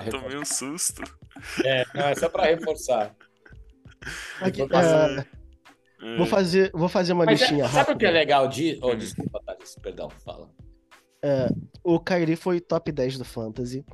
reforçar. 0.00 0.22
tomei 0.22 0.38
um 0.38 0.44
susto. 0.44 1.03
É, 1.64 1.85
não, 1.94 2.09
é 2.09 2.14
só 2.14 2.29
pra 2.29 2.44
reforçar. 2.44 3.14
Aqui, 4.40 4.59
Vou 4.59 4.68
é, 6.05 6.17
vou, 6.17 6.27
fazer, 6.27 6.71
vou 6.75 6.88
fazer 6.88 7.12
uma 7.14 7.25
Mas 7.25 7.40
é- 7.40 7.45
listinha 7.45 7.69
sabe 7.69 7.93
o 7.93 7.97
que 7.97 8.05
é 8.05 8.09
rápida. 8.09 8.11
legal 8.11 8.49
de. 8.49 8.79
Oh, 8.83 8.93
Hum. 8.93 8.97
desculpa, 8.97 9.40
Thales, 9.47 9.75
perdão, 9.83 10.11
fala. 10.11 10.51
O 11.83 11.99
Kyrie 11.99 12.37
foi 12.37 12.61
top 12.61 12.93
10 12.93 13.17
do 13.19 13.25
Fantasy. 13.25 13.85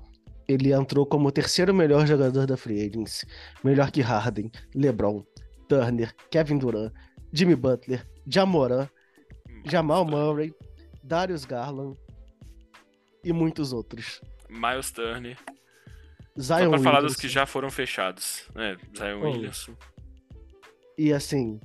Ele 0.48 0.72
entrou 0.72 1.06
como 1.06 1.28
o 1.28 1.32
terceiro 1.32 1.72
melhor 1.72 2.04
jogador 2.06 2.44
da 2.44 2.56
Free 2.56 2.80
Agency. 2.88 3.24
Melhor 3.62 3.90
que 3.92 4.00
Harden, 4.00 4.50
LeBron, 4.74 5.24
Turner, 5.68 6.12
Kevin 6.28 6.58
Durant, 6.58 6.92
Jimmy 7.32 7.54
Butler, 7.54 8.04
Jamoran, 8.26 8.88
Jamal 9.64 10.04
Murray, 10.04 10.52
Darius 11.04 11.44
Garland 11.44 11.96
e 13.22 13.32
muitos 13.32 13.72
outros. 13.72 14.20
Miles 14.48 14.90
Turner. 14.90 15.36
Zion 16.36 16.64
Só 16.64 16.70
pra 16.70 16.78
falar 16.78 17.00
dos 17.02 17.12
Williamson. 17.12 17.20
que 17.20 17.28
já 17.28 17.46
foram 17.46 17.70
fechados. 17.70 18.48
É, 18.56 18.76
Zion. 18.96 19.20
Williamson. 19.22 19.74
E 20.98 21.12
assim, 21.12 21.60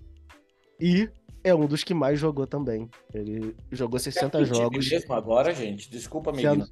E 0.80 1.10
é 1.44 1.54
um 1.56 1.68
dos 1.68 1.84
que 1.84 1.94
mais 1.94 2.20
jogou 2.20 2.46
também. 2.48 2.90
Ele 3.14 3.56
jogou 3.72 4.00
60 4.00 4.38
Que 4.40 4.44
time 4.46 4.58
jogos. 4.58 4.90
mesmo 4.92 5.14
agora, 5.14 5.54
gente. 5.54 5.90
Desculpa, 5.90 6.34
Sendo- 6.34 6.50
menino. 6.66 6.68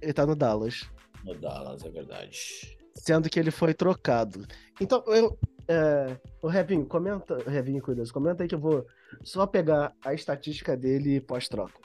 Ele 0.00 0.12
tá 0.12 0.24
no 0.26 0.34
Dallas. 0.36 0.88
No 1.24 1.34
Dallas, 1.34 1.84
é 1.84 1.90
verdade. 1.90 2.38
Sendo 2.94 3.28
que 3.28 3.38
ele 3.38 3.50
foi 3.50 3.74
trocado. 3.74 4.46
Então, 4.80 5.02
eu. 5.08 5.38
É, 5.70 6.16
o 6.42 6.48
Revinho, 6.48 6.86
comenta. 6.86 7.36
Revinho 7.48 7.82
Curioso, 7.82 8.12
comenta 8.12 8.42
aí 8.42 8.48
que 8.48 8.54
eu 8.54 8.58
vou 8.60 8.86
só 9.22 9.46
pegar 9.46 9.92
a 10.02 10.14
estatística 10.14 10.74
dele 10.76 11.20
pós-troca. 11.20 11.78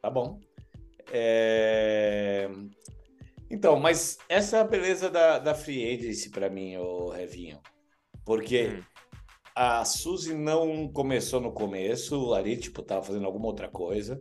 Tá 0.00 0.08
bom. 0.08 0.38
É, 1.10 2.48
Então, 3.50 3.80
mas 3.80 4.18
essa 4.28 4.58
é 4.58 4.60
a 4.60 4.64
beleza 4.64 5.10
da, 5.10 5.38
da 5.38 5.54
Free 5.54 5.92
Agency 5.94 6.30
pra 6.30 6.48
mim, 6.50 6.76
o 6.76 7.08
Revinho. 7.08 7.58
Porque 8.24 8.68
Hum. 8.78 8.82
A 9.80 9.84
Suzy 9.84 10.34
não 10.34 10.86
começou 10.88 11.40
no 11.40 11.50
começo, 11.52 12.32
ali, 12.32 12.56
tipo, 12.56 12.80
tava 12.82 13.02
fazendo 13.02 13.26
alguma 13.26 13.46
outra 13.46 13.68
coisa. 13.68 14.18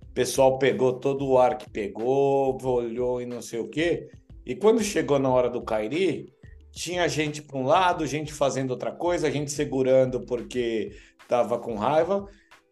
O 0.00 0.12
pessoal 0.14 0.58
pegou 0.58 0.94
todo 0.98 1.26
o 1.26 1.38
ar 1.38 1.58
que 1.58 1.68
pegou, 1.70 2.58
olhou 2.64 3.20
e 3.20 3.26
não 3.26 3.42
sei 3.42 3.60
o 3.60 3.68
quê. 3.68 4.08
E 4.46 4.54
quando 4.56 4.82
chegou 4.82 5.18
na 5.18 5.28
hora 5.28 5.50
do 5.50 5.62
Kairi, 5.62 6.32
tinha 6.70 7.06
gente 7.08 7.42
para 7.42 7.58
um 7.58 7.64
lado, 7.64 8.06
gente 8.06 8.32
fazendo 8.32 8.70
outra 8.70 8.90
coisa, 8.92 9.30
gente 9.30 9.50
segurando 9.52 10.24
porque 10.24 10.96
tava 11.28 11.58
com 11.58 11.74
raiva. 11.76 12.26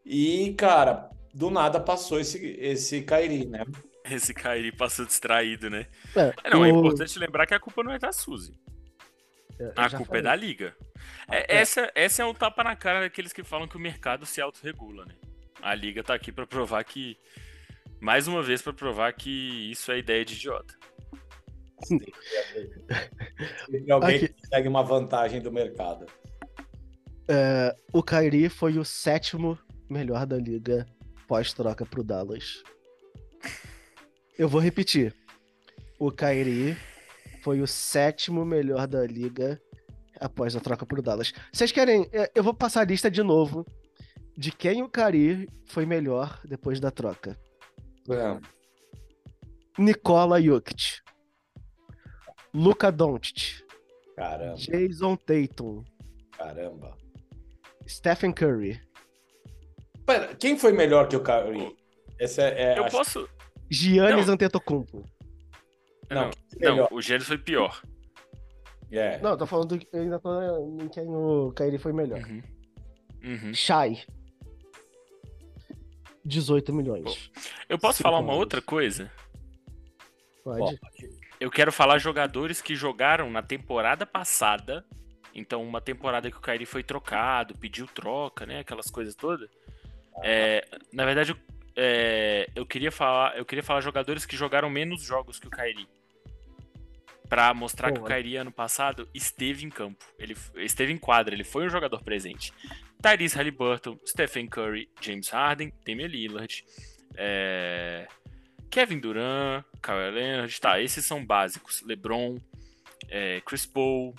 E, 0.04 0.54
cara, 0.54 1.10
do 1.34 1.50
nada 1.50 1.78
passou 1.78 2.18
esse, 2.18 2.38
esse 2.58 3.02
Kairi, 3.02 3.44
né? 3.46 3.64
Esse 4.10 4.32
Kairi 4.32 4.72
passou 4.74 5.04
distraído, 5.04 5.68
né? 5.68 5.86
É, 6.16 6.32
É, 6.44 6.50
não, 6.50 6.64
é 6.64 6.72
o- 6.72 6.78
importante 6.78 7.18
lembrar 7.18 7.46
que 7.46 7.54
a 7.54 7.60
culpa 7.60 7.82
não 7.82 7.92
é 7.92 7.98
da 7.98 8.10
Suzy. 8.10 8.54
Eu 9.60 9.72
A 9.76 9.88
culpa 9.90 10.04
falei. 10.06 10.20
é 10.20 10.24
da 10.24 10.34
liga. 10.34 10.76
É, 11.30 11.56
É. 11.56 11.60
Essa, 11.60 11.90
essa 11.94 12.22
é 12.22 12.26
um 12.26 12.34
tapa 12.34 12.64
na 12.64 12.74
cara 12.76 13.00
daqueles 13.00 13.32
que 13.32 13.42
falam 13.44 13.68
que 13.68 13.76
o 13.76 13.80
mercado 13.80 14.24
se 14.26 14.40
autorregula, 14.40 15.04
né? 15.04 15.14
A 15.62 15.74
liga 15.74 16.02
tá 16.02 16.14
aqui 16.14 16.32
pra 16.32 16.46
provar 16.46 16.82
que. 16.84 17.16
Mais 18.00 18.26
uma 18.26 18.42
vez, 18.42 18.62
pra 18.62 18.72
provar 18.72 19.12
que 19.12 19.70
isso 19.70 19.92
é 19.92 19.98
ideia 19.98 20.24
de 20.24 20.34
idiota. 20.34 20.74
Sempre 21.84 22.12
alguém 23.92 24.16
Aqui. 24.16 24.28
que 24.28 24.34
consegue 24.42 24.68
uma 24.68 24.82
vantagem 24.82 25.40
do 25.40 25.52
mercado. 25.52 26.06
É, 27.28 27.74
o 27.92 28.02
Kyrie 28.02 28.48
foi 28.48 28.78
o 28.78 28.84
sétimo 28.84 29.58
melhor 29.88 30.26
da 30.26 30.36
liga 30.36 30.86
pós-troca 31.28 31.86
pro 31.86 32.02
Dallas. 32.02 32.62
Eu 34.38 34.48
vou 34.48 34.60
repetir. 34.60 35.14
O 35.98 36.10
Kyrie 36.10 36.76
foi 37.42 37.60
o 37.60 37.66
sétimo 37.66 38.44
melhor 38.44 38.86
da 38.86 39.06
liga 39.06 39.60
após 40.20 40.54
a 40.56 40.60
troca 40.60 40.84
pro 40.86 41.02
Dallas. 41.02 41.32
Vocês 41.52 41.72
querem. 41.72 42.08
é, 42.12 42.30
Eu 42.34 42.42
vou 42.42 42.52
passar 42.54 42.82
a 42.82 42.84
lista 42.84 43.10
de 43.10 43.22
novo 43.22 43.64
de 44.36 44.50
quem 44.52 44.82
o 44.82 44.88
Kyrie 44.88 45.48
foi 45.66 45.84
melhor 45.86 46.40
depois 46.44 46.78
da 46.80 46.90
troca. 46.90 47.38
É. 48.10 48.40
Nikola 49.78 50.40
Jokic. 50.40 51.00
Luka 52.52 52.90
Doncic. 52.90 53.62
Caramba, 54.16 54.56
Jason 54.56 55.16
Tatum. 55.16 55.84
caramba. 56.36 56.96
Stephen 57.88 58.32
Curry. 58.32 58.80
Pera, 60.04 60.34
quem 60.34 60.58
foi 60.58 60.72
melhor 60.72 61.08
que 61.08 61.16
o 61.16 61.22
Kyrie? 61.22 61.74
Essa 62.18 62.42
é, 62.42 62.74
é, 62.74 62.78
Eu 62.78 62.84
acho- 62.84 62.96
posso. 62.96 63.28
Giannis 63.70 64.26
Não. 64.26 64.34
Antetokounmpo. 64.34 65.04
Não, 66.10 66.22
Não, 66.22 66.30
não, 66.60 66.70
melhor? 66.74 66.88
o 66.92 67.00
Gênesis 67.00 67.28
foi 67.28 67.38
pior. 67.38 67.80
É. 68.90 69.18
Não, 69.18 69.30
eu 69.30 69.36
tô 69.38 69.46
falando. 69.46 69.76
do- 69.78 69.86
Eu 69.92 70.02
ainda 70.02 70.18
tô 70.18 70.40
em 70.82 70.88
quem 70.88 71.06
o 71.08 71.52
Kyrie 71.52 71.78
foi 71.78 71.92
melhor. 71.92 72.20
Uhum. 72.20 72.42
Uhum. 73.22 73.54
Shai. 73.54 74.02
18 76.24 76.72
milhões. 76.72 77.30
Eu 77.68 77.78
posso 77.78 77.98
Cinco 77.98 78.08
falar 78.08 78.18
uma 78.20 78.34
outra 78.34 78.60
coisa? 78.60 79.10
Pode. 80.44 80.78
Eu 81.38 81.50
quero 81.50 81.72
falar 81.72 81.98
jogadores 81.98 82.60
que 82.60 82.74
jogaram 82.74 83.30
na 83.30 83.42
temporada 83.42 84.04
passada. 84.04 84.84
Então, 85.34 85.62
uma 85.62 85.80
temporada 85.80 86.30
que 86.30 86.36
o 86.36 86.40
Kyrie 86.40 86.66
foi 86.66 86.82
trocado, 86.82 87.56
pediu 87.56 87.86
troca, 87.86 88.44
né? 88.44 88.60
Aquelas 88.60 88.90
coisas 88.90 89.14
todas. 89.14 89.48
É, 90.22 90.66
na 90.92 91.04
verdade, 91.04 91.30
eu, 91.30 91.36
é, 91.76 92.50
eu 92.54 92.66
queria 92.66 92.90
falar, 92.90 93.36
eu 93.38 93.44
queria 93.44 93.62
falar 93.62 93.80
jogadores 93.80 94.26
que 94.26 94.36
jogaram 94.36 94.68
menos 94.68 95.02
jogos 95.02 95.38
que 95.38 95.46
o 95.46 95.50
Kyrie. 95.50 95.88
Pra 97.30 97.54
mostrar 97.54 97.92
que 97.92 98.00
o. 98.00 98.04
Kyrie 98.04 98.36
ano 98.36 98.52
passado 98.52 99.08
esteve 99.14 99.64
em 99.64 99.70
campo. 99.70 100.04
Ele 100.18 100.36
esteve 100.56 100.92
em 100.92 100.98
quadra, 100.98 101.34
ele 101.34 101.44
foi 101.44 101.64
um 101.64 101.70
jogador 101.70 102.02
presente. 102.02 102.52
Tyrese 103.00 103.36
Halliburton, 103.36 103.96
Stephen 104.04 104.46
Curry, 104.46 104.90
James 105.00 105.28
Harden, 105.28 105.72
Damian 105.86 106.08
Lillard, 106.08 106.64
é, 107.16 108.06
Kevin 108.68 108.98
Durant, 108.98 109.64
Kawhi 109.80 110.10
Leonard, 110.10 110.60
tá, 110.60 110.80
esses 110.80 111.06
são 111.06 111.24
básicos. 111.24 111.82
LeBron, 111.82 112.36
é, 113.08 113.40
Chris 113.40 113.64
Paul, 113.64 114.14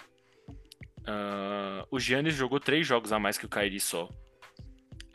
ah, 1.05 1.85
o 1.89 1.99
Giannis 1.99 2.35
jogou 2.35 2.59
três 2.59 2.85
jogos 2.85 3.11
a 3.11 3.19
mais 3.19 3.37
que 3.37 3.45
o 3.45 3.49
Kyrie 3.49 3.79
só. 3.79 4.09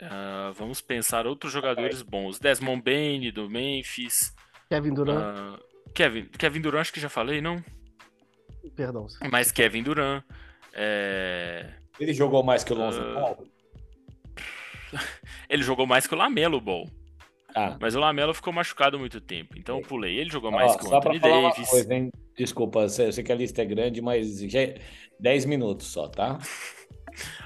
Ah, 0.01 0.51
vamos 0.55 0.81
pensar 0.81 1.25
outros 1.25 1.51
jogadores 1.51 2.01
bons. 2.01 2.39
Desmond 2.39 2.83
Bain, 2.83 3.31
do 3.31 3.49
Memphis. 3.49 4.33
Kevin 4.69 4.93
Durant. 4.93 5.17
ah, 5.17 5.59
Kevin, 5.93 6.25
Kevin 6.37 6.61
Durant, 6.61 6.81
acho 6.81 6.93
que 6.93 6.99
já 6.99 7.09
falei, 7.09 7.41
não? 7.41 7.63
Perdão. 8.75 9.07
Mas 9.31 9.51
Kevin 9.51 9.83
Durant. 9.83 10.23
é, 10.73 11.69
Ele 11.99 12.13
jogou 12.13 12.43
mais 12.43 12.63
que 12.63 12.73
o 12.73 12.75
Lonzo 12.75 13.01
Ah. 13.01 13.13
Ball? 13.13 13.45
Ele 15.49 15.63
jogou 15.63 15.85
mais 15.87 16.05
que 16.07 16.13
o 16.13 16.17
Lamelo 16.17 16.59
Ball. 16.61 16.89
Ah, 17.55 17.75
Mas 17.81 17.95
o 17.95 17.99
Lamelo 17.99 18.33
ficou 18.33 18.53
machucado 18.53 18.97
há 18.97 18.99
muito 18.99 19.19
tempo. 19.19 19.57
Então 19.57 19.77
eu 19.77 19.81
pulei. 19.81 20.17
Ele 20.19 20.29
jogou 20.29 20.49
ó, 20.51 20.53
mais 20.53 20.75
que 20.75 20.85
o 20.85 20.95
Anthony 20.95 21.19
falar 21.19 21.39
uma 21.39 21.49
Davis. 21.49 21.69
coisa, 21.69 21.93
hein? 21.93 22.11
Desculpa, 22.37 22.81
eu 22.81 22.89
sei 22.89 23.23
que 23.23 23.31
a 23.31 23.35
lista 23.35 23.61
é 23.63 23.65
grande, 23.65 23.99
mas 24.01 24.39
já 24.41 24.61
é 24.61 24.75
10 25.19 25.45
minutos 25.45 25.87
só, 25.87 26.07
tá? 26.07 26.37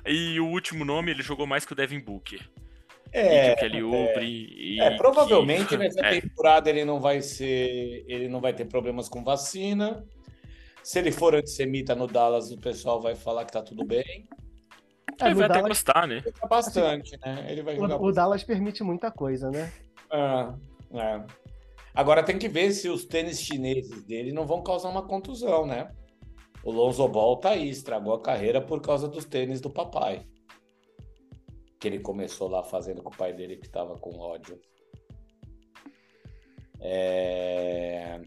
E 0.05 0.37
o 0.37 0.47
último 0.47 0.83
nome, 0.83 1.11
ele 1.11 1.23
jogou 1.23 1.47
mais 1.47 1.63
que 1.63 1.71
o 1.71 1.75
Devin 1.75 2.01
Booker. 2.01 2.41
e 3.13 3.17
É, 3.17 3.55
que 3.55 3.65
o 3.65 3.69
Kelly 3.69 3.83
Oubre. 3.83 4.25
e 4.25 4.81
é, 4.81 4.97
provavelmente 4.97 5.67
que- 5.69 5.77
nessa 5.77 6.01
é, 6.05 6.19
temporada 6.19 6.69
ele 6.69 6.83
não 6.83 6.99
vai 6.99 7.21
ser, 7.21 8.03
ele 8.05 8.27
não 8.27 8.41
vai 8.41 8.51
ter 8.53 8.65
problemas 8.65 9.07
com 9.07 9.23
vacina. 9.23 10.05
Se 10.83 10.99
ele 10.99 11.11
for 11.11 11.35
antissemita 11.35 11.93
no 11.95 12.07
Dallas, 12.07 12.51
o 12.51 12.57
pessoal 12.57 12.99
vai 13.01 13.15
falar 13.15 13.45
que 13.45 13.51
tá 13.51 13.61
tudo 13.61 13.85
bem. 13.85 14.27
É, 15.21 15.25
ele 15.25 15.35
vai 15.35 15.45
até 15.45 15.53
Dallas- 15.55 15.67
gostar, 15.69 16.07
né? 16.07 16.23
Bastante, 16.49 17.17
né? 17.19 17.45
Ele 17.49 17.61
vai 17.61 17.75
jogar 17.75 17.97
O, 18.01 18.05
o 18.05 18.11
Dallas 18.11 18.43
permite 18.43 18.83
muita 18.83 19.11
coisa, 19.11 19.51
né? 19.51 19.71
Ah, 20.09 20.55
é. 20.93 21.23
Agora 21.93 22.23
tem 22.23 22.39
que 22.39 22.47
ver 22.47 22.71
se 22.71 22.89
os 22.89 23.05
tênis 23.05 23.39
chineses 23.39 24.03
dele 24.03 24.31
não 24.31 24.47
vão 24.47 24.63
causar 24.63 24.89
uma 24.89 25.05
contusão, 25.05 25.65
né? 25.65 25.91
O 26.63 26.71
Lonzo 26.71 27.07
Ball 27.07 27.37
tá 27.37 27.51
aí, 27.51 27.69
estragou 27.69 28.13
a 28.13 28.21
carreira 28.21 28.61
por 28.61 28.81
causa 28.81 29.07
dos 29.07 29.25
tênis 29.25 29.59
do 29.61 29.69
papai. 29.69 30.25
Que 31.79 31.87
ele 31.87 31.99
começou 31.99 32.47
lá 32.47 32.63
fazendo 32.63 33.01
com 33.03 33.09
o 33.09 33.17
pai 33.17 33.33
dele 33.33 33.57
que 33.57 33.67
tava 33.69 33.97
com 33.97 34.17
ódio. 34.17 34.59
É... 36.79 38.21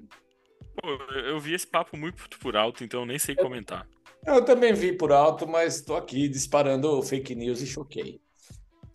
Eu 1.26 1.38
vi 1.40 1.54
esse 1.54 1.66
papo 1.66 1.96
muito 1.96 2.38
por 2.38 2.56
alto, 2.56 2.84
então 2.84 3.00
eu 3.00 3.06
nem 3.06 3.18
sei 3.18 3.34
comentar. 3.34 3.86
Eu 4.26 4.44
também 4.44 4.72
vi 4.72 4.92
por 4.92 5.12
alto, 5.12 5.46
mas 5.46 5.80
tô 5.82 5.94
aqui 5.94 6.28
disparando 6.28 7.02
fake 7.02 7.34
news 7.34 7.60
e 7.60 7.66
choquei. 7.66 8.20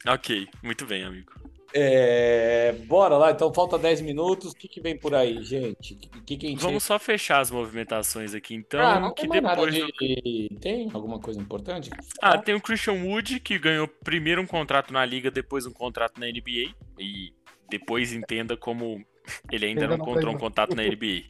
Ok, 0.07 0.47
muito 0.63 0.85
bem, 0.85 1.03
amigo. 1.03 1.31
É, 1.71 2.71
Bora 2.87 3.15
lá, 3.15 3.31
então 3.31 3.53
falta 3.53 3.77
10 3.77 4.01
minutos. 4.01 4.53
O 4.53 4.55
que, 4.55 4.67
que 4.67 4.81
vem 4.81 4.97
por 4.97 5.13
aí, 5.13 5.43
gente? 5.43 5.93
O 6.15 6.23
que, 6.23 6.35
que 6.37 6.47
a 6.47 6.49
gente 6.49 6.61
Vamos 6.61 6.83
só 6.83 6.97
fechar 6.97 7.39
as 7.39 7.51
movimentações 7.51 8.33
aqui, 8.33 8.55
então. 8.55 8.79
Ah, 8.79 8.99
não 8.99 9.13
que 9.13 9.27
tem 9.27 9.41
depois 9.41 9.75
do- 9.75 9.87
de... 9.99 10.49
Tem 10.59 10.89
alguma 10.91 11.19
coisa 11.19 11.39
importante? 11.39 11.91
Ah, 12.21 12.37
tem 12.37 12.55
o 12.55 12.61
Christian 12.61 13.03
Wood, 13.03 13.39
que 13.39 13.59
ganhou 13.59 13.87
primeiro 13.87 14.41
um 14.41 14.47
contrato 14.47 14.91
na 14.91 15.05
liga, 15.05 15.29
depois 15.29 15.65
um 15.67 15.73
contrato 15.73 16.19
na 16.19 16.27
NBA. 16.27 16.73
E 16.97 17.33
depois 17.69 18.13
entenda 18.13 18.57
como 18.57 19.05
ele 19.51 19.67
ainda, 19.67 19.81
Ainda 19.81 19.97
não 19.97 19.97
não 19.97 20.11
encontrou 20.11 20.33
um 20.33 20.37
contato 20.39 20.75
na 20.75 20.83
NBA. 20.83 21.23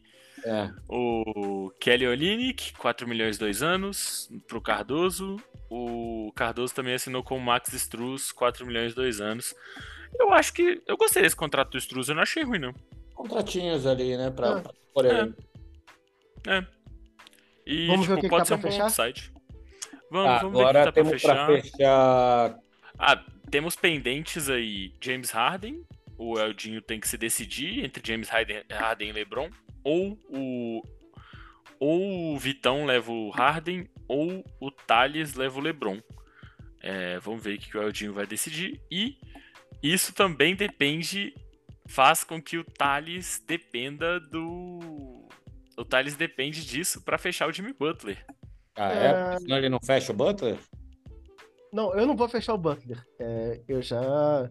É. 0.46 0.72
O 0.88 1.72
Kelly 1.80 2.08
Olynyk, 2.08 2.74
4 2.74 3.08
milhões 3.08 3.38
dois 3.38 3.62
anos, 3.62 4.30
pro 4.48 4.62
Cardoso. 4.62 5.38
O 5.70 6.32
Cardoso 6.36 6.74
também 6.74 6.94
assinou 6.96 7.24
com 7.24 7.38
o 7.38 7.42
Max 7.42 7.74
Struz, 7.74 8.32
4 8.32 8.66
milhões 8.66 8.94
dois 8.96 9.20
anos. 9.22 9.54
Eu 10.20 10.32
acho 10.34 10.54
que. 10.54 10.82
Eu 10.88 10.98
gostei 10.98 11.22
desse 11.22 11.36
contrato 11.36 11.72
do 11.72 11.78
Struz, 11.78 12.10
eu 12.10 12.16
não 12.16 12.24
achei 12.24 12.44
ruim, 12.44 12.60
não. 12.60 12.74
Contratinhos 13.14 13.86
ali, 13.86 14.16
né? 14.18 14.32
Pra, 14.32 14.58
Ah. 14.58 14.62
pra 14.62 14.74
por 14.94 15.06
aí. 15.06 15.34
É. 16.48 16.66
E, 17.66 17.88
Vamos 17.88 18.08
ver 18.08 18.14
tipo, 18.14 18.14
o 18.14 18.16
que 18.16 18.22
que 18.22 18.30
pode 18.30 18.42
tá 18.42 18.46
ser 18.46 18.54
um 18.56 18.60
pra 18.60 18.70
bom 18.70 18.76
fechar? 18.88 18.88
upside. 19.10 19.34
Vamos, 20.10 20.30
Ah, 20.32 20.38
vamos 20.40 20.42
ver 20.42 20.48
o 20.48 20.52
que 20.52 20.60
agora 20.62 20.80
tá 20.86 20.92
pra 20.92 20.92
temos 21.04 21.12
fechar. 21.22 21.46
pra 21.46 21.62
fechar. 21.62 22.60
Ah, 22.98 23.26
temos 23.52 23.76
pendentes 23.76 24.50
aí 24.50 24.94
James 25.02 25.30
Harden. 25.32 25.84
O 26.18 26.38
Eldinho 26.40 26.82
tem 26.82 27.00
que 27.00 27.08
se 27.08 27.18
decidir 27.18 27.86
entre 27.86 28.02
James 28.06 28.28
Harden, 28.30 28.64
Harden 28.72 29.10
e 29.10 29.14
LeBron. 29.14 29.50
Ou 29.90 30.20
o. 30.30 30.84
Ou 31.80 32.36
o 32.36 32.38
Vitão 32.38 32.86
leva 32.86 33.12
o 33.12 33.30
Harden, 33.32 33.90
ou 34.08 34.46
o 34.60 34.70
Thales 34.70 35.34
leva 35.34 35.58
o 35.58 35.62
LeBron. 35.62 36.00
É, 36.82 37.18
vamos 37.20 37.42
ver 37.42 37.56
o 37.56 37.60
que 37.60 37.78
o 37.78 37.82
Eldinho 37.82 38.14
vai 38.14 38.28
decidir. 38.28 38.80
E 38.92 39.18
isso 39.82 40.14
também 40.14 40.56
depende, 40.56 41.34
faz 41.88 42.24
com 42.24 42.42
que 42.42 42.58
o 42.58 42.64
Thales 42.64 43.44
dependa 43.48 44.20
do. 44.20 45.28
O 45.78 45.86
Thales 45.86 46.16
depende 46.16 46.66
disso 46.66 47.02
para 47.02 47.18
fechar 47.18 47.48
o 47.48 47.54
Jimmy 47.54 47.74
Butler. 47.74 48.24
Ah, 48.76 48.94
é? 48.94 49.36
É. 49.36 49.40
Senão 49.40 49.58
ele 49.58 49.70
não 49.70 49.80
fecha 49.80 50.12
o 50.12 50.16
Butler? 50.16 50.58
Não, 51.72 51.94
eu 51.96 52.06
não 52.06 52.16
vou 52.16 52.28
fechar 52.30 52.54
o 52.54 52.58
Butler. 52.58 53.04
É, 53.18 53.62
eu 53.68 53.82
já 53.82 54.50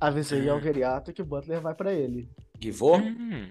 avisei 0.00 0.48
ao 0.48 0.60
Veriato 0.60 1.12
que 1.12 1.22
o 1.22 1.26
Butler 1.26 1.60
vai 1.60 1.74
pra 1.74 1.92
ele. 1.92 2.30
Que 2.60 2.70
vou? 2.70 2.96
Hum, 2.96 3.50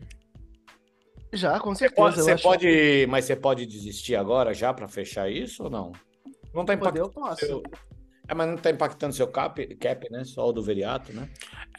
Já, 1.32 1.60
com 1.60 1.74
Você 1.76 1.80
certeza. 1.88 1.96
pode, 2.02 2.18
eu 2.20 2.24
você 2.26 2.32
acho 2.32 2.44
pode, 2.44 3.08
mas 3.08 3.26
você 3.26 3.36
pode 3.36 3.66
desistir 3.66 4.16
agora 4.16 4.54
já 4.54 4.74
para 4.74 4.88
fechar 4.88 5.30
isso 5.30 5.64
ou 5.64 5.70
não? 5.70 5.92
Não 6.54 6.66
tá 6.66 6.76
poder 6.76 7.00
impactando 7.00 7.00
eu 7.00 7.10
posso. 7.10 7.46
seu... 7.46 7.64
É, 8.28 8.34
mas 8.34 8.48
não 8.48 8.58
tá 8.58 8.70
impactando 8.72 9.14
seu 9.14 9.28
cap, 9.28 9.76
cap, 9.76 10.12
né? 10.12 10.24
Só 10.24 10.48
o 10.48 10.52
do 10.52 10.62
Veriato, 10.64 11.12
né? 11.14 11.30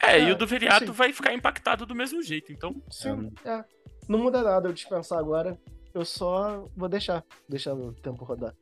É, 0.01 0.19
e 0.19 0.29
É, 0.29 0.31
o 0.31 0.37
do 0.37 0.45
Veriato 0.47 0.87
sim. 0.87 0.91
vai 0.91 1.11
ficar 1.13 1.33
impactado 1.33 1.85
do 1.85 1.95
mesmo 1.95 2.21
jeito, 2.21 2.51
então. 2.51 2.75
Sim, 2.89 3.31
é. 3.45 3.63
Não 4.07 4.19
muda 4.19 4.41
nada 4.41 4.67
eu 4.69 4.73
dispensar 4.73 5.17
agora. 5.19 5.57
Eu 5.93 6.03
só 6.05 6.65
vou 6.75 6.89
deixar. 6.89 7.23
Deixar 7.47 7.73
o 7.73 7.93
tempo 7.93 8.23
rodar. 8.25 8.53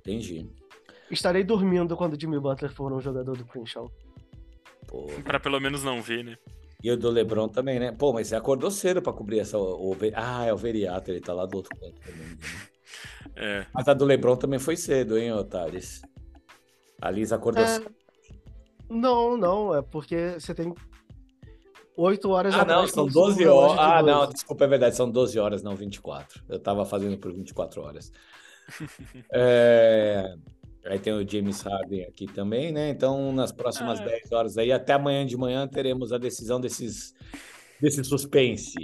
Entendi. 0.00 0.48
Estarei 1.10 1.42
dormindo 1.44 1.96
quando 1.96 2.14
o 2.14 2.20
Jimmy 2.20 2.38
Butler 2.40 2.72
for 2.72 2.92
um 2.92 3.00
jogador 3.00 3.36
do 3.36 3.44
Crenshaw. 3.44 3.90
Pra 5.24 5.38
pelo 5.38 5.60
menos 5.60 5.84
não 5.84 6.00
ver, 6.02 6.24
né? 6.24 6.36
E 6.82 6.90
o 6.90 6.96
do 6.96 7.10
Lebron 7.10 7.48
também, 7.48 7.78
né? 7.78 7.92
Pô, 7.92 8.12
mas 8.12 8.28
você 8.28 8.36
acordou 8.36 8.70
cedo 8.70 9.02
para 9.02 9.12
cobrir 9.12 9.40
essa. 9.40 9.58
O, 9.58 9.92
Ve- 9.94 10.12
ah, 10.14 10.46
é 10.46 10.52
o 10.52 10.56
Veriato, 10.56 11.10
ele 11.10 11.20
tá 11.20 11.32
lá 11.34 11.44
do 11.46 11.56
outro 11.58 11.76
canto 11.78 12.00
também. 12.00 12.26
né? 12.28 12.36
É. 13.36 13.64
Mas 13.72 13.86
a 13.86 13.94
do 13.94 14.04
Lebron 14.04 14.34
também 14.36 14.58
foi 14.58 14.76
cedo, 14.76 15.16
hein, 15.16 15.32
Otales? 15.32 16.02
A 17.00 17.10
Liz 17.10 17.32
acordou 17.32 17.62
É, 17.62 17.66
cedo. 17.66 17.94
Não, 18.88 19.36
não, 19.36 19.74
é 19.74 19.80
porque 19.80 20.34
você 20.38 20.52
tem 20.52 20.74
8 21.96 22.28
horas 22.30 22.54
Ah, 22.54 22.64
não, 22.64 22.86
são 22.88 23.04
tem 23.04 23.12
12 23.12 23.36
um 23.36 23.44
relógio 23.44 23.76
horas. 23.78 23.92
Ah, 23.92 24.02
12. 24.02 24.06
não, 24.12 24.32
desculpa, 24.32 24.64
é 24.64 24.68
verdade, 24.68 24.96
são 24.96 25.10
12 25.10 25.38
horas, 25.38 25.62
não 25.62 25.76
24. 25.76 26.42
Eu 26.48 26.58
tava 26.58 26.84
fazendo 26.84 27.16
por 27.18 27.32
24 27.32 27.82
horas. 27.82 28.10
É, 29.32 30.34
Aí 30.84 30.98
tem 30.98 31.12
o 31.12 31.28
James 31.28 31.60
Harden 31.62 32.04
aqui 32.04 32.26
também, 32.26 32.72
né? 32.72 32.88
Então, 32.88 33.32
nas 33.32 33.52
próximas 33.52 34.00
Ah. 34.00 34.04
10 34.04 34.32
horas 34.32 34.56
aí, 34.58 34.72
até 34.72 34.94
amanhã 34.94 35.26
de 35.26 35.36
manhã, 35.36 35.68
teremos 35.68 36.12
a 36.12 36.18
decisão 36.18 36.58
desses, 36.60 37.14
desse 37.80 38.02
suspense. 38.02 38.74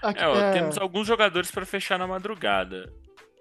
Aqui, 0.00 0.20
É, 0.22 0.28
ó, 0.28 0.36
é, 0.36 0.52
temos 0.52 0.78
alguns 0.78 1.06
jogadores 1.08 1.50
pra 1.50 1.66
fechar 1.66 1.98
na 1.98 2.06
madrugada, 2.06 2.92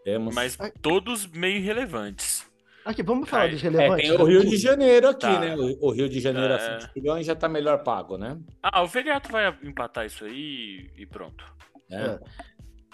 Temos. 0.04 0.34
mas 0.34 0.58
Ai. 0.60 0.72
todos 0.82 1.28
meio 1.28 1.58
irrelevantes. 1.58 2.46
aqui, 2.84 3.04
vamos 3.04 3.30
falar 3.30 3.44
Ai, 3.44 3.50
dos 3.52 3.60
É, 3.64 3.70
relevantes. 3.70 4.08
tem 4.10 4.18
o 4.18 4.24
Rio 4.24 4.46
de 4.46 4.58
Janeiro 4.58 5.10
aqui, 5.10 5.20
Tá. 5.22 5.40
né? 5.42 5.56
O, 5.82 5.92
Rio 5.92 6.08
de 6.10 6.20
Janeiro 6.22 6.54
a 6.54 6.58
É. 6.58 6.78
20 6.80 6.90
milhões 6.96 7.26
já 7.28 7.36
tá 7.36 7.48
melhor 7.50 7.84
pago, 7.84 8.18
né? 8.18 8.40
Ah, 8.64 8.82
o 8.82 8.88
Veriato 8.88 9.30
vai 9.32 9.56
empatar 9.62 10.06
isso 10.06 10.24
aí 10.26 10.90
e 10.98 11.06
pronto. 11.06 11.44
É. 11.92 12.18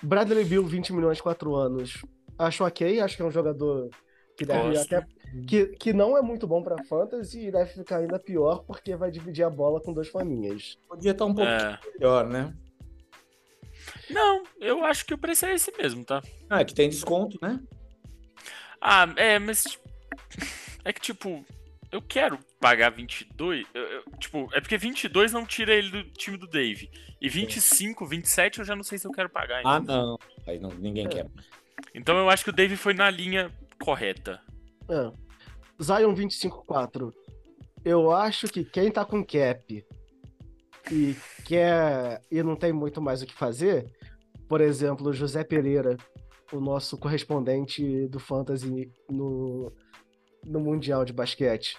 Bradley 0.02 0.44
Bill, 0.44 0.66
20 0.66 0.92
milhões, 0.92 1.22
4 1.22 1.56
anos. 1.56 2.04
Acho 2.38 2.66
ok, 2.66 3.00
acho 3.00 3.16
que 3.16 3.22
é 3.22 3.26
um 3.26 3.32
jogador 3.32 3.90
que 4.38 4.46
deve 4.46 4.78
até. 4.78 5.06
Que, 5.48 5.66
que 5.68 5.94
não 5.94 6.16
é 6.18 6.22
muito 6.22 6.46
bom 6.46 6.62
pra 6.62 6.84
fantasy 6.84 7.48
e 7.48 7.52
deve 7.52 7.72
ficar 7.74 7.98
ainda 7.98 8.20
pior 8.20 8.64
porque 8.68 8.96
vai 8.96 9.10
dividir 9.10 9.44
a 9.44 9.50
bola 9.50 9.82
com 9.82 9.92
dois 9.92 10.08
faninhas. 10.08 10.78
Podia 10.88 11.12
estar 11.12 11.26
um 11.26 11.34
pouco 11.34 11.50
É. 11.50 11.80
melhor, 11.96 12.28
né? 12.28 12.54
Não, 14.10 14.44
eu 14.60 14.84
acho 14.86 15.06
que 15.06 15.14
o 15.14 15.18
preço 15.18 15.46
é 15.46 15.54
esse 15.56 15.72
mesmo, 15.78 16.06
tá? 16.06 16.22
Ah, 16.50 16.62
é 16.62 16.66
que 16.66 16.74
tem 16.74 16.90
desconto, 16.90 17.38
né? 17.42 17.60
Ah, 18.80 19.12
é, 19.16 19.40
mas. 19.40 19.64
É 20.86 20.92
que, 20.94 21.02
tipo, 21.02 21.44
eu 21.92 22.02
quero 22.02 22.38
pagar 22.60 22.92
22. 22.92 23.66
eu- 23.74 23.82
eu- 23.82 24.04
tipo, 24.20 24.50
é 24.54 24.60
porque 24.62 24.78
22 24.78 25.32
não 25.32 25.46
tira 25.46 25.74
ele 25.74 25.90
do 25.90 26.04
time 26.12 26.38
do 26.38 26.48
Dave. 26.48 26.90
E 27.22 27.28
25, 27.30 28.06
27 28.06 28.60
eu 28.60 28.66
já 28.66 28.76
não 28.76 28.84
sei 28.84 28.98
se 28.98 29.08
eu 29.08 29.12
quero 29.12 29.30
pagar 29.30 29.58
ainda. 29.58 29.70
Ah, 29.70 29.80
não. 29.80 30.20
Aí 30.46 30.60
não, 30.60 30.70
ninguém 30.72 31.06
É. 31.06 31.10
quer. 31.10 31.28
Então 31.96 32.18
eu 32.18 32.30
acho 32.30 32.44
que 32.44 32.50
o 32.50 32.54
Dave 32.54 32.76
foi 32.76 32.94
na 32.94 33.10
linha 33.10 33.52
correta. 33.82 34.40
É. 34.90 35.12
Zion 35.82 36.14
25-4. 36.14 37.12
Eu 37.84 38.12
acho 38.12 38.48
que 38.48 38.64
quem 38.64 38.92
tá 38.92 39.04
com 39.04 39.24
cap 39.24 39.86
e 40.92 41.16
quer 41.46 42.22
e 42.32 42.42
não 42.44 42.56
tem 42.56 42.72
muito 42.72 43.02
mais 43.02 43.22
o 43.22 43.26
que 43.26 43.34
fazer, 43.34 43.86
por 44.48 44.62
exemplo, 44.62 45.12
José 45.14 45.44
Pereira, 45.44 45.98
o 46.52 46.60
nosso 46.60 46.98
correspondente 46.98 48.08
do 48.08 48.20
Fantasy 48.20 48.92
no, 49.10 49.74
no 50.46 50.60
Mundial 50.60 51.04
de 51.04 51.12
Basquete. 51.14 51.78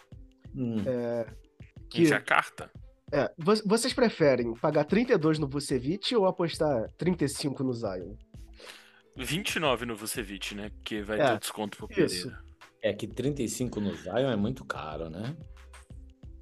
Hum. 0.54 0.76
Em 0.78 1.88
Que, 1.88 2.04
Jacarta. 2.06 2.70
é, 3.12 3.30
vo- 3.38 3.62
vocês 3.66 3.92
preferem 3.94 4.52
pagar 4.54 4.84
32 4.84 5.38
no 5.38 5.46
Vucevic 5.48 6.14
ou 6.16 6.26
apostar 6.26 6.90
35 6.98 7.62
no 7.62 7.72
Zion? 7.72 8.14
29 9.16 9.86
no 9.86 9.96
Vucevic, 9.96 10.54
né? 10.54 10.70
Porque 10.70 11.02
vai 11.02 11.20
É, 11.20 11.26
ter 11.28 11.34
o 11.34 11.38
desconto 11.38 11.76
pro 11.78 11.86
isso. 11.90 12.28
Pereira. 12.28 12.44
É 12.82 12.92
que 12.92 13.06
35 13.06 13.80
no 13.80 13.94
Zion 13.94 14.30
é 14.30 14.36
muito 14.36 14.64
caro, 14.64 15.08
né? 15.08 15.34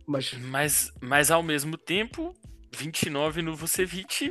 Mas 0.07 0.33
Mas, 0.35 0.93
mas 1.01 1.31
ao 1.31 1.43
mesmo 1.43 1.77
tempo, 1.79 2.35
29 2.75 3.43
no 3.43 3.55
Vucevic 3.55 4.31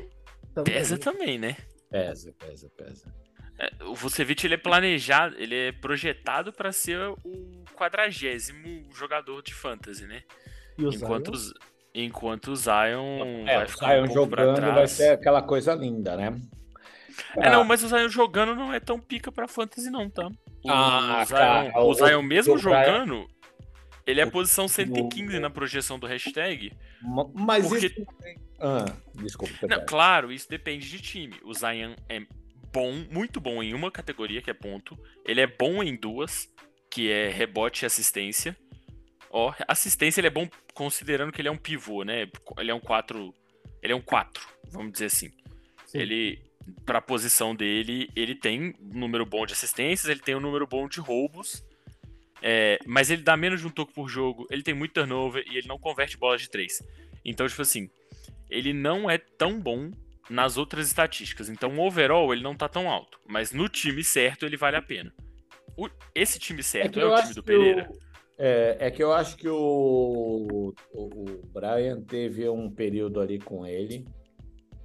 também, 0.54 0.74
pesa 0.74 0.98
também, 0.98 1.38
né? 1.40 1.56
Pesa, 1.90 2.34
pesa, 2.38 2.70
pesa. 2.76 3.14
É, 3.58 3.84
O 3.86 3.96
Vucevic 3.96 4.46
ele 4.46 4.56
é 4.56 4.58
planejado, 4.58 5.36
ele 5.38 5.56
é 5.56 5.72
projetado 5.72 6.52
pra 6.52 6.72
ser 6.74 6.98
o 7.24 7.64
quadragésimo 7.76 8.90
jogador 8.94 9.42
de 9.42 9.54
fantasy, 9.54 10.06
né? 10.06 10.24
E 10.78 10.86
o 10.86 10.90
Enquanto, 10.94 11.28
Zion? 11.28 11.36
os- 11.36 11.54
enquanto 11.94 12.52
o 12.52 12.56
Zion 12.56 13.46
É, 13.48 13.56
vai 13.58 13.66
o 13.66 13.70
ficar 13.70 13.94
Zion 13.94 14.04
um 14.04 14.08
pouco 14.08 14.30
pra 14.32 14.44
jogando 14.46 14.74
vai 14.74 14.88
ser 14.88 15.10
aquela 15.12 15.42
coisa 15.42 15.74
linda, 15.76 16.18
né? 16.18 16.42
É, 17.38 17.50
não, 17.50 17.64
mas 17.64 17.84
o 17.84 17.88
Zion 17.88 18.10
jogando 18.10 18.56
não 18.56 18.74
é 18.74 18.80
tão 18.80 19.00
pica 19.00 19.32
pra 19.32 19.48
fantasy 19.48 19.90
não, 19.90 20.10
tá? 20.10 20.28
O, 20.64 20.70
Ah, 20.70 21.22
o 21.22 21.26
Zion, 21.26 21.38
cara, 21.38 21.80
o 21.84 21.90
o- 21.90 21.94
Zion 21.94 22.22
mesmo 22.22 22.54
o 22.54 22.58
Zion- 22.58 22.70
jogando, 22.70 23.28
ele 24.06 24.20
é 24.20 24.24
a 24.24 24.30
posição 24.32 24.68
115 24.68 25.40
na 25.40 25.50
projeção 25.50 25.98
do 26.00 26.08
hashtag. 26.08 26.72
Ma- 27.02 27.30
Mas 27.34 27.68
Porque- 27.68 27.88
isso. 27.88 28.06
Ah, 28.60 28.86
desculpa, 29.16 29.68
Não, 29.68 29.86
claro, 29.86 30.32
isso 30.32 30.48
depende 30.50 30.88
de 30.90 31.00
time. 31.02 31.36
O 31.44 31.54
Zion 31.54 31.96
é 32.08 32.22
bom, 32.72 32.92
muito 33.12 33.40
bom 33.42 33.62
em 33.64 33.74
uma 33.74 33.90
categoria, 33.92 34.42
que 34.42 34.52
é 34.52 34.54
ponto. 34.54 34.98
Ele 35.26 35.42
é 35.42 35.48
bom 35.48 35.82
em 35.82 35.96
duas, 35.96 36.48
que 36.90 37.10
é 37.12 37.30
rebote 37.30 37.84
e 37.84 37.86
assistência. 37.88 38.56
Ó, 39.32 39.54
assistência 39.68 40.20
ele 40.20 40.28
é 40.28 40.32
bom 40.32 40.48
considerando 40.74 41.32
que 41.32 41.42
ele 41.42 41.48
é 41.48 41.52
um 41.52 41.58
pivô, 41.58 42.04
né? 42.04 42.28
Ele 42.58 42.70
é 42.72 42.74
um 42.76 42.80
4. 42.80 43.34
Ele 43.82 43.94
é 43.94 43.96
um 43.96 44.02
4, 44.02 44.46
vamos 44.72 44.92
dizer 44.92 45.06
assim. 45.06 45.32
Sim. 45.88 45.98
Ele, 46.00 46.44
pra 46.86 47.02
posição 47.02 47.56
dele, 47.56 48.10
ele 48.16 48.36
tem 48.36 48.74
um 48.80 49.00
número 49.00 49.26
bom 49.26 49.46
de 49.46 49.54
assistências, 49.54 50.10
ele 50.10 50.20
tem 50.22 50.36
um 50.36 50.40
número 50.40 50.66
bom 50.68 50.88
de 50.88 51.00
roubos. 51.00 51.64
é, 52.42 52.80
mas 52.88 53.12
ele 53.12 53.22
dá 53.22 53.38
menos 53.38 53.62
de 53.62 53.68
um 53.68 53.70
toque 53.70 53.94
por 53.94 54.10
jogo, 54.10 54.48
ele 54.50 54.64
tem 54.64 54.74
muito 54.74 54.94
turnover 54.94 55.44
e 55.48 55.58
ele 55.58 55.68
não 55.68 55.78
converte 55.78 56.18
bola 56.18 56.38
de 56.38 56.50
três. 56.50 56.82
Então, 57.24 57.48
tipo 57.48 57.62
assim, 57.62 57.88
ele 58.50 58.74
não 58.74 59.10
é 59.10 59.18
tão 59.18 59.60
bom 59.60 59.92
nas 60.30 60.58
outras 60.58 60.88
estatísticas. 60.88 61.50
Então, 61.50 61.78
o 61.78 61.86
overall 61.86 62.34
ele 62.34 62.42
não 62.42 62.56
tá 62.56 62.68
tão 62.68 62.90
alto. 62.90 63.20
Mas 63.28 63.52
no 63.52 63.70
time 63.70 64.04
certo 64.04 64.46
ele 64.46 64.58
vale 64.58 64.76
a 64.78 64.82
pena. 64.82 65.14
O- 65.78 65.90
esse 66.16 66.40
time 66.40 66.64
certo 66.64 67.00
é, 67.00 67.04
eu 67.04 67.10
o 67.12 67.22
time 67.22 67.34
do 67.36 67.44
Pereira. 67.44 67.88
o- 67.92 67.98
é, 68.40 68.78
é 68.80 68.92
que 68.92 69.04
eu 69.04 69.14
acho 69.14 69.38
que 69.38 69.48
o, 69.48 70.74
o, 70.92 71.04
o 71.04 71.42
Brian 71.54 72.02
teve 72.02 72.50
um 72.50 72.72
período 72.72 73.20
ali 73.22 73.38
com 73.38 73.66
ele 73.68 74.04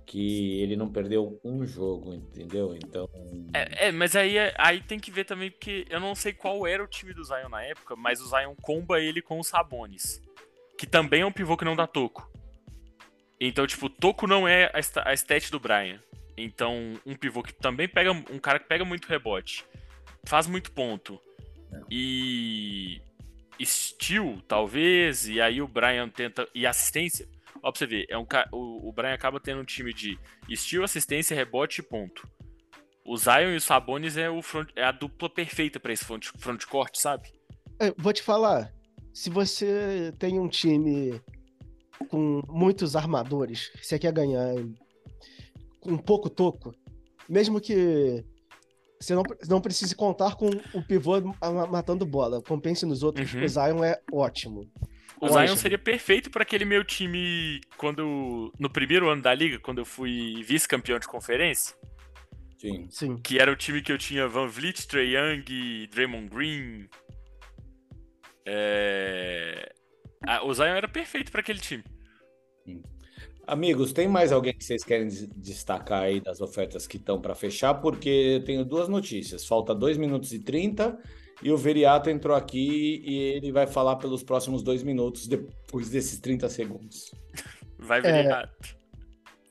que 0.07 0.61
ele 0.63 0.77
não 0.77 0.89
perdeu 0.89 1.39
um 1.45 1.67
jogo, 1.67 2.15
entendeu? 2.15 2.75
Então. 2.77 3.09
É, 3.53 3.89
é, 3.89 3.93
mas 3.93 4.15
aí, 4.15 4.39
é- 4.39 4.55
aí 4.57 4.81
tem 4.81 4.99
que 5.01 5.11
ver 5.11 5.25
também, 5.25 5.51
porque 5.51 5.85
eu 5.91 5.99
não 5.99 6.15
sei 6.15 6.33
qual 6.33 6.65
era 6.67 6.83
o 6.83 6.87
time 6.87 7.13
do 7.13 7.25
Zion 7.25 7.49
na 7.49 7.63
época, 7.63 7.97
mas 7.97 8.21
o 8.21 8.29
Zion 8.29 8.55
comba 8.63 9.01
ele 9.01 9.21
com 9.21 9.41
os 9.41 9.49
Sabonis. 9.49 10.23
Que 10.79 10.87
também 10.87 11.23
é 11.23 11.27
um 11.27 11.33
pivô 11.33 11.57
que 11.57 11.65
não 11.65 11.75
dá 11.75 11.87
toco. 11.87 12.31
Então, 13.41 13.67
tipo, 13.67 13.91
toco 13.91 14.27
não 14.27 14.47
é 14.47 14.71
a, 14.73 14.79
esta- 14.79 15.03
a 15.07 15.13
stat 15.13 15.51
do 15.51 15.59
Brian. 15.59 16.01
Então, 16.37 16.95
um 17.05 17.15
pivô 17.17 17.43
que 17.43 17.53
também 17.53 17.89
pega. 17.89 18.13
Um 18.13 18.39
cara 18.39 18.59
que 18.59 18.67
pega 18.69 18.85
muito 18.85 19.07
rebote, 19.09 19.65
faz 20.25 20.47
muito 20.47 20.71
ponto. 20.71 21.21
E. 21.91 23.01
Steel, 23.63 24.43
talvez, 24.47 25.27
e 25.27 25.41
aí 25.41 25.63
o 25.63 25.67
Brian 25.69 26.09
tenta. 26.11 26.47
E 26.55 26.67
assistência. 26.67 27.27
Ó, 27.67 27.73
pra 27.73 27.79
você 27.81 27.87
ver, 27.87 28.07
é 28.09 28.17
um, 28.17 28.25
o, 28.53 28.89
o 28.89 28.93
Brian 28.93 29.13
acaba 29.13 29.41
tendo 29.41 29.61
um 29.61 29.65
time 29.65 29.93
de 29.93 30.17
steal, 30.55 30.85
assistência, 30.85 31.35
rebote 31.35 31.81
e 31.81 31.85
ponto. 31.85 32.23
O 33.05 33.17
Zion 33.17 33.51
e 33.53 33.57
o 33.57 33.61
Sabonis 33.61 34.17
é, 34.17 34.31
o 34.31 34.41
front- 34.41 34.71
é 34.77 34.85
a 34.85 34.93
dupla 34.93 35.29
perfeita 35.29 35.81
pra 35.81 35.93
esse 35.93 36.05
front, 36.05 36.27
frontcourt, 36.39 36.95
sabe? 36.97 37.29
É, 37.81 37.93
vou 37.99 38.13
te 38.13 38.23
falar, 38.23 38.73
se 39.13 39.29
você 39.31 40.13
tem 40.19 40.39
um 40.39 40.49
time 40.49 41.21
com 42.09 42.41
muitos 42.49 42.95
armadores, 42.95 43.73
você 43.83 43.99
quer 43.99 44.13
ganhar 44.13 44.55
com 45.81 45.97
pouco 45.99 46.31
toco, 46.31 46.73
mesmo 47.29 47.61
que 47.61 48.25
você 49.01 49.13
não, 49.15 49.25
não 49.49 49.61
precisa 49.61 49.95
contar 49.97 50.37
com 50.37 50.49
o 50.73 50.83
pivô 50.87 51.21
ma- 51.21 51.67
matando 51.67 52.07
bola. 52.07 52.41
Compense 52.43 52.87
nos 52.87 53.03
outros, 53.03 53.35
Uhum. 53.35 53.43
o 53.45 53.49
Zion 53.49 53.85
é 53.85 54.01
ótimo. 54.13 54.71
O. 55.21 55.29
Zion 55.29 55.57
seria 55.57 55.79
perfeito 55.79 56.31
para 56.31 56.43
aquele 56.43 56.65
meu 56.65 56.85
time 56.85 57.61
quando 57.77 58.53
no 58.59 58.69
primeiro 58.71 59.09
ano 59.09 59.23
da 59.23 59.33
liga, 59.35 59.59
quando 59.59 59.79
eu 59.79 59.85
fui 59.85 60.43
vice-campeão 60.43 60.99
de 60.99 61.07
conferência, 61.07 61.75
Sim. 62.59 62.87
Sim. 62.91 63.17
que 63.17 63.39
era 63.39 63.51
o 63.51 63.57
time 63.57 63.81
que 63.81 63.91
eu 63.93 63.99
tinha 63.99 64.29
Van 64.29 64.47
Vliet, 64.47 64.87
Trae 64.87 65.15
Young, 65.15 65.87
Draymond 65.91 66.29
Green. 66.29 66.89
É... 68.45 69.73
ah, 70.27 70.45
o 70.45 70.53
Zion 70.55 70.67
era 70.75 70.89
perfeito 70.89 71.33
para 71.33 71.41
aquele 71.41 71.59
time. 71.61 71.83
Amigos, 73.47 73.93
tem 73.93 74.09
mais 74.09 74.33
alguém 74.33 74.53
que 74.53 74.65
vocês 74.65 74.83
querem 74.85 75.07
des- 75.07 75.29
destacar 75.29 76.03
aí 76.03 76.21
das 76.21 76.41
ofertas 76.41 76.87
que 76.87 76.97
estão 76.97 77.21
para 77.21 77.35
fechar? 77.35 77.75
Porque 77.75 78.09
eu 78.09 78.45
tenho 78.45 78.65
duas 78.65 78.89
notícias. 78.89 79.47
Falta 79.47 79.75
2 79.75 79.97
minutos 79.97 80.33
e 80.33 80.41
30 80.41 80.99
e 81.43 81.51
o 81.51 81.57
Veriato 81.57 82.09
entrou 82.09 82.37
aqui 82.37 83.03
e 83.05 83.19
ele 83.19 83.53
vai 83.53 83.67
falar 83.67 83.97
pelos 83.97 84.23
próximos 84.23 84.63
dois 84.63 84.83
minutos 84.83 85.27
depois 85.27 85.91
desses 85.91 86.19
30 86.19 86.49
segundos. 86.49 87.13
Vai 87.79 88.01
ver 88.01 88.27
É. 88.27 88.49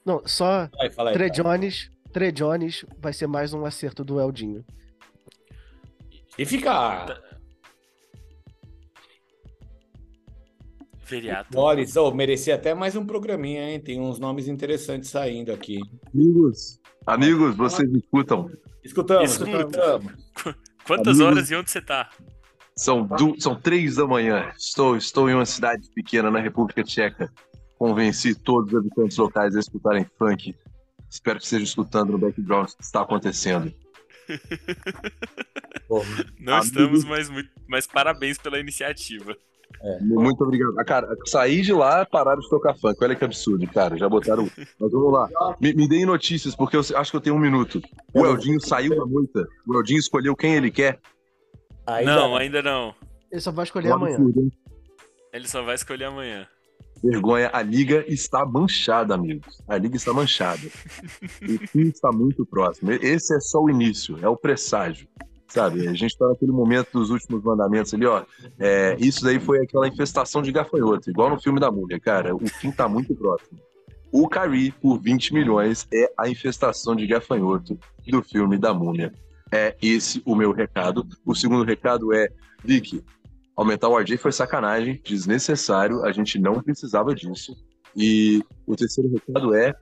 Não, 0.05 0.21
só 0.25 0.69
Vai, 0.77 0.89
fala 0.91 1.09
aí. 1.09 1.15
Trey. 1.15 1.29
Jones. 1.31 1.91
Trey 2.11 2.31
Jones 2.31 2.85
vai 2.99 3.11
ser 3.11 3.27
mais 3.27 3.53
um 3.53 3.65
acerto 3.65 4.03
do 4.03 4.19
Eldinho. 4.19 4.63
E 6.37 6.45
fica. 6.45 7.21
Veriato. 11.05 11.51
Boris, 11.51 11.95
oh, 11.97 12.11
merecia 12.11 12.55
até 12.55 12.73
mais 12.73 12.95
um 12.95 13.05
programinha, 13.05 13.69
hein? 13.69 13.79
Tem 13.79 13.99
uns 14.01 14.17
nomes 14.17 14.47
interessantes 14.47 15.09
saindo 15.09 15.51
aqui. 15.51 15.79
Amigos, 16.13 16.79
amigos, 17.05 17.55
vocês 17.55 17.91
escutam? 17.93 18.49
Escutamos, 18.83 19.31
Escuta. 19.31 19.51
escutamos. 19.51 20.13
Quantas 20.85 21.19
Amigos- 21.19 21.21
horas 21.37 21.51
e 21.51 21.55
onde 21.55 21.71
você 21.71 21.81
tá? 21.81 22.09
São, 22.77 23.05
du... 23.05 23.39
São 23.39 23.55
três 23.59 23.95
da 23.95 24.05
manhã. 24.05 24.51
Estou, 24.57 24.97
estou 24.97 25.29
em 25.29 25.33
uma 25.33 25.45
cidade 25.45 25.89
pequena 25.95 26.29
na 26.29 26.39
República 26.39 26.83
Tcheca. 26.83 27.31
Convenci 27.77 28.35
todos 28.35 28.71
os 28.73 28.79
habitantes 28.79 29.17
locais 29.17 29.55
a 29.55 29.59
escutarem 29.59 30.05
funk. 30.17 30.55
Espero 31.09 31.37
que 31.39 31.45
estejam 31.45 31.63
escutando 31.63 32.11
no 32.11 32.17
background 32.17 32.69
o 32.69 32.77
que 32.77 32.83
está 32.83 33.01
acontecendo. 33.01 33.73
Pô, 35.87 36.03
Não 36.39 36.55
Amigo- 36.55 36.65
estamos, 36.65 37.03
mas, 37.05 37.29
muito, 37.29 37.49
mas 37.67 37.87
parabéns 37.87 38.37
pela 38.37 38.59
iniciativa. 38.59 39.35
Muito 40.01 40.43
obrigado. 40.43 40.79
Ah, 40.79 40.83
cara, 40.83 41.07
saí 41.25 41.61
de 41.61 41.73
lá, 41.73 42.05
pararam 42.05 42.39
de 42.39 42.49
tocar 42.49 42.75
funk. 42.75 42.97
Olha 43.01 43.15
que 43.15 43.23
absurdo, 43.23 43.67
cara. 43.67 43.97
Já 43.97 44.09
botaram. 44.09 44.49
Mas 44.79 44.91
vamos 44.91 45.13
lá. 45.13 45.29
Me, 45.59 45.73
me 45.73 45.87
deem 45.87 46.05
notícias, 46.05 46.55
porque 46.55 46.75
eu 46.75 46.81
acho 46.95 47.11
que 47.11 47.17
eu 47.17 47.21
tenho 47.21 47.35
um 47.35 47.39
minuto. 47.39 47.81
O 48.13 48.25
Eldinho 48.25 48.59
saiu 48.59 48.95
da 48.95 49.05
moita. 49.05 49.47
O 49.67 49.75
Eldinho 49.75 49.99
escolheu 49.99 50.35
quem 50.35 50.55
ele 50.55 50.71
quer. 50.71 50.99
ainda 51.85 52.15
não, 52.15 52.35
ainda 52.35 52.61
não. 52.61 52.95
Ele 53.31 53.41
só 53.41 53.51
vai 53.51 53.63
escolher 53.63 53.91
amanhã. 53.91 54.17
Ele 55.33 55.47
só 55.47 55.61
vai 55.61 55.75
escolher 55.75 56.05
amanhã. 56.05 56.47
Vergonha, 57.03 57.49
a 57.53 57.61
liga 57.61 58.03
está 58.07 58.45
manchada, 58.45 59.13
amigos. 59.13 59.61
A 59.67 59.77
liga 59.77 59.95
está 59.95 60.13
manchada. 60.13 60.61
O 61.43 61.67
fim 61.67 61.89
está 61.89 62.11
muito 62.11 62.45
próximo. 62.45 62.91
Esse 62.91 63.35
é 63.35 63.39
só 63.39 63.61
o 63.61 63.69
início, 63.69 64.17
é 64.21 64.27
o 64.27 64.35
presságio. 64.35 65.07
Sabe, 65.47 65.87
a 65.87 65.93
gente 65.93 66.11
está 66.11 66.27
naquele 66.27 66.51
momento 66.51 66.89
dos 66.91 67.09
últimos 67.09 67.43
mandamentos 67.43 67.93
ali, 67.93 68.05
ó. 68.05 68.25
É, 68.59 68.97
isso 68.99 69.23
daí 69.23 69.39
foi 69.39 69.63
aquela 69.63 69.87
infestação 69.87 70.41
de 70.41 70.51
gafanhoto, 70.51 71.09
igual 71.09 71.29
no 71.29 71.39
filme 71.39 71.59
da 71.59 71.71
múmia, 71.71 71.99
cara. 71.99 72.35
O 72.35 72.47
fim 72.47 72.71
tá 72.71 72.87
muito 72.87 73.15
próximo. 73.15 73.59
O 74.11 74.27
Kyrie, 74.27 74.71
por 74.71 74.99
20 74.99 75.33
milhões, 75.33 75.87
é 75.93 76.11
a 76.17 76.29
infestação 76.29 76.95
de 76.95 77.05
gafanhoto 77.05 77.77
do 78.07 78.23
filme 78.23 78.57
da 78.57 78.73
múmia. 78.73 79.13
É 79.51 79.75
esse 79.81 80.21
o 80.25 80.35
meu 80.35 80.51
recado. 80.51 81.07
O 81.25 81.35
segundo 81.35 81.63
recado 81.63 82.13
é, 82.13 82.29
Vicky, 82.63 83.03
aumentar 83.55 83.87
o 83.87 83.97
RJ 83.97 84.17
foi 84.17 84.31
sacanagem, 84.31 85.01
desnecessário, 85.03 86.03
a 86.03 86.11
gente 86.11 86.39
não 86.39 86.61
precisava 86.61 87.13
disso. 87.13 87.55
E 87.95 88.43
o 88.65 88.75
terceiro 88.75 89.11
recado 89.11 89.53
é, 89.53 89.73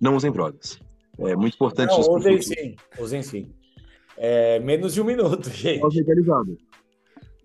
não 0.00 0.16
usem 0.16 0.32
drogas. 0.32 0.80
É 1.18 1.36
muito 1.36 1.54
importante 1.54 1.90
Não, 1.90 2.00
isso. 2.00 2.10
usem 2.10 2.42
sim, 2.42 2.76
usem 2.98 3.22
sim. 3.22 3.52
É, 4.16 4.58
menos 4.60 4.94
de 4.94 5.00
um 5.00 5.04
minuto, 5.04 5.48
gente. 5.50 5.82
Legalizado. 5.96 6.56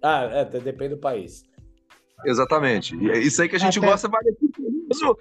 Ah, 0.01 0.23
é, 0.31 0.45
depende 0.45 0.95
do 0.95 0.99
país. 1.01 1.43
Exatamente. 2.25 2.95
E 2.95 3.09
é 3.11 3.19
isso 3.19 3.41
aí 3.41 3.49
que 3.49 3.55
a 3.55 3.59
gente 3.59 3.77
Até- 3.79 3.87
gosta, 3.87 4.07
vale 4.07 4.29
aqui. 4.29 4.49
Isso. 4.91 5.17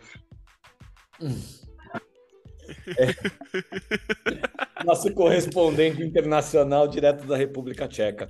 Nosso 4.84 5.12
correspondente 5.12 6.02
internacional 6.02 6.86
direto 6.88 7.26
da 7.26 7.36
República 7.36 7.88
Tcheca. 7.88 8.28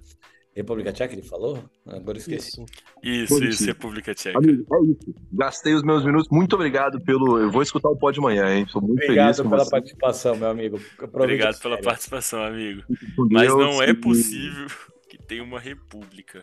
República 0.56 0.90
Tcheca, 0.90 1.12
ele 1.12 1.22
falou? 1.22 1.62
Agora 1.86 2.16
eu 2.16 2.20
esqueci. 2.20 2.48
Isso. 2.48 2.64
Isso, 3.02 3.44
isso. 3.44 3.66
República 3.66 4.14
Tcheca. 4.14 4.38
Amigo, 4.38 4.64
é 4.74 4.84
isso. 4.86 5.14
Gastei 5.30 5.74
os 5.74 5.82
meus 5.82 6.02
minutos. 6.02 6.28
Muito 6.30 6.54
obrigado 6.54 6.98
pelo. 7.02 7.38
Eu 7.38 7.50
vou 7.50 7.60
escutar 7.60 7.90
o 7.90 7.96
pó 7.96 8.10
de 8.10 8.20
manhã, 8.20 8.56
hein? 8.56 8.66
Sou 8.66 8.80
muito 8.80 9.00
feliz 9.00 9.10
Obrigado 9.10 9.50
pela 9.50 9.64
você. 9.64 9.70
participação, 9.70 10.34
meu 10.34 10.48
amigo. 10.48 10.80
Obrigado 11.12 11.60
pela 11.60 11.78
participação, 11.78 12.42
amigo. 12.42 12.82
Mas 13.30 13.48
não 13.54 13.82
é 13.82 13.92
possível 13.92 14.66
que 15.10 15.18
tenha 15.18 15.44
uma 15.44 15.60
república. 15.60 16.42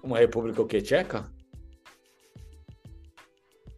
Uma 0.00 0.18
república 0.18 0.62
o 0.62 0.66
quê? 0.66 0.80
Tcheca? 0.80 1.28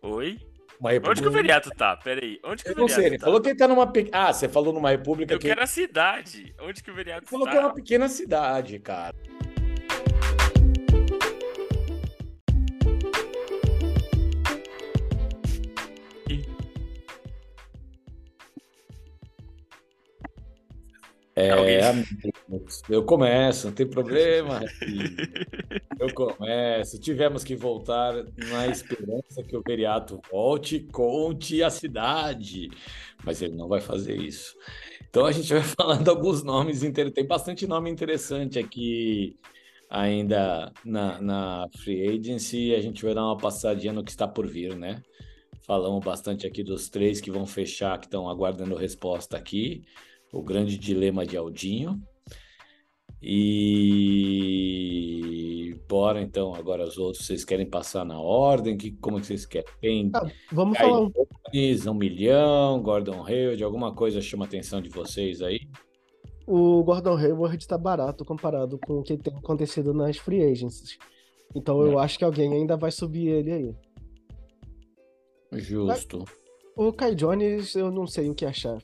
Oi? 0.02 0.38
Uma 0.81 0.91
Onde 0.91 0.95
república. 0.95 1.22
que 1.22 1.29
o 1.29 1.33
Veriato 1.33 1.70
tá? 1.70 1.97
Pera 1.97 2.24
aí. 2.24 2.39
Onde 2.45 2.62
que 2.62 2.70
Eu 2.70 2.74
o 2.74 2.79
não 2.79 2.87
Veriato 2.87 3.01
sei, 3.03 3.07
ele 3.11 3.18
tá? 3.18 3.24
falou 3.26 3.41
que 3.41 3.49
ele 3.49 3.59
tá 3.59 3.66
numa. 3.68 3.87
pe- 3.91 4.09
Ah, 4.12 4.33
você 4.33 4.49
falou 4.49 4.72
numa 4.72 4.91
república 4.91 5.35
Eu 5.35 5.39
que. 5.39 5.49
quero 5.49 5.62
a 5.62 5.66
cidade. 5.66 6.55
Onde 6.61 6.83
que 6.83 6.91
o 6.91 6.95
Veriato 6.95 7.22
Ele 7.24 7.31
falou 7.31 7.47
tá? 7.47 7.53
que 7.53 7.57
é 7.59 7.61
uma 7.61 7.74
pequena 7.74 8.09
cidade, 8.09 8.79
cara. 8.79 9.14
É, 21.41 21.51
Alguém- 21.51 21.80
amigos, 21.80 22.82
eu 22.91 23.05
começo, 23.05 23.68
não 23.68 23.74
tem 23.74 23.86
problema. 23.86 24.61
Eu 26.01 26.12
começo. 26.14 26.99
Tivemos 27.01 27.43
que 27.43 27.57
voltar 27.57 28.14
na 28.36 28.68
esperança 28.68 29.43
que 29.43 29.57
o 29.57 29.62
Veriato 29.66 30.20
volte 30.30 30.76
e 30.76 30.80
conte 30.84 31.61
a 31.62 31.70
cidade. 31.70 32.68
Mas 33.24 33.43
ele 33.43 33.57
não 33.57 33.66
vai 33.68 33.80
fazer 33.80 34.16
isso. 34.16 34.55
Então 35.11 35.26
a 35.26 35.32
gente 35.32 35.53
vai 35.53 35.62
falando 35.76 36.09
alguns 36.09 36.43
nomes. 36.45 36.80
Tem 37.12 37.26
bastante 37.26 37.66
nome 37.66 37.91
interessante 37.91 38.59
aqui 38.59 39.36
ainda 39.91 40.72
na, 40.84 41.20
na 41.20 41.68
Free 41.78 42.09
Agency. 42.09 42.74
A 42.74 42.80
gente 42.80 43.05
vai 43.05 43.14
dar 43.14 43.24
uma 43.24 43.36
passadinha 43.36 43.93
no 43.93 44.05
que 44.05 44.11
está 44.11 44.26
por 44.28 44.47
vir, 44.47 44.76
né? 44.76 45.03
Falamos 45.66 46.05
bastante 46.05 46.47
aqui 46.47 46.62
dos 46.62 46.89
três 46.89 47.20
que 47.20 47.30
vão 47.30 47.45
fechar, 47.45 47.99
que 47.99 48.07
estão 48.07 48.28
aguardando 48.28 48.74
resposta 48.76 49.36
aqui. 49.36 49.84
O 50.33 50.43
grande 50.43 50.79
dilema 50.79 51.26
de 51.26 51.37
Aldinho. 51.37 52.01
E 53.20 54.59
bora 55.89 56.20
então 56.22 56.55
agora 56.55 56.85
os 56.85 56.99
outros. 56.99 57.26
Vocês 57.26 57.45
querem 57.45 57.66
passar 57.66 58.05
na 58.05 58.20
ordem? 58.20 58.76
Que, 58.76 58.93
como 58.93 59.18
que 59.20 59.26
vocês 59.26 59.45
querem? 59.45 59.66
Tem 59.81 60.11
Ah, 60.14 60.31
vamos 60.53 60.79
Kai 60.79 60.87
falar 60.87 61.01
um 61.01 61.11
um 61.87 61.95
milhão, 61.95 62.81
Gordon 62.81 63.24
Hayward, 63.24 63.64
alguma 63.64 63.95
coisa 63.95 64.20
chama 64.20 64.45
a 64.45 64.49
atenção 64.49 64.81
de 64.81 64.89
vocês 64.89 65.43
aí? 65.43 65.61
O 66.47 66.83
Gordon 66.85 67.16
Hayward 67.16 67.66
tá 67.66 67.76
barato 67.76 68.24
comparado 68.24 68.79
com 68.79 69.01
o 69.01 69.03
que 69.03 69.16
tem 69.16 69.35
acontecido 69.35 69.93
nas 69.93 70.16
free 70.16 70.43
agencies. 70.43 70.97
Então 71.55 71.83
eu 71.83 71.99
acho 71.99 72.18
que 72.18 72.24
alguém 72.24 72.53
ainda 72.53 72.76
vai 72.76 72.91
subir 72.91 73.29
ele 73.29 73.53
aí. 73.53 73.74
Justo. 75.61 76.24
O 76.76 76.93
Kai 76.93 77.14
Jones, 77.14 77.74
eu 77.74 77.91
não 77.91 78.07
sei 78.07 78.29
o 78.31 78.35
que 78.35 78.47
achar. 78.47 78.79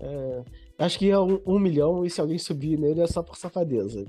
É, 0.00 0.44
acho 0.78 0.98
que 0.98 1.10
é 1.10 1.18
um, 1.18 1.40
um 1.46 1.58
milhão 1.58 2.04
e 2.04 2.10
se 2.10 2.20
alguém 2.20 2.38
subir 2.38 2.78
nele 2.78 3.00
é 3.00 3.06
só 3.06 3.22
por 3.22 3.36
safadeza. 3.36 4.04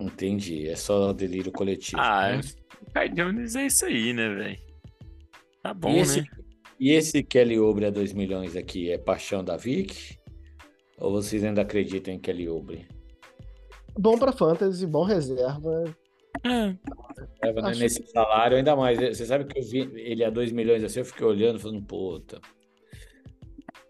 Entendi. 0.00 0.68
É 0.68 0.76
só 0.76 1.12
delírio 1.12 1.52
coletivo. 1.52 2.00
Ah, 2.00 2.32
né? 2.32 2.40
o 2.86 2.90
Kai 2.92 3.08
Jones 3.10 3.54
é 3.54 3.66
isso 3.66 3.84
aí, 3.84 4.12
né, 4.12 4.34
velho? 4.34 4.58
Tá 5.62 5.74
bom, 5.74 5.90
E 5.90 5.98
esse, 5.98 6.20
né? 6.22 6.26
e 6.78 6.90
esse 6.92 7.22
Kelly 7.22 7.58
Oubre 7.58 7.84
a 7.84 7.90
2 7.90 8.14
milhões 8.14 8.56
aqui 8.56 8.90
é 8.90 8.96
paixão 8.96 9.44
da 9.44 9.56
Vic? 9.56 10.18
Ou 10.98 11.12
vocês 11.12 11.44
ainda 11.44 11.62
acreditam 11.62 12.14
em 12.14 12.18
Kelly 12.18 12.48
Oubre? 12.48 12.86
Bom 13.98 14.18
pra 14.18 14.32
fantasy, 14.32 14.86
bom 14.86 15.04
reserva. 15.04 15.84
É, 16.44 16.74
É, 17.42 17.52
né, 17.52 17.72
Nesse 17.76 18.06
salário, 18.06 18.56
ainda 18.56 18.74
mais. 18.74 18.98
Você 18.98 19.26
sabe 19.26 19.44
que 19.44 19.58
eu 19.58 19.62
vi 19.62 19.80
ele 20.00 20.24
a 20.24 20.30
2 20.30 20.52
milhões 20.52 20.82
assim, 20.82 21.00
eu 21.00 21.04
fiquei 21.04 21.26
olhando, 21.26 21.58
falando, 21.58 21.82
puta. 21.82 22.40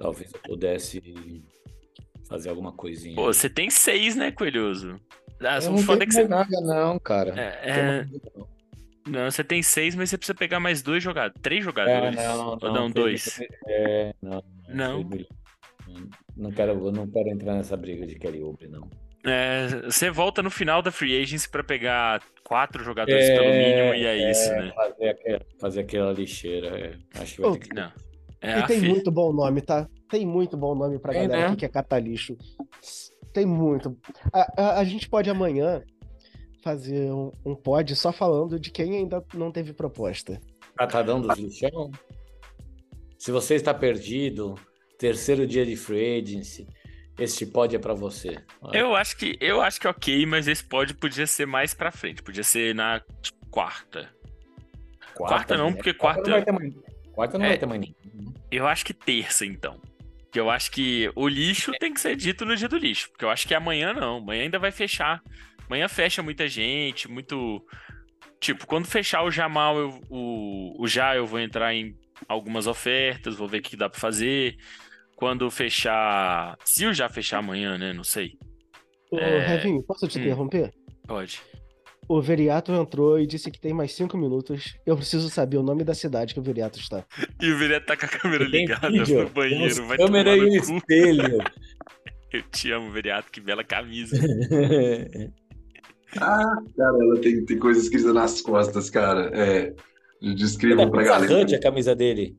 Talvez 0.01 0.33
eu 0.33 0.41
pudesse 0.41 1.45
fazer 2.27 2.49
alguma 2.49 2.73
coisinha. 2.73 3.15
Pô, 3.15 3.27
você 3.33 3.51
tem 3.51 3.69
seis, 3.69 4.17
né, 4.17 4.31
Coelhoso? 4.33 4.99
Ah, 5.43 5.59
eu 5.63 5.71
não 5.73 5.79
foda 5.79 6.07
que 6.07 6.13
você. 6.13 6.27
nada, 6.27 6.59
não, 6.63 6.99
cara. 6.99 7.39
É, 7.39 7.51
Tem 7.51 7.73
é, 7.73 8.07
não. 8.37 8.49
Não, 9.07 9.31
você 9.31 9.43
tem 9.45 9.63
seis, 9.63 9.95
mas 9.95 10.09
você 10.11 10.17
precisa 10.19 10.35
pegar 10.35 10.59
mais 10.61 10.83
dois 10.83 11.03
jogadores. 11.03 11.41
Três 11.43 11.61
É, 11.61 11.65
jogadores. 11.65 12.17
não, 12.17 12.49
Ou 12.49 12.59
não, 12.61 12.73
não, 12.75 12.91
dois. 12.91 13.41
É, 13.67 14.15
não. 14.23 14.43
Não. 14.69 15.11
Não 16.37 16.51
quero, 16.53 16.91
não 16.93 17.07
quero 17.07 17.29
entrar 17.29 17.55
nessa 17.55 17.77
briga 17.77 18.07
de 18.07 18.15
Kelly 18.17 18.41
Oubre, 18.43 18.69
não. 18.69 18.89
É, 19.27 19.67
você 19.85 20.11
volta 20.11 20.43
no 20.43 20.51
final 20.51 20.81
da 20.81 20.91
free 20.91 21.21
agency 21.21 21.49
pra 21.49 21.63
pegar 21.63 22.23
quatro 22.45 22.83
jogadores 22.83 23.29
pelo 23.29 23.51
mínimo 23.51 23.95
e 23.95 24.07
é, 24.07 24.31
isso, 24.31 24.51
né? 24.53 24.73
Fazer 24.75 25.09
aquela, 25.09 25.41
fazer 25.59 25.81
aquela 25.81 26.13
lixeira. 26.13 26.69
é. 26.79 27.21
Acho 27.21 27.35
que 27.37 27.41
vai 27.43 27.51
Ô, 27.51 27.55
ter 27.55 27.69
que. 27.69 27.75
Não. 27.75 27.93
É 28.41 28.61
E 28.61 28.67
tem 28.67 28.81
fi- 28.81 28.89
muito 28.89 29.11
bom 29.11 29.33
nome, 29.33 29.61
tá? 29.61 29.89
Tem 30.09 30.27
muito 30.27 30.57
bom 30.57 30.75
nome 30.75 30.99
pra 30.99 31.13
Tem, 31.13 31.23
galera 31.29 31.49
né? 31.51 31.55
que 31.55 31.61
quer 31.61 31.69
catar 31.69 31.99
lixo. 32.01 32.37
Tem 33.33 33.45
muito. 33.47 33.97
A, 34.33 34.63
a- 34.63 34.79
a 34.81 34.85
gente 34.85 35.09
pode 35.09 35.29
amanhã 35.31 35.83
fazer 36.63 37.13
um, 37.13 37.31
um 37.45 37.55
pod 37.55 37.95
só 37.97 38.13
falando 38.13 38.59
de 38.59 38.71
quem 38.71 38.97
ainda 38.97 39.25
não 39.35 39.51
teve 39.53 39.73
proposta. 39.73 40.41
Catadão 40.77 41.21
dos 41.21 41.37
lixão. 41.39 41.91
Se 43.19 43.31
você 43.31 43.55
está 43.55 43.75
perdido, 43.75 44.55
terceiro 44.99 45.47
dia 45.47 45.65
de 45.67 45.77
free 45.77 46.21
agency, 46.23 46.67
este 47.19 47.45
pod 47.45 47.77
é 47.77 47.79
pra 47.79 47.93
você. 47.93 48.39
Olha. 48.63 48.79
Eu 48.79 48.95
acho 48.95 49.17
que 49.19 49.37
eu 49.41 49.61
acho 49.61 49.79
que 49.79 49.87
é 49.87 49.91
ok, 49.91 50.25
mas 50.27 50.49
esse 50.49 50.65
pod 50.65 50.95
podia 50.95 51.27
ser 51.27 51.47
mais 51.47 51.75
pra 51.75 51.93
frente. 51.93 52.23
Podia 52.23 52.43
ser 52.43 52.75
na 52.75 53.01
tipo, 53.21 53.39
quarta. 53.51 54.09
quarta 55.15 55.57
não, 55.57 55.69
né? 55.71 55.77
porque 55.77 55.93
quarta- 55.93 56.31
vai 56.31 56.43
ter 56.45 56.53
mais. 56.53 56.75
Quarta 57.21 57.37
não 57.39 57.45
É. 57.45 57.49
vai 57.51 57.59
ter 57.59 57.67
mais 57.67 57.81
ninguém. 57.81 57.97
Eu 58.51 58.67
acho 58.67 58.85
que 58.85 58.95
terça, 58.95 59.45
então. 59.45 59.79
Que 60.33 60.41
eu 60.41 60.49
acho 60.49 60.71
que 60.71 61.11
o 61.15 61.29
lixo 61.29 61.71
tem 61.79 61.93
que 61.93 62.01
ser 62.01 62.17
dito 62.17 62.47
no 62.47 62.57
dia 62.57 62.67
do 62.69 62.79
lixo. 62.79 63.11
Porque 63.11 63.25
eu 63.25 63.31
acho 63.31 63.47
que 63.47 63.55
amanhã 63.55 63.93
não. 63.93 64.17
Amanhã 64.19 64.45
ainda 64.45 64.59
vai 64.59 64.71
fechar. 64.73 65.21
Amanhã 65.67 65.87
fecha 65.89 66.23
muita 66.23 66.49
gente, 66.49 67.09
muito. 67.11 67.63
Tipo, 68.41 68.67
quando 68.67 68.87
fechar 68.87 69.23
o 69.23 69.31
Jamal, 69.31 69.77
eu- 69.79 70.01
o, 70.09 70.83
o 70.83 70.89
Já, 70.89 71.15
eu 71.15 71.27
vou 71.27 71.39
entrar 71.39 71.75
em 71.75 71.95
algumas 72.27 72.67
ofertas, 72.67 73.37
vou 73.37 73.47
ver 73.47 73.59
o 73.59 73.63
que 73.63 73.77
dá 73.77 73.89
pra 73.91 74.01
fazer. 74.01 74.57
Quando 75.15 75.51
fechar. 75.51 76.57
Se 76.65 76.87
o 76.87 76.95
Já 76.95 77.09
fechar 77.11 77.39
amanhã, 77.39 77.77
né? 77.77 77.93
Não 77.93 78.05
sei. 78.05 78.39
Ô, 79.11 79.19
É. 79.19 79.47
Revinho, 79.47 79.83
posso 79.83 80.09
te 80.09 80.19
Hum. 80.19 80.23
interromper? 80.23 80.73
Pode. 81.07 81.43
O 82.11 82.21
Veriato 82.21 82.73
entrou 82.73 83.21
e 83.21 83.25
disse 83.25 83.53
que 83.53 83.61
tem 83.61 83.73
mais 83.73 83.93
cinco 83.93 84.19
minutos. 84.19 84.77
Eu 84.85 84.97
preciso 84.97 85.31
saber 85.31 85.59
o 85.59 85.63
nome 85.63 85.85
da 85.85 85.95
cidade 85.95 86.35
que 86.35 86.41
o 86.41 86.43
Veriato 86.43 86.77
está. 86.81 87.05
E 87.41 87.53
o 87.53 87.57
Vireto 87.57 87.87
tá 87.87 87.97
com 87.97 88.05
a 88.05 88.09
câmera 88.09 88.51
Tem 88.51 88.63
ligada 88.63 88.91
vídeo, 88.91 89.23
no 89.23 89.31
banheiro. 89.31 89.87
Vai 89.87 89.97
câmera 89.97 90.37
e 90.37 90.59
o 90.59 90.61
cu. 90.61 90.75
espelho. 90.75 91.39
Eu 92.33 92.43
te 92.51 92.73
amo, 92.73 92.91
Veriato. 92.91 93.31
Que 93.31 93.41
bela 93.41 93.63
camisa. 93.63 94.17
Ah, 96.21 96.43
cara, 96.77 96.97
ela 97.01 97.21
tem, 97.21 97.45
tem 97.45 97.57
coisa 97.57 97.79
escrita 97.79 98.13
nas 98.13 98.41
costas, 98.41 98.91
cara. 98.91 99.31
É. 99.33 99.73
Descreva 100.35 100.91
pra 100.91 101.05
galera. 101.05 101.43
Hut 101.43 101.55
a 101.55 101.61
camisa 101.61 101.95
dele. 101.95 102.37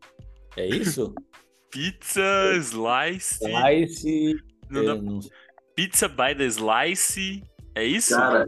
É 0.58 0.68
isso? 0.68 1.16
Pizza 1.72 2.22
Slice. 2.58 3.40
Slice. 3.42 4.36
Não 4.70 5.02
não 5.02 5.22
sei. 5.22 5.32
Pizza 5.74 6.10
by 6.10 6.36
the 6.38 6.48
Slice. 6.48 7.42
É 7.74 7.86
isso? 7.86 8.14
Cara, 8.14 8.46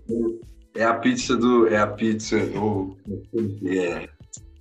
é 0.76 0.84
a 0.84 0.94
pizza 0.96 1.36
do. 1.38 1.68
É 1.68 1.78
a 1.78 1.88
pizza. 1.88 2.38
O, 2.58 2.98
é, 3.68 4.10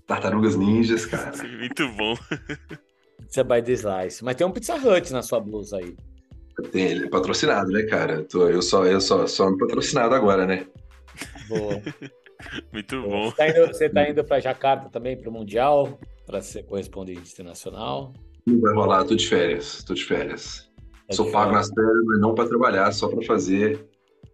Tartarugas 0.06 0.56
Ninjas, 0.56 1.06
cara. 1.06 1.32
Muito 1.58 1.88
bom. 1.92 2.14
Pizza 3.22 3.44
by 3.44 3.62
the 3.62 3.72
Slice. 3.72 4.24
Mas 4.24 4.36
tem 4.36 4.46
um 4.46 4.50
Pizza 4.50 4.74
Hut 4.74 5.12
na 5.12 5.22
sua 5.22 5.40
blusa 5.40 5.78
aí. 5.78 5.96
Tem, 6.70 6.84
ele 6.88 7.06
é 7.06 7.08
patrocinado, 7.08 7.70
né, 7.70 7.82
cara? 7.84 8.14
Eu, 8.16 8.24
tô- 8.28 8.48
eu 8.48 8.60
só, 8.60 8.84
eu 8.84 9.00
só, 9.00 9.26
só 9.26 9.48
ando 9.48 9.56
patrocinado 9.58 10.14
agora, 10.14 10.46
né? 10.46 10.66
Boa. 11.48 11.80
Muito 12.72 13.00
Boa. 13.00 13.08
bom. 13.08 13.30
Você 13.30 13.36
tá 13.36 13.48
indo, 13.48 13.66
você 13.68 13.88
tá 13.88 14.10
indo 14.10 14.24
pra 14.24 14.40
Jacarta 14.40 14.88
também, 14.90 15.16
pro 15.16 15.30
Mundial, 15.32 15.98
para 16.26 16.42
ser 16.42 16.64
correspondente 16.64 17.32
internacional. 17.32 18.12
Não 18.46 18.60
vai 18.60 18.74
rolar, 18.74 19.04
tô 19.04 19.14
de 19.14 19.26
férias, 19.28 19.82
tô 19.84 19.94
de 19.94 20.04
férias. 20.04 20.68
Tá 21.08 21.14
Sou 21.14 21.26
de 21.26 21.32
pago 21.32 21.50
férias. 21.52 21.68
nas 21.70 21.74
férias, 21.74 22.04
mas 22.04 22.20
não 22.20 22.34
pra 22.34 22.46
trabalhar, 22.48 22.92
só 22.92 23.08
pra 23.08 23.22
fazer 23.24 23.86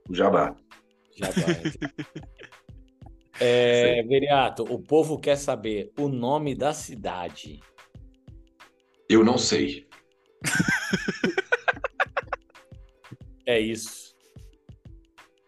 o 0.08 0.14
jabá. 0.14 0.56
Já 1.18 1.30
vai. 1.30 1.62
É, 3.40 4.02
Veriato, 4.02 4.62
o 4.64 4.80
povo 4.80 5.18
quer 5.18 5.36
saber 5.36 5.92
o 5.98 6.08
nome 6.08 6.54
da 6.54 6.72
cidade. 6.72 7.60
Eu 9.08 9.24
não 9.24 9.38
sei. 9.38 9.86
É 13.46 13.58
isso. 13.58 14.08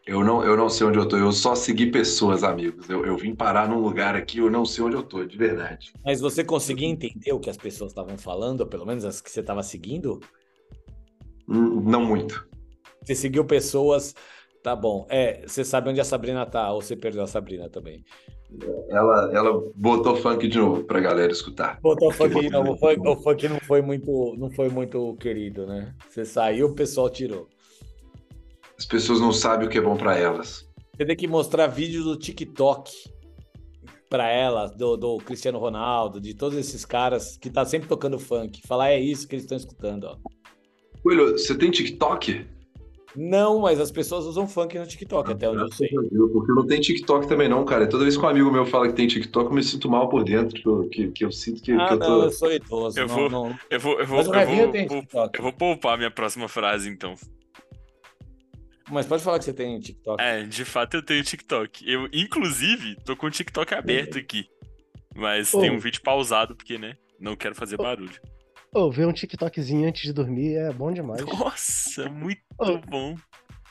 Eu 0.06 0.24
não, 0.24 0.42
eu 0.42 0.56
não 0.56 0.68
sei 0.68 0.86
onde 0.86 0.98
eu 0.98 1.06
tô. 1.06 1.16
Eu 1.16 1.30
só 1.30 1.54
segui 1.54 1.90
pessoas, 1.90 2.42
amigos. 2.42 2.88
Eu, 2.88 3.04
eu 3.04 3.16
vim 3.16 3.34
parar 3.34 3.68
num 3.68 3.78
lugar 3.78 4.16
aqui, 4.16 4.38
eu 4.38 4.50
não 4.50 4.64
sei 4.64 4.82
onde 4.82 4.96
eu 4.96 5.02
tô, 5.02 5.24
de 5.24 5.36
verdade. 5.36 5.92
Mas 6.04 6.20
você 6.20 6.42
conseguia 6.42 6.88
entender 6.88 7.32
o 7.32 7.38
que 7.38 7.50
as 7.50 7.56
pessoas 7.56 7.92
estavam 7.92 8.18
falando, 8.18 8.62
ou 8.62 8.66
pelo 8.66 8.86
menos 8.86 9.04
as 9.04 9.20
que 9.20 9.30
você 9.30 9.40
estava 9.40 9.62
seguindo? 9.62 10.18
Hum, 11.48 11.80
Não 11.82 12.04
muito. 12.04 12.48
Você 13.04 13.14
seguiu 13.14 13.44
pessoas. 13.44 14.14
Tá 14.62 14.76
bom. 14.76 15.06
É, 15.08 15.42
você 15.46 15.64
sabe 15.64 15.88
onde 15.88 16.00
a 16.00 16.04
Sabrina 16.04 16.44
tá, 16.44 16.70
ou 16.72 16.82
você 16.82 16.94
perdeu 16.94 17.22
a 17.22 17.26
Sabrina 17.26 17.68
também. 17.68 18.04
Ela, 18.90 19.30
ela 19.32 19.62
botou 19.74 20.16
funk 20.16 20.48
de 20.48 20.58
novo 20.58 20.84
pra 20.84 21.00
galera 21.00 21.32
escutar. 21.32 21.78
Botou 21.80 22.10
funk, 22.10 22.50
não, 22.50 22.62
o 22.62 22.76
funk, 22.76 23.08
o 23.08 23.16
funk 23.16 23.48
não 23.48 23.60
foi 23.60 23.80
muito, 23.80 24.34
não 24.36 24.50
foi 24.50 24.68
muito 24.68 25.16
querido, 25.16 25.66
né? 25.66 25.94
Você 26.08 26.24
saiu, 26.24 26.66
o 26.66 26.74
pessoal 26.74 27.08
tirou. 27.08 27.48
As 28.76 28.84
pessoas 28.84 29.20
não 29.20 29.32
sabem 29.32 29.66
o 29.66 29.70
que 29.70 29.78
é 29.78 29.80
bom 29.80 29.96
pra 29.96 30.16
elas. 30.16 30.68
Você 30.96 31.06
tem 31.06 31.16
que 31.16 31.28
mostrar 31.28 31.68
vídeos 31.68 32.04
do 32.04 32.16
TikTok 32.16 32.92
pra 34.10 34.28
elas, 34.28 34.72
do, 34.72 34.96
do 34.96 35.18
Cristiano 35.18 35.58
Ronaldo, 35.58 36.20
de 36.20 36.34
todos 36.34 36.58
esses 36.58 36.84
caras 36.84 37.36
que 37.36 37.48
tá 37.48 37.64
sempre 37.64 37.88
tocando 37.88 38.18
funk. 38.18 38.60
Falar 38.66 38.90
é 38.90 39.00
isso 39.00 39.26
que 39.28 39.36
eles 39.36 39.44
estão 39.44 39.56
escutando, 39.56 40.04
ó. 40.04 40.16
Coelho, 41.02 41.38
você 41.38 41.56
tem 41.56 41.70
TikTok? 41.70 42.44
Não, 43.16 43.58
mas 43.60 43.80
as 43.80 43.90
pessoas 43.90 44.24
usam 44.24 44.46
funk 44.46 44.78
no 44.78 44.86
TikTok, 44.86 45.32
até 45.32 45.48
onde 45.50 45.62
eu 45.62 45.72
sei. 45.72 45.88
Porque 45.88 46.52
não 46.52 46.64
tem 46.66 46.80
TikTok 46.80 47.26
também, 47.26 47.48
não, 47.48 47.64
cara. 47.64 47.88
Toda 47.88 48.04
vez 48.04 48.16
que 48.16 48.24
um 48.24 48.28
amigo 48.28 48.50
meu 48.52 48.64
fala 48.64 48.86
que 48.86 48.94
tem 48.94 49.08
TikTok, 49.08 49.46
eu 49.46 49.52
me 49.54 49.62
sinto 49.64 49.88
mal 49.90 50.08
por 50.08 50.22
dentro. 50.22 50.54
Que 50.60 50.68
eu, 50.68 50.88
que, 50.88 51.08
que 51.10 51.24
eu 51.24 51.32
sinto 51.32 51.60
que, 51.60 51.72
que 51.74 51.80
Ah, 51.80 51.88
eu 51.90 51.98
não, 51.98 52.06
tô. 52.06 52.22
eu 52.24 52.30
sou 52.30 52.52
idoso. 52.52 52.98
Eu 53.00 53.08
não, 53.08 53.14
vou- 53.16 53.28
não. 53.30 53.58
Eu 53.68 53.80
vou, 53.80 53.98
eu 53.98 54.06
vou, 54.06 54.18
eu 54.20 54.46
vou, 54.46 54.68
tem 54.70 54.86
pou- 54.86 55.00
TikTok. 55.00 55.38
eu 55.38 55.42
vou 55.42 55.52
poupar 55.52 55.98
minha 55.98 56.10
próxima 56.10 56.46
frase, 56.48 56.88
então. 56.88 57.14
Mas 58.90 59.06
pode 59.06 59.22
falar 59.22 59.38
que 59.38 59.44
você 59.44 59.52
tem 59.52 59.78
TikTok. 59.78 60.20
É, 60.22 60.42
de 60.42 60.64
fato 60.64 60.94
eu 60.96 61.02
tenho 61.02 61.22
TikTok. 61.22 61.88
Eu, 61.88 62.08
inclusive, 62.12 62.96
tô 63.04 63.16
com 63.16 63.26
o 63.26 63.30
TikTok 63.30 63.74
aberto 63.74 64.18
aqui. 64.18 64.46
Mas 65.14 65.52
Ô. 65.54 65.60
tem 65.60 65.70
um 65.70 65.78
vídeo 65.78 66.00
pausado, 66.02 66.54
porque, 66.56 66.78
né? 66.78 66.94
Não 67.18 67.36
quero 67.36 67.54
fazer 67.54 67.76
barulho. 67.76 68.10
Ô, 68.74 68.90
ver 68.90 69.06
um 69.06 69.12
TikTokzinho 69.12 69.88
antes 69.88 70.02
de 70.02 70.12
dormir 70.12 70.54
é 70.56 70.72
bom 70.72 70.92
demais. 70.92 71.24
Nossa, 71.26 72.08
muito 72.08 72.40
Ô. 72.58 72.78
bom. 72.78 73.16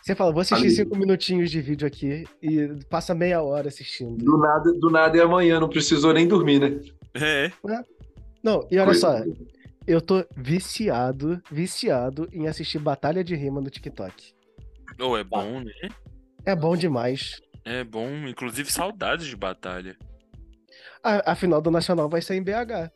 Você 0.01 0.15
fala, 0.15 0.31
vou 0.31 0.41
assistir 0.41 0.65
Amigo. 0.65 0.75
cinco 0.75 0.97
minutinhos 0.97 1.51
de 1.51 1.61
vídeo 1.61 1.87
aqui 1.87 2.25
e 2.41 2.67
passa 2.89 3.13
meia 3.13 3.41
hora 3.41 3.67
assistindo. 3.67 4.17
Do 4.23 4.37
nada, 4.37 4.73
do 4.73 4.89
nada 4.89 5.17
é 5.17 5.21
amanhã, 5.21 5.59
não 5.59 5.69
precisou 5.69 6.13
nem 6.13 6.27
dormir, 6.27 6.59
né? 6.59 6.79
É. 7.13 7.51
Não, 8.43 8.65
e 8.71 8.77
olha 8.77 8.85
Coisa- 8.85 8.99
só, 9.01 9.23
eu 9.87 10.01
tô 10.01 10.25
viciado, 10.35 11.41
viciado 11.51 12.27
em 12.31 12.47
assistir 12.47 12.79
batalha 12.79 13.23
de 13.23 13.35
rima 13.35 13.61
no 13.61 13.69
TikTok. 13.69 14.33
Ou 14.99 15.17
é 15.17 15.23
bom, 15.23 15.59
né? 15.61 15.71
É 16.45 16.55
bom 16.55 16.75
demais. 16.75 17.39
É 17.65 17.83
bom. 17.83 18.09
Inclusive, 18.27 18.71
saudades 18.71 19.27
de 19.27 19.35
batalha. 19.35 19.95
A, 21.03 21.31
a 21.33 21.35
final 21.35 21.61
do 21.61 21.71
Nacional 21.71 22.09
vai 22.09 22.21
ser 22.21 22.35
em 22.35 22.43
BH. 22.43 22.91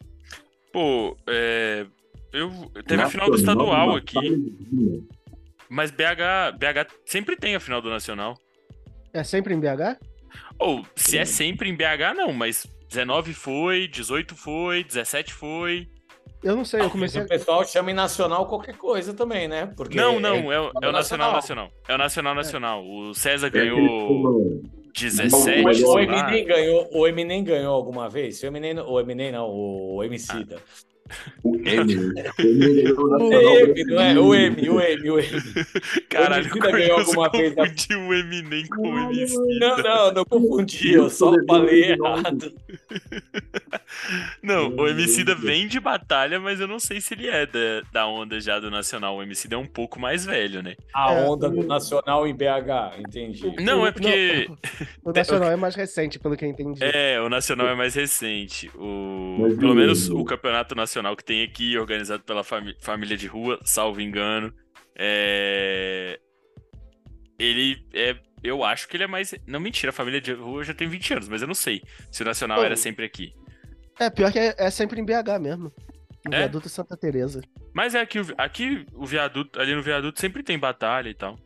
Pô, 0.73 1.15
é. 1.29 1.85
Eu, 2.33 2.49
teve 2.87 3.01
a 3.03 3.07
final 3.09 3.29
do 3.29 3.35
estadual 3.37 3.95
aqui, 3.95 4.17
mas 5.69 5.91
BH, 5.91 6.57
BH 6.57 6.91
sempre 7.05 7.35
tem 7.35 7.53
a 7.55 7.59
final 7.59 7.79
do 7.79 7.91
Nacional. 7.91 8.35
É 9.13 9.23
sempre 9.23 9.53
em 9.53 9.59
BH? 9.59 9.99
Ou, 10.57 10.83
se 10.95 11.17
é 11.19 11.25
sempre 11.25 11.69
em 11.69 11.75
BH, 11.75 12.15
não, 12.17 12.33
mas 12.33 12.65
19 12.89 13.33
foi, 13.35 13.87
18 13.87 14.35
foi, 14.35 14.83
17 14.83 15.31
foi. 15.31 15.87
Eu 16.43 16.55
não 16.55 16.65
sei, 16.65 16.79
eu 16.79 16.85
Mas 16.85 16.91
comecei 16.91 17.21
o 17.21 17.27
pessoal 17.27 17.63
chama 17.65 17.91
em 17.91 17.93
nacional 17.93 18.47
qualquer 18.47 18.75
coisa 18.75 19.13
também, 19.13 19.47
né? 19.47 19.67
Porque 19.77 19.95
Não, 19.95 20.19
não, 20.19 20.51
é, 20.51 20.59
o- 20.59 20.71
é 20.81 20.89
o 20.89 20.91
Nacional. 20.91 20.91
Nacional 20.91 21.33
Nacional. 21.33 21.71
É 21.87 21.93
o 21.95 21.97
Nacional 21.97 22.35
Nacional. 22.35 22.83
O 22.85 23.13
César 23.13 23.47
É 23.47 23.49
ganhou 23.51 24.52
17, 24.93 25.63
Mas 25.63 25.81
o. 25.81 25.99
Eminem 25.99 26.45
ganhou, 26.45 26.89
o 26.91 27.07
Eminem 27.07 27.43
ganhou 27.43 27.73
alguma 27.73 28.07
vez? 28.09 28.41
O 28.43 28.45
Eminem, 28.45 28.79
o 28.79 28.99
Eminem 28.99 29.31
não, 29.31 29.49
o 29.49 30.03
Emicida. 30.03 30.55
O 30.55 30.57
M. 30.57 30.61
né? 30.61 30.92
O 31.43 31.55
M 31.57 32.13
ganhou 32.13 32.99
o 32.99 33.29
O 33.29 33.33
M, 33.33 33.83
não 33.85 34.01
é? 34.01 34.19
O 34.19 34.33
M, 34.35 34.69
o 34.69 34.79
M, 34.81 35.09
o 35.11 35.19
M. 35.19 35.27
Caralho, 36.09 36.45
Emicida 36.45 36.71
ganhou 36.71 36.99
alguma 36.99 37.29
vez 37.29 37.53
confundiu 37.55 37.99
o 37.99 38.13
Eminem 38.13 38.67
com 38.67 38.81
o 38.81 38.99
MC. 39.11 39.35
Não, 39.59 39.77
não, 39.77 40.11
não 40.13 40.25
confundi, 40.25 40.93
eu 40.93 41.09
só 41.09 41.33
falei 41.47 41.91
errado. 41.91 42.53
Não, 44.41 44.69
o 44.75 44.87
Emicida 44.87 45.35
vem 45.35 45.67
de 45.67 45.79
batalha, 45.79 46.39
mas 46.39 46.59
eu 46.59 46.67
não 46.67 46.79
sei 46.79 46.99
se 47.01 47.13
ele 47.13 47.27
é 47.27 47.45
da, 47.45 47.81
da 47.91 48.07
onda 48.07 48.39
já 48.39 48.59
do 48.59 48.69
Nacional. 48.69 49.17
O 49.17 49.23
Emicida 49.23 49.55
é 49.55 49.57
um 49.57 49.65
pouco 49.65 49.99
mais 49.99 50.25
velho, 50.25 50.61
né? 50.61 50.75
A 50.93 51.13
É, 51.13 51.25
onda 51.27 51.49
do 51.49 51.59
o- 51.61 51.63
Nacional 51.65 52.27
em 52.27 52.33
BH, 52.35 52.99
entendi. 52.99 53.53
Não, 53.61 53.85
é 53.85 53.91
porque... 53.91 54.47
Não, 54.47 55.11
o 55.11 55.13
Nacional 55.13 55.51
é 55.51 55.55
mais 55.55 55.75
recente, 55.75 56.19
pelo 56.19 56.35
que 56.37 56.45
eu 56.45 56.49
entendi. 56.49 56.79
É, 56.81 57.19
o 57.21 57.29
Nacional 57.29 57.67
é 57.67 57.75
mais 57.75 57.95
recente. 57.95 58.69
O... 58.75 59.37
Pelo 59.59 59.71
o- 59.71 59.75
menos 59.75 60.09
o 60.09 60.23
Campeonato 60.23 60.75
Nacional 60.75 61.02
Nacional 61.03 61.17
que 61.17 61.23
tem 61.23 61.43
aqui, 61.43 61.77
organizado 61.77 62.23
pela 62.23 62.43
fami- 62.43 62.75
família 62.79 63.17
de 63.17 63.27
rua, 63.27 63.59
salvo 63.65 63.99
engano. 63.99 64.53
É... 64.95 66.17
Ele 67.37 67.85
é. 67.93 68.15
Eu 68.41 68.63
acho 68.63 68.87
que 68.87 68.95
ele 68.97 69.03
é 69.03 69.07
mais. 69.07 69.33
Não, 69.45 69.59
mentira, 69.59 69.89
a 69.89 69.93
família 69.93 70.21
de 70.21 70.31
rua 70.33 70.63
já 70.63 70.73
tem 70.73 70.87
20 70.87 71.13
anos, 71.13 71.27
mas 71.29 71.41
eu 71.41 71.47
não 71.47 71.55
sei 71.55 71.81
se 72.11 72.21
o 72.21 72.25
Nacional 72.25 72.59
Pô. 72.59 72.63
era 72.63 72.75
sempre 72.75 73.05
aqui. 73.05 73.33
É, 73.99 74.09
pior 74.09 74.31
que 74.31 74.39
é, 74.39 74.55
é 74.57 74.69
sempre 74.69 74.99
em 74.99 75.05
BH 75.05 75.39
mesmo. 75.41 75.71
No 76.25 76.33
É? 76.33 76.39
viaduto 76.39 76.69
Santa 76.69 76.95
Teresa. 76.95 77.41
Mas 77.73 77.95
é 77.95 77.99
aqui, 78.01 78.19
aqui 78.37 78.85
o 78.93 79.05
viaduto, 79.05 79.59
ali 79.59 79.75
no 79.75 79.81
viaduto 79.81 80.19
sempre 80.21 80.41
tem 80.41 80.57
batalha 80.57 81.09
e 81.09 81.13
tal. 81.13 81.37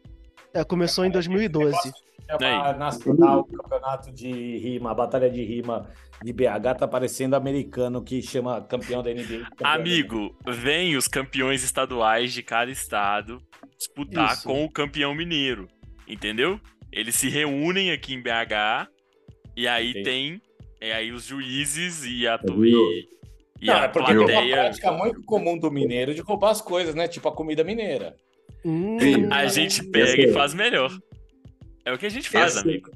É, 0.54 0.64
começou 0.64 1.04
em 1.06 1.10
2012. 1.12 1.92
É 2.30 2.36
uma 2.36 2.74
nacional, 2.74 3.46
campeonato 3.46 4.12
de 4.12 4.58
rima, 4.58 4.92
a 4.92 4.94
batalha 4.94 5.30
de 5.30 5.44
rima 5.44 5.90
de 6.24 6.34
BH 6.34 6.80
tá 6.80 6.88
parecendo 6.88 7.36
americano 7.36 8.04
que 8.04 8.22
chama 8.22 8.62
campeão 8.62 9.02
da 9.02 9.12
NBA. 9.12 9.24
campeão 9.24 9.56
da 9.60 9.74
Amigo, 9.74 10.36
vem 10.46 10.98
os 10.98 11.08
campeões 11.08 11.64
estaduais 11.64 12.34
de 12.34 12.44
cada 12.44 12.70
estado 12.72 13.42
disputar 13.78 14.34
Isso. 14.34 14.44
com 14.44 14.66
o 14.66 14.72
campeão 14.72 15.14
mineiro. 15.16 15.68
Entendeu? 16.08 16.60
Eles 16.92 17.16
se 17.16 17.30
reúnem 17.30 17.92
aqui 17.92 18.14
em 18.14 18.22
BH 18.22 18.90
e 19.56 19.68
aí 19.68 19.92
Entendi. 19.92 20.04
tem 20.04 20.42
é, 20.80 20.94
aí 20.94 21.12
os 21.12 21.26
juízes 21.26 22.06
e 22.06 22.28
a, 22.28 22.40
e, 22.64 23.08
e 23.62 23.68
Não, 23.68 23.76
a 23.76 23.84
é 23.84 23.88
porque 23.88 24.12
tem 24.12 24.18
uma 24.18 24.28
plateia. 24.28 24.56
prática 24.56 24.92
muito 24.92 25.22
comum 25.24 25.58
do 25.58 25.72
mineiro 25.72 26.14
de 26.14 26.22
roubar 26.22 26.52
as 26.52 26.62
coisas, 26.62 26.94
né? 26.94 27.08
Tipo 27.08 27.30
a 27.30 27.32
comida 27.32 27.64
mineira. 27.64 28.16
Hum, 28.66 28.98
Sim. 29.00 29.28
A 29.32 29.48
gente 29.48 29.84
pega 29.84 30.22
e 30.22 30.32
faz 30.32 30.54
melhor. 30.54 30.92
É 31.88 31.94
o 31.94 31.98
que 31.98 32.06
a 32.06 32.10
gente 32.10 32.30
faz, 32.30 32.58
Essa- 32.58 32.62
amigo. 32.68 32.92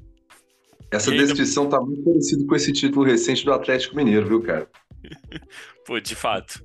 Essa 0.90 1.08
E 1.08 1.12
ainda- 1.14 1.24
descrição 1.24 1.66
tá 1.66 1.80
muito 1.80 2.02
parecida 2.02 2.44
com 2.46 2.54
esse 2.54 2.70
título 2.74 3.06
recente 3.06 3.42
do 3.42 3.50
Atlético 3.54 3.96
Mineiro, 3.96 4.28
viu, 4.28 4.42
cara? 4.42 4.68
Pô, 5.86 5.98
de 5.98 6.14
fato. 6.14 6.62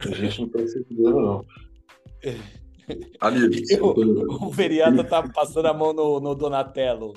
A 0.00 0.08
gente 0.08 0.40
não 0.40 0.48
pensa 0.48 0.82
mineiro, 0.90 1.20
não. 1.20 1.46
Eu- 3.70 3.94
tô- 3.94 4.46
O 4.46 4.50
Veriata 4.50 5.04
tá 5.04 5.22
passando 5.28 5.66
a 5.66 5.72
mão 5.72 5.92
no, 5.92 6.18
no 6.18 6.34
Donatello. 6.34 7.14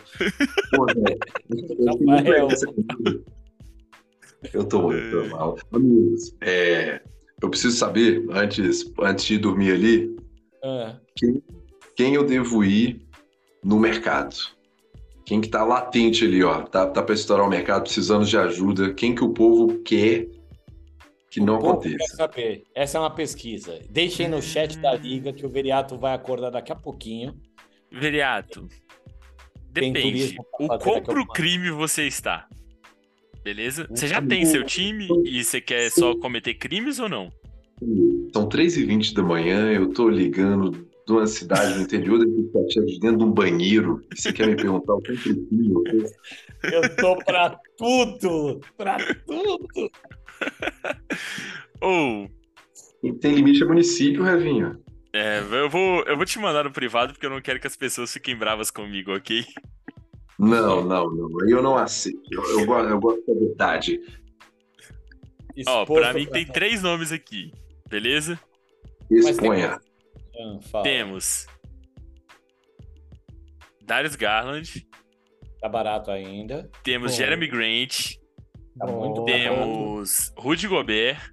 Pô, 0.75 0.85
velho, 0.85 1.17
eu. 2.37 2.47
Eu 4.53 4.63
tô 4.65 4.83
muito 4.83 5.29
mal. 5.31 5.57
Amigos, 5.71 6.35
é, 6.41 7.01
eu 7.41 7.49
preciso 7.49 7.75
saber, 7.75 8.23
antes, 8.29 8.93
antes 8.99 9.25
de 9.25 9.39
dormir 9.39 9.71
ali, 9.71 10.15
Ah, 10.63 10.99
quem 11.95 12.13
eu 12.13 12.23
devo 12.23 12.63
ir 12.63 13.01
no 13.63 13.79
mercado. 13.79 14.35
Quem 15.25 15.39
que 15.39 15.47
tá 15.47 15.63
latente 15.63 16.25
ali, 16.25 16.43
ó. 16.43 16.63
Tá, 16.63 16.85
tá 16.87 17.01
para 17.01 17.15
estourar 17.15 17.45
o 17.45 17.49
mercado, 17.49 17.83
precisando 17.83 18.25
de 18.25 18.37
ajuda. 18.37 18.93
Quem 18.93 19.15
que 19.15 19.23
o 19.23 19.29
povo 19.29 19.79
quer 19.79 20.27
que 21.29 21.39
não 21.39 21.57
povo 21.57 21.79
quer 21.79 21.89
aconteça. 21.89 22.15
saber. 22.15 22.63
Essa 22.75 22.97
é 22.97 23.01
uma 23.01 23.09
pesquisa. 23.09 23.79
Deixem 23.89 24.27
no 24.27 24.41
chat 24.41 24.77
da 24.79 24.93
liga 24.93 25.31
que 25.33 25.45
o 25.45 25.49
Veriato 25.49 25.97
vai 25.97 26.13
acordar 26.13 26.51
daqui 26.51 26.71
a 26.71 26.75
pouquinho. 26.75 27.33
Veriato. 27.91 28.67
Depende. 29.71 30.37
O 30.59 30.77
quão 30.77 31.01
pro 31.01 31.25
crime 31.27 31.71
você 31.71 32.05
está. 32.05 32.47
Beleza? 33.43 33.87
Você 33.89 34.07
já 34.07 34.21
tem 34.21 34.45
seu 34.45 34.63
time 34.63 35.07
e 35.25 35.43
você 35.43 35.59
quer 35.59 35.89
só 35.89 36.15
cometer 36.15 36.53
crimes 36.53 36.99
ou 36.99 37.09
não? 37.09 37.29
São 38.31 38.47
3h20 38.47 39.13
da 39.13 39.23
manhã, 39.23 39.71
eu 39.71 39.91
tô 39.91 40.07
ligando 40.07 40.87
de 41.05 41.11
uma 41.13 41.27
cidade 41.27 41.75
no 41.75 41.81
interior 41.83 42.19
da 42.19 42.25
Itatiaia, 42.25 42.87
de 42.87 42.99
dentro 42.99 43.17
de 43.17 43.23
um 43.23 43.31
banheiro. 43.31 44.01
E 44.13 44.19
você 44.19 44.31
quer 44.31 44.47
me 44.47 44.55
perguntar 44.55 44.93
o 44.93 45.01
que 45.01 45.11
eu 45.11 45.15
prefiro? 45.15 46.03
Eu 46.63 46.95
tô 46.95 47.17
pra 47.25 47.59
tudo! 47.77 48.61
Pra 48.77 48.97
tudo! 49.25 49.91
Ou, 51.81 52.29
Quem 53.01 53.13
tem 53.19 53.35
limite 53.35 53.63
é 53.63 53.65
município, 53.65 54.23
Revinho. 54.23 54.81
é, 55.13 55.39
eu, 55.39 55.69
vou, 55.69 56.03
eu 56.03 56.15
vou 56.15 56.25
te 56.25 56.39
mandar 56.39 56.63
no 56.63 56.71
privado 56.71 57.13
porque 57.13 57.25
eu 57.25 57.29
não 57.29 57.41
quero 57.41 57.59
que 57.59 57.67
as 57.67 57.75
pessoas 57.75 58.11
fiquem 58.13 58.35
bravas 58.37 58.71
comigo, 58.71 59.13
ok? 59.13 59.45
Não, 60.39 60.83
não, 60.83 61.13
não. 61.13 61.27
Aí 61.43 61.51
eu 61.51 61.61
não 61.61 61.77
aceito. 61.77 62.21
Eu, 62.31 62.59
eu, 62.59 62.65
gosto, 62.65 62.89
eu 62.89 62.99
gosto 62.99 63.25
da 63.27 63.33
verdade. 63.39 63.99
Ó, 65.67 65.81
Exposto 65.81 65.93
pra 65.93 66.13
mim 66.13 66.25
tem 66.25 66.45
três 66.45 66.81
nomes 66.81 67.11
aqui, 67.11 67.51
beleza? 67.89 68.39
Exponha. 69.11 69.79
Ah, 70.35 70.59
fala. 70.61 70.83
Temos 70.83 71.47
Darius 73.81 74.15
Garland, 74.15 74.87
Tá 75.59 75.69
barato 75.69 76.11
ainda. 76.11 76.69
temos 76.83 77.11
Bom. 77.11 77.17
Jeremy 77.17 77.47
Grant, 77.47 78.15
Tá 78.77 78.85
muito 78.87 79.15
Bom. 79.21 79.25
temos 79.25 80.33
Rudy 80.37 80.67
Gobert 80.67 81.31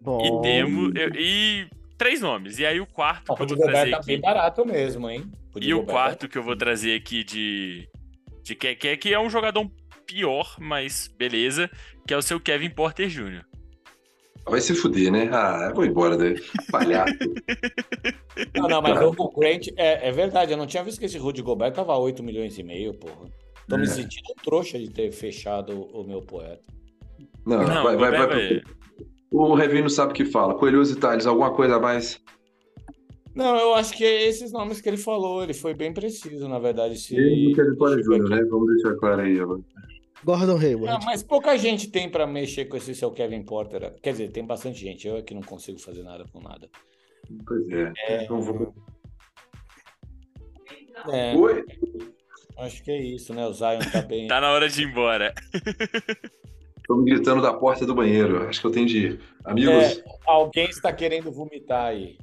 Bom, 0.00 0.20
e 0.24 0.42
temos. 0.42 0.92
E, 1.16 1.68
três 1.96 2.20
nomes. 2.20 2.58
E 2.58 2.66
aí 2.66 2.80
o 2.80 2.86
quarto 2.86 3.32
O 3.32 3.36
que 3.36 3.42
eu 3.42 3.46
Rudy 3.46 3.54
vou 3.54 3.66
Gobert 3.66 3.74
trazer 3.76 3.90
tá 3.92 3.96
aqui. 3.98 4.06
bem 4.06 4.20
barato 4.20 4.64
mesmo, 4.66 5.08
hein? 5.10 5.30
Rudy 5.54 5.68
E 5.68 5.74
o 5.74 5.78
Gobert 5.80 5.92
quarto 5.94 6.28
que 6.28 6.38
eu 6.38 6.42
vou 6.42 6.56
trazer 6.56 6.94
aqui 6.98 7.22
de. 7.24 7.88
de 8.42 8.54
que, 8.54 8.74
que, 8.74 8.96
que 8.96 9.14
é 9.14 9.20
um 9.20 9.30
jogador 9.30 9.70
pior, 10.06 10.56
mas 10.58 11.08
beleza. 11.16 11.70
Que 12.06 12.12
é 12.14 12.16
o 12.16 12.22
seu 12.22 12.38
Kevin 12.40 12.70
Porter 12.70 13.08
Jr. 13.08 13.44
Vai 14.46 14.60
se 14.60 14.74
fuder, 14.74 15.10
né? 15.10 15.28
Ah, 15.32 15.68
eu 15.70 15.74
vou 15.74 15.84
embora 15.86 16.16
daí. 16.16 16.34
Palhaço. 16.70 17.14
Não, 18.56 18.68
não, 18.68 18.82
mas 18.82 19.00
o 19.00 19.14
o 19.16 19.30
Grant, 19.38 19.68
é, 19.76 20.08
é 20.08 20.12
verdade, 20.12 20.50
eu 20.52 20.56
não 20.58 20.66
tinha 20.66 20.82
visto 20.82 20.98
que 20.98 21.04
esse 21.06 21.16
Rudy 21.16 21.40
Gobert 21.40 21.72
tava 21.72 21.96
8 21.96 22.20
milhões 22.20 22.58
e 22.58 22.64
meio, 22.64 22.92
porra. 22.92 23.28
Tô 23.68 23.76
me 23.76 23.84
É. 23.84 23.86
sentindo 23.86 24.24
um 24.32 24.42
trouxa 24.42 24.76
de 24.76 24.90
ter 24.90 25.12
fechado 25.12 25.82
o 25.92 26.02
meu 26.02 26.20
poeta. 26.20 26.60
Não, 27.46 27.58
Não, 27.62 27.82
vai, 27.84 27.96
vai, 27.96 28.10
vai. 28.10 28.26
vai- 28.26 28.62
O 29.30 29.54
Revinho 29.54 29.88
sabe 29.88 30.10
o 30.12 30.14
que 30.16 30.24
fala. 30.24 30.54
Coelhos 30.56 30.90
e 30.90 30.96
Tales, 30.96 31.26
alguma 31.26 31.52
coisa 31.54 31.76
a 31.76 31.80
mais? 31.80 32.20
Não, 33.36 33.56
eu 33.56 33.74
acho 33.74 33.96
que 33.96 34.04
é 34.04 34.26
esses 34.28 34.50
nomes 34.52 34.80
que 34.80 34.88
ele 34.88 34.96
falou, 34.96 35.42
ele 35.44 35.54
foi 35.54 35.74
bem 35.74 35.92
preciso, 35.92 36.48
na 36.48 36.58
verdade. 36.58 36.98
Se... 36.98 37.14
Ele 37.16 37.50
e 37.50 37.52
o 37.60 37.70
Vitória 37.70 38.02
Júnior, 38.02 38.28
né? 38.30 38.42
Vamos 38.50 38.66
deixar 38.74 38.94
claro 38.96 39.22
aí. 39.22 39.40
ó. 39.40 39.58
Gordon 40.24 40.46
Não, 40.54 40.58
Hayward. 40.58 41.04
mas 41.04 41.22
pouca 41.22 41.56
gente 41.58 41.90
tem 41.90 42.08
pra 42.08 42.26
mexer 42.26 42.64
com 42.66 42.76
esse 42.76 42.94
seu 42.94 43.10
Kevin 43.10 43.42
Porter. 43.44 43.94
Quer 44.02 44.12
dizer, 44.12 44.30
tem 44.32 44.44
bastante 44.44 44.78
gente. 44.78 45.06
Eu 45.06 45.18
é 45.18 45.22
que 45.22 45.34
não 45.34 45.42
consigo 45.42 45.78
fazer 45.78 46.02
nada 46.02 46.24
com 46.32 46.40
nada. 46.40 46.68
Pois 47.46 47.68
é. 47.70 47.92
É, 48.08 48.24
Então 48.24 48.40
vou... 48.40 48.74
é, 51.12 51.34
Oi? 51.36 51.64
acho 52.58 52.82
que 52.82 52.90
é 52.90 53.00
isso, 53.02 53.34
né? 53.34 53.46
O 53.46 53.52
Zion 53.52 53.80
tá 53.92 54.02
bem. 54.02 54.26
Tá 54.28 54.40
na 54.40 54.50
hora 54.52 54.68
de 54.68 54.82
ir 54.82 54.86
embora. 54.88 55.34
Tô 56.86 56.96
me 56.96 57.10
gritando 57.10 57.40
da 57.42 57.52
porta 57.54 57.84
do 57.86 57.94
banheiro. 57.94 58.46
Acho 58.48 58.60
que 58.60 58.66
eu 58.66 58.70
tenho 58.72 58.86
de 58.86 58.98
ir. 59.06 59.20
Amigos, 59.44 59.74
É, 59.98 60.04
alguém 60.26 60.68
está 60.68 60.92
querendo 60.92 61.30
vomitar 61.32 61.86
aí. 61.86 62.16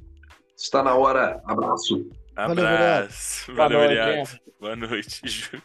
está 0.56 0.82
na 0.82 0.94
hora. 0.94 1.40
Abraço. 1.44 2.08
Valeu, 2.34 2.66
Abraço. 2.66 3.46
Boa 3.54 3.68
Valeu, 3.68 3.78
noite, 3.80 3.94
Veriato. 3.94 4.38
Boa 4.60 4.76
noite. 4.76 5.62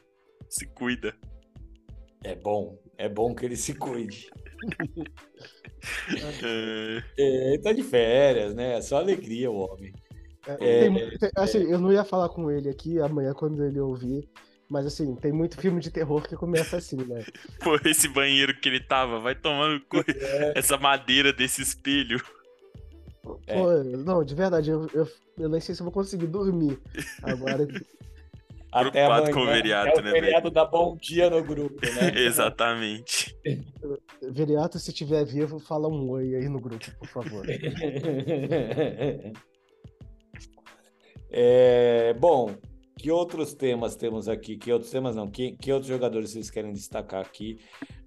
Se 0.49 0.65
cuida. 0.73 1.15
É 2.27 2.35
bom, 2.35 2.77
é 2.97 3.07
bom 3.07 3.33
que 3.33 3.45
ele 3.45 3.55
se 3.55 3.73
cuide. 3.73 4.29
É, 6.43 7.03
É, 7.17 7.53
ele 7.53 7.61
tá 7.61 7.71
de 7.71 7.83
férias, 7.83 8.53
né? 8.53 8.77
É 8.77 8.81
só 8.81 8.97
alegria 8.97 9.49
o 9.49 9.55
homem. 9.55 9.93
É, 10.45 10.51
É, 10.53 10.89
tem- 10.89 11.17
tem- 11.17 11.31
assim, 11.35 11.59
eu 11.59 11.79
não 11.79 11.91
ia 11.91 12.03
falar 12.03 12.27
com 12.29 12.51
ele 12.51 12.69
aqui 12.69 12.99
amanhã 12.99 13.33
quando 13.33 13.63
ele 13.63 13.79
ouvir, 13.79 14.27
mas 14.69 14.85
assim, 14.85 15.15
tem 15.15 15.31
muito 15.31 15.57
filme 15.59 15.79
de 15.79 15.89
terror 15.89 16.21
que 16.27 16.35
começa 16.35 16.75
assim, 16.77 16.97
né? 16.97 17.23
Pô, 17.63 17.75
esse 17.85 18.07
banheiro 18.09 18.53
que 18.59 18.67
ele 18.67 18.79
tava, 18.81 19.19
vai 19.19 19.33
tomando 19.35 19.79
co- 19.85 20.03
essa 20.53 20.77
madeira 20.77 21.31
desse 21.31 21.61
espelho. 21.61 22.21
É. 23.45 23.53
Pô, 23.61 23.71
não, 23.83 24.23
de 24.23 24.35
verdade, 24.35 24.69
eu, 24.69 24.87
eu, 24.93 25.07
eu 25.37 25.49
nem 25.49 25.59
sei 25.61 25.73
se 25.75 25.81
eu 25.81 25.85
vou 25.85 25.93
conseguir 25.93 26.27
dormir 26.27 26.77
agora. 27.23 27.67
Até 28.81 29.05
amanhã. 29.05 29.31
com 29.31 29.41
o 29.41 29.45
Veriato, 29.45 29.99
é 29.99 30.01
o 30.01 30.03
né, 30.03 30.11
feriado 30.11 30.51
dá 30.51 30.65
bom 30.65 30.97
dia 30.97 31.29
no 31.29 31.43
grupo, 31.43 31.79
né? 31.81 32.11
Exatamente. 32.15 33.35
Veriato, 34.21 34.79
se 34.79 34.91
estiver 34.91 35.25
vivo, 35.25 35.59
fala 35.59 35.87
um 35.87 36.09
oi 36.09 36.35
aí 36.35 36.49
no 36.49 36.59
grupo, 36.59 36.85
por 36.99 37.07
favor. 37.07 37.45
É, 41.29 42.13
bom, 42.13 42.55
que 42.97 43.11
outros 43.11 43.53
temas 43.53 43.95
temos 43.95 44.29
aqui? 44.29 44.57
Que 44.57 44.71
outros 44.71 44.89
temas 44.89 45.15
não? 45.15 45.29
Que, 45.29 45.51
que 45.51 45.71
outros 45.71 45.89
jogadores 45.89 46.31
vocês 46.31 46.49
querem 46.49 46.71
destacar 46.71 47.21
aqui? 47.21 47.59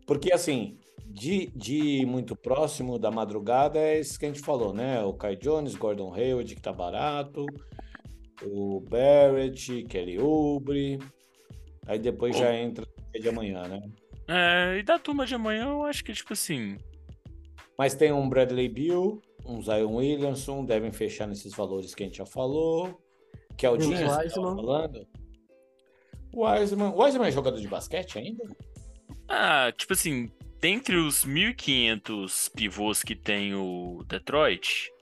Porque, 0.06 0.32
assim, 0.32 0.78
de, 1.06 1.46
de 1.54 2.04
muito 2.06 2.34
próximo 2.34 2.98
da 2.98 3.10
madrugada 3.10 3.78
é 3.78 3.98
esse 3.98 4.18
que 4.18 4.24
a 4.24 4.28
gente 4.28 4.40
falou, 4.40 4.72
né? 4.72 5.02
O 5.02 5.12
Kai 5.12 5.36
Jones, 5.36 5.74
Gordon 5.74 6.12
Hayward, 6.12 6.54
que 6.54 6.60
tá 6.60 6.72
barato, 6.72 7.46
o 8.42 8.80
Barrett, 8.80 9.84
Kelly 9.84 10.18
Oubre. 10.18 10.98
Aí 11.86 11.98
depois 11.98 12.36
já 12.36 12.54
entra 12.54 12.86
de 13.12 13.28
amanhã, 13.28 13.66
né? 13.66 13.80
É, 14.28 14.78
e 14.78 14.82
da 14.82 14.98
turma 14.98 15.26
de 15.26 15.34
amanhã, 15.34 15.64
eu 15.64 15.84
acho 15.84 16.04
que, 16.04 16.12
tipo 16.12 16.32
assim. 16.32 16.76
Mas 17.76 17.94
tem 17.94 18.12
um 18.12 18.28
Bradley 18.28 18.68
Bill, 18.68 19.20
um 19.44 19.60
Zion 19.60 19.96
Williamson, 19.96 20.64
devem 20.64 20.92
fechar 20.92 21.26
nesses 21.26 21.54
valores 21.54 21.94
que 21.94 22.02
a 22.02 22.06
gente 22.06 22.18
já 22.18 22.26
falou. 22.26 23.00
Keldinho, 23.56 23.96
James 23.96 24.12
você 24.12 24.28
tava 24.28 24.46
Wiseman. 24.46 24.56
falando? 24.56 25.06
O 26.32 26.46
Wiseman, 26.46 26.88
o 26.90 27.02
Wiseman 27.02 27.28
é 27.28 27.32
jogador 27.32 27.60
de 27.60 27.66
basquete 27.66 28.18
ainda? 28.18 28.44
Ah, 29.28 29.72
tipo 29.76 29.92
assim, 29.92 30.30
dentre 30.60 30.96
os 30.96 31.24
1.500 31.24 32.52
pivôs 32.54 33.02
que 33.02 33.16
tem 33.16 33.54
o 33.54 34.04
Detroit, 34.06 34.92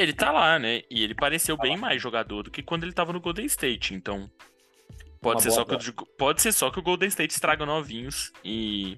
ele 0.00 0.12
tá 0.12 0.30
lá, 0.32 0.58
né? 0.58 0.82
E 0.90 1.02
ele 1.02 1.14
pareceu 1.14 1.56
Tá 1.56 1.62
bem 1.64 1.76
mais 1.76 2.00
jogador 2.00 2.42
do 2.42 2.50
que 2.50 2.62
quando 2.62 2.84
ele 2.84 2.92
tava 2.92 3.12
no 3.12 3.20
Golden 3.20 3.46
State. 3.46 3.94
Então, 3.94 4.30
pode, 5.20 5.36
Uma 5.36 5.40
ser 5.42 5.50
só, 5.50 5.64
que, 5.64 5.74
o 5.74 5.78
de- 5.78 5.92
pode 6.16 6.42
ser 6.42 6.52
só 6.52 6.70
que 6.70 6.78
o 6.78 6.82
Golden 6.82 7.08
State 7.08 7.32
estraga 7.34 7.64
novinhos 7.66 8.32
e. 8.44 8.96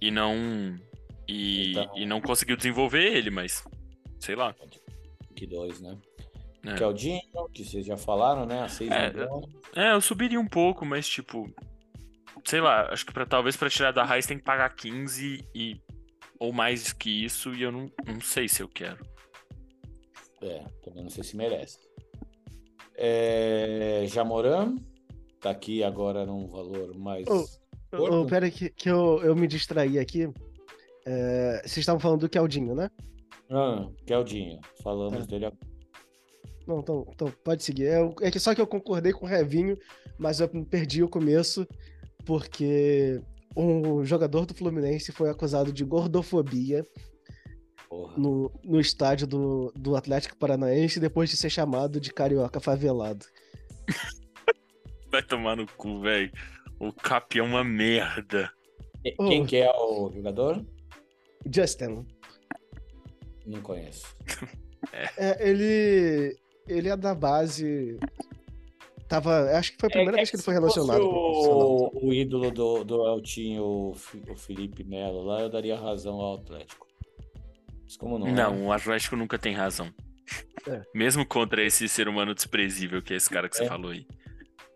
E 0.00 0.10
não. 0.10 0.78
E, 1.26 1.70
Então- 1.72 1.92
e 1.96 2.06
não 2.06 2.20
conseguiu 2.20 2.56
desenvolver 2.56 3.02
ele, 3.04 3.30
mas. 3.30 3.64
Sei 4.20 4.34
lá. 4.34 4.54
Que 5.36 5.46
dois, 5.46 5.80
né? 5.80 5.96
É. 6.66 6.74
Keldinho, 6.74 7.20
que 7.52 7.64
vocês 7.64 7.84
já 7.84 7.96
falaram, 7.96 8.46
né? 8.46 8.62
A 8.62 8.68
6 8.68 8.90
É. 8.90 9.12
É, 9.74 9.92
eu 9.92 10.00
subiria 10.00 10.40
um 10.40 10.46
pouco, 10.48 10.84
mas 10.84 11.06
tipo. 11.08 11.52
Sei 12.44 12.60
lá, 12.60 12.92
acho 12.92 13.06
que 13.06 13.12
pra, 13.12 13.24
talvez 13.24 13.56
pra 13.56 13.70
tirar 13.70 13.90
da 13.92 14.04
raiz 14.04 14.26
tem 14.26 14.38
que 14.38 14.44
pagar 14.44 14.68
15 14.74 15.46
e. 15.54 15.80
Ou 16.38 16.52
mais 16.52 16.92
que 16.92 17.24
isso, 17.24 17.54
e 17.54 17.62
eu 17.62 17.72
não, 17.72 17.90
não 18.06 18.20
sei 18.20 18.48
se 18.48 18.62
eu 18.62 18.68
quero. 18.68 18.98
É, 20.44 20.64
também 20.82 21.02
não 21.02 21.10
sei 21.10 21.24
se 21.24 21.36
merece. 21.36 21.78
É, 22.96 24.04
Jamoran, 24.06 24.76
tá 25.40 25.50
aqui 25.50 25.82
agora 25.82 26.24
num 26.26 26.46
valor 26.46 26.94
mais. 26.96 27.24
Gordo? 27.24 28.22
Ô, 28.22 28.26
pera 28.26 28.50
que, 28.50 28.68
que 28.70 28.90
eu, 28.90 29.20
eu 29.22 29.34
me 29.34 29.46
distraí 29.46 29.98
aqui. 29.98 30.28
É, 31.06 31.60
vocês 31.62 31.78
estavam 31.78 32.00
falando 32.00 32.20
do 32.20 32.28
Keldinho, 32.28 32.74
né? 32.74 32.90
Ah, 33.50 33.88
Keldinho, 34.06 34.60
falamos 34.82 35.20
Tá. 35.20 35.26
dele 35.26 35.46
agora. 35.46 35.74
Não, 36.66 36.80
então, 36.80 37.06
então 37.10 37.32
pode 37.44 37.62
seguir. 37.62 37.86
É, 37.86 38.00
é 38.22 38.30
que 38.30 38.40
só 38.40 38.54
que 38.54 38.60
eu 38.60 38.66
concordei 38.66 39.12
com 39.12 39.26
o 39.26 39.28
Revinho, 39.28 39.76
mas 40.18 40.40
eu 40.40 40.48
perdi 40.48 41.02
o 41.02 41.08
começo 41.08 41.66
porque 42.24 43.20
um 43.56 44.04
jogador 44.04 44.46
do 44.46 44.54
Fluminense 44.54 45.12
foi 45.12 45.28
acusado 45.30 45.72
de 45.72 45.84
gordofobia. 45.84 46.82
No, 48.16 48.50
no 48.62 48.80
estádio 48.80 49.26
do, 49.26 49.72
do 49.74 49.96
Atlético 49.96 50.36
Paranaense 50.36 51.00
depois 51.00 51.30
de 51.30 51.36
ser 51.36 51.50
chamado 51.50 52.00
de 52.00 52.12
carioca 52.12 52.60
favelado. 52.60 53.24
Vai 55.10 55.22
tomar 55.22 55.56
no 55.56 55.66
cu, 55.66 56.00
velho. 56.00 56.32
O 56.80 56.92
Cap 56.92 57.38
é 57.38 57.42
uma 57.42 57.62
merda. 57.62 58.50
Quem 59.02 59.42
Ô. 59.42 59.46
que 59.46 59.56
é 59.56 59.70
o 59.70 60.10
jogador? 60.12 60.64
Justin, 61.52 62.04
Não 63.46 63.60
conheço. 63.60 64.16
é, 65.16 65.48
ele, 65.48 66.36
ele 66.66 66.88
é 66.88 66.96
da 66.96 67.14
base. 67.14 67.98
Tava, 69.06 69.50
acho 69.56 69.72
que 69.72 69.78
foi 69.78 69.88
a 69.88 69.92
primeira 69.92 70.12
É- 70.12 70.14
é 70.14 70.20
vez 70.22 70.30
que 70.30 70.36
ele 70.36 70.42
foi 70.42 70.54
relacionado 70.54 71.00
com 71.00 71.06
o 71.06 72.08
o, 72.08 72.12
ídolo 72.12 72.50
do, 72.50 72.82
do 72.82 73.06
Eltinho, 73.06 73.62
o 73.92 73.94
Felipe 74.36 74.82
Melo, 74.82 75.22
lá 75.22 75.42
eu 75.42 75.50
daria 75.50 75.76
razão 75.78 76.20
ao 76.20 76.36
Atlético. 76.36 76.88
Mas 77.84 77.96
como 77.96 78.18
não? 78.18 78.26
Não, 78.32 78.54
é? 78.54 78.66
o 78.66 78.72
Atlético 78.72 79.16
nunca 79.16 79.38
tem 79.38 79.54
razão. 79.54 79.92
É. 80.66 80.82
Mesmo 80.94 81.24
contra 81.26 81.62
esse 81.64 81.88
ser 81.88 82.08
humano 82.08 82.34
desprezível 82.34 83.02
que 83.02 83.12
é 83.12 83.16
esse 83.16 83.28
cara 83.30 83.48
que 83.48 83.56
você 83.56 83.64
É. 83.64 83.68
falou 83.68 83.90
aí. 83.90 84.06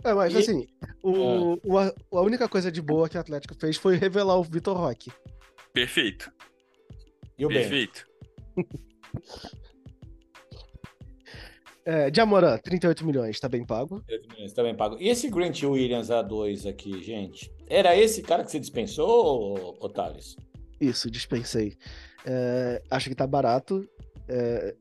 É, 0.05 0.15
mas 0.15 0.33
E- 0.33 0.37
Ah. 0.37 0.41
assim, 0.41 0.67
o, 1.03 1.59
o- 1.65 1.79
a, 1.79 1.93
a 2.13 2.21
única 2.21 2.49
coisa 2.49 2.71
de 2.71 2.81
boa 2.81 3.09
que 3.09 3.17
o 3.17 3.21
Atlético 3.21 3.55
fez 3.59 3.77
foi 3.77 3.97
revelar 3.97 4.37
o 4.37 4.45
Vitor 4.45 4.77
Roque. 4.77 5.11
Perfeito. 5.73 6.31
E 7.39 7.45
o 7.45 7.49
bem? 7.49 7.59
Perfeito. 7.59 8.07
É, 11.85 12.13
Jamoran, 12.15 12.59
38 12.59 13.05
milhões, 13.07 13.41
tá 13.41 13.49
bem 13.49 13.65
pago. 13.65 14.05
Também 14.55 14.75
pago. 14.77 14.97
E 15.01 15.09
esse 15.09 15.31
Grant 15.31 15.63
Williams 15.63 16.09
A2 16.11 16.69
aqui, 16.69 17.03
gente? 17.03 17.51
Era 17.67 17.97
esse 17.97 18.21
cara 18.23 18.45
que 18.45 18.51
você 18.51 18.61
dispensou, 18.61 19.73
Thales? 19.95 20.37
Isso, 20.79 21.11
dispensei. 21.11 21.77
É, 22.25 22.83
acho 22.91 23.09
que 23.09 23.15
tá 23.15 23.27
barato. 23.27 23.89
É, 24.29 24.75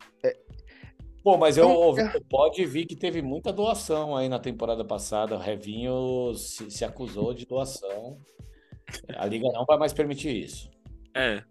Pô, 1.28 1.38
mas 1.38 1.58
eu 1.58 1.70
ouvi, 1.70 2.00
é. 2.00 2.22
pode 2.30 2.66
vir 2.66 2.86
que 2.86 2.96
teve 2.96 3.22
muita 3.22 3.52
doação 3.52 4.16
aí 4.16 4.30
na 4.30 4.40
temporada 4.40 4.86
passada. 4.86 5.36
O 5.36 5.38
Revinho 5.38 6.34
se, 6.36 6.72
se 6.72 6.86
acusou 6.86 7.34
de 7.34 7.46
doação. 7.46 8.18
A 9.18 9.26
liga 9.26 9.50
não 9.52 9.66
vai 9.66 9.78
mais 9.78 9.92
permitir 9.92 10.34
isso. 10.34 10.70
É. 11.14 11.44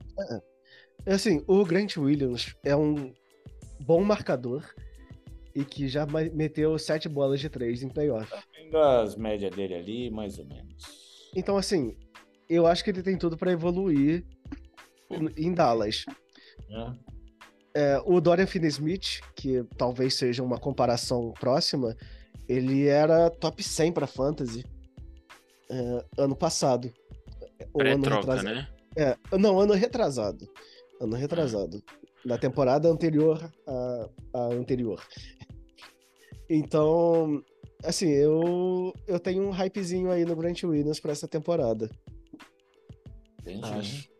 é 1.05 1.12
assim, 1.12 1.45
o 1.47 1.62
Grant 1.62 1.99
Williams 1.99 2.57
é 2.64 2.74
um 2.74 3.12
bom 3.78 4.03
marcador 4.03 4.64
e 5.55 5.62
que 5.62 5.89
já 5.89 6.07
meteu 6.32 6.78
sete 6.78 7.07
bolas 7.07 7.39
de 7.39 7.51
três 7.51 7.82
em 7.82 7.91
playoff. 7.91 8.32
Vendo 8.57 8.78
as 8.78 9.14
médias 9.14 9.55
dele 9.55 9.74
ali, 9.74 10.11
mais 10.11 10.39
ou 10.39 10.47
menos. 10.47 11.30
Então, 11.37 11.59
assim, 11.59 11.95
eu 12.49 12.66
acho 12.66 12.82
que 12.82 12.89
ele 12.89 13.03
tem 13.03 13.18
tudo 13.18 13.37
pra 13.37 13.53
evoluir 13.53 14.24
em 15.36 15.52
Dallas. 15.52 16.04
né? 16.68 16.96
É, 17.74 18.00
o 18.07 18.20
Dorian 18.20 18.46
Finney-Smith, 18.46 19.20
que 19.34 19.62
talvez 19.76 20.14
seja 20.14 20.42
uma 20.42 20.59
comparação 20.59 21.32
próxima, 21.38 21.94
ele 22.48 22.86
era 22.86 23.28
top 23.28 23.62
100 23.62 23.92
para 23.92 24.07
fantasy 24.07 24.64
é, 25.68 26.04
ano 26.16 26.34
passado. 26.34 26.92
Ou 27.74 27.82
ano 27.82 28.02
retrasado. 28.04 28.42
né? 28.42 28.68
É, 28.96 29.16
não, 29.36 29.61
ano 29.61 29.74
retrasado. 29.74 30.48
Ano 31.00 31.16
retrasado. 31.16 31.82
Na 32.24 32.38
temporada 32.38 32.88
anterior 32.88 33.52
à, 33.66 34.09
à 34.32 34.40
anterior. 34.46 35.02
Então, 36.48 37.42
assim, 37.84 38.09
eu, 38.09 38.94
eu 39.07 39.20
tenho 39.20 39.42
um 39.46 39.50
hypezinho 39.50 40.11
aí 40.11 40.24
no 40.24 40.34
Grant 40.34 40.62
Williams 40.62 40.98
pra 40.98 41.12
essa 41.12 41.28
temporada. 41.28 41.90
Entendi. 43.40 43.64
Acho. 43.64 44.16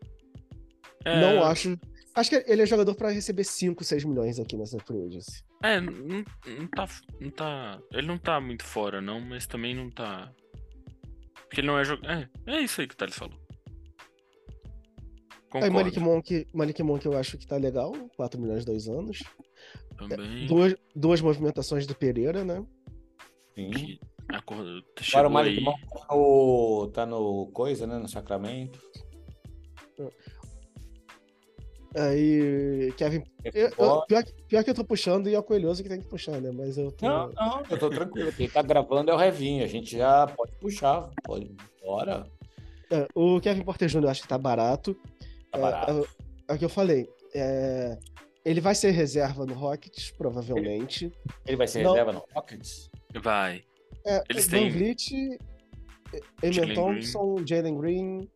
É, 1.07 1.21
Não 1.21 1.43
acho. 1.43 1.79
Acho 2.13 2.29
que 2.31 2.43
ele 2.51 2.63
é 2.63 2.65
jogador 2.65 2.95
pra 2.95 3.11
receber 3.11 3.43
5, 3.43 3.83
6 3.83 4.03
milhões 4.03 4.39
aqui 4.39 4.57
nessa 4.57 4.77
free 4.79 5.05
agency. 5.05 5.43
É, 5.63 5.79
não, 5.79 5.93
não 5.93 6.67
tá. 6.67 6.87
Não 7.21 7.29
tá. 7.29 7.79
Ele 7.93 8.07
não 8.07 8.17
tá 8.17 8.41
muito 8.41 8.63
fora, 8.63 8.99
não, 8.99 9.21
mas 9.21 9.47
também 9.47 9.73
não 9.73 9.89
tá. 9.89 10.31
Porque 11.33 11.61
ele 11.61 11.67
não 11.67 11.79
é 11.79 11.85
jogador. 11.85 12.11
É, 12.11 12.29
é 12.47 12.61
isso 12.61 12.81
aí 12.81 12.87
que 12.87 12.95
o 12.95 12.97
Thales 12.97 13.15
falou. 13.15 13.39
Aí 15.29 15.49
Concordo. 15.49 15.73
Malik 15.73 15.99
Monk, 15.99 16.47
Malik 16.53 16.83
Monk 16.83 17.05
eu 17.05 17.17
acho 17.17 17.37
que 17.37 17.47
tá 17.47 17.55
legal, 17.55 17.93
4 18.17 18.39
milhões, 18.39 18.65
dois 18.65 18.89
anos. 18.89 19.23
Também. 19.97 20.45
Duas, 20.45 20.75
duas 20.95 21.21
movimentações 21.21 21.87
do 21.87 21.95
Pereira, 21.95 22.43
né? 22.43 22.65
Sim. 23.55 23.71
Que 23.71 23.99
Agora 25.13 25.27
o 25.27 25.31
Malik 25.31 25.57
aí. 25.59 25.63
Monk 25.63 25.81
tá 25.89 26.05
no, 26.09 26.91
tá 26.93 27.05
no 27.05 27.47
coisa, 27.53 27.87
né? 27.87 27.97
No 27.97 28.09
Sacramento. 28.09 28.79
Aí, 31.95 32.91
Kevin. 32.97 33.23
eu- 33.43 33.71
eu- 33.77 34.01
pior, 34.07 34.23
que- 34.23 34.33
pior 34.47 34.63
que 34.63 34.69
eu 34.69 34.73
tô 34.75 34.83
puxando 34.83 35.27
e 35.29 35.33
é 35.35 35.39
o 35.39 35.43
Coelhoso 35.43 35.81
que 35.81 35.89
tem 35.89 35.99
que 36.01 36.07
puxar, 36.07 36.39
né? 36.41 36.51
Mas 36.53 36.77
eu 36.77 36.91
tô. 36.91 37.05
Não, 37.07 37.29
não, 37.31 37.63
eu 37.69 37.79
tô 37.79 37.89
tranquilo. 37.89 38.31
Quem 38.33 38.49
tá 38.49 38.61
gravando 38.61 39.09
é 39.09 39.13
o 39.13 39.17
Revinho. 39.17 39.63
A 39.63 39.67
gente 39.67 39.97
já 39.97 40.27
pode 40.27 40.51
puxar. 40.59 41.09
Pode. 41.23 41.55
Bora. 41.83 42.27
É, 42.91 43.07
o 43.15 43.39
Kevin 43.41 43.63
Porter 43.63 43.87
Jr. 43.89 44.03
eu 44.03 44.09
acho 44.09 44.21
que 44.21 44.27
tá 44.27 44.37
barato. 44.37 44.93
Tá 45.51 45.57
É, 45.57 45.61
barato. 45.61 46.07
É, 46.47 46.51
é 46.51 46.55
o 46.55 46.57
que 46.59 46.65
eu 46.65 46.69
falei. 46.69 47.09
É, 47.33 47.97
ele 48.45 48.61
vai 48.61 48.75
ser 48.75 48.91
reserva 48.91 49.45
no 49.45 49.53
Rockets, 49.53 50.11
provavelmente. 50.11 51.11
Ele 51.45 51.57
vai 51.57 51.67
ser 51.67 51.83
não. 51.83 51.91
reserva 51.91 52.13
no 52.13 52.23
Rockets? 52.33 52.89
Vai. 53.21 53.63
É, 54.05 54.23
Eles 54.29 54.45
Van 54.47 54.57
têm- 54.57 54.69
Vliet, 54.71 55.39
Jalen 56.43 56.75
Thompson, 56.75 57.35
Jalen 57.45 57.77
Green. 57.77 58.29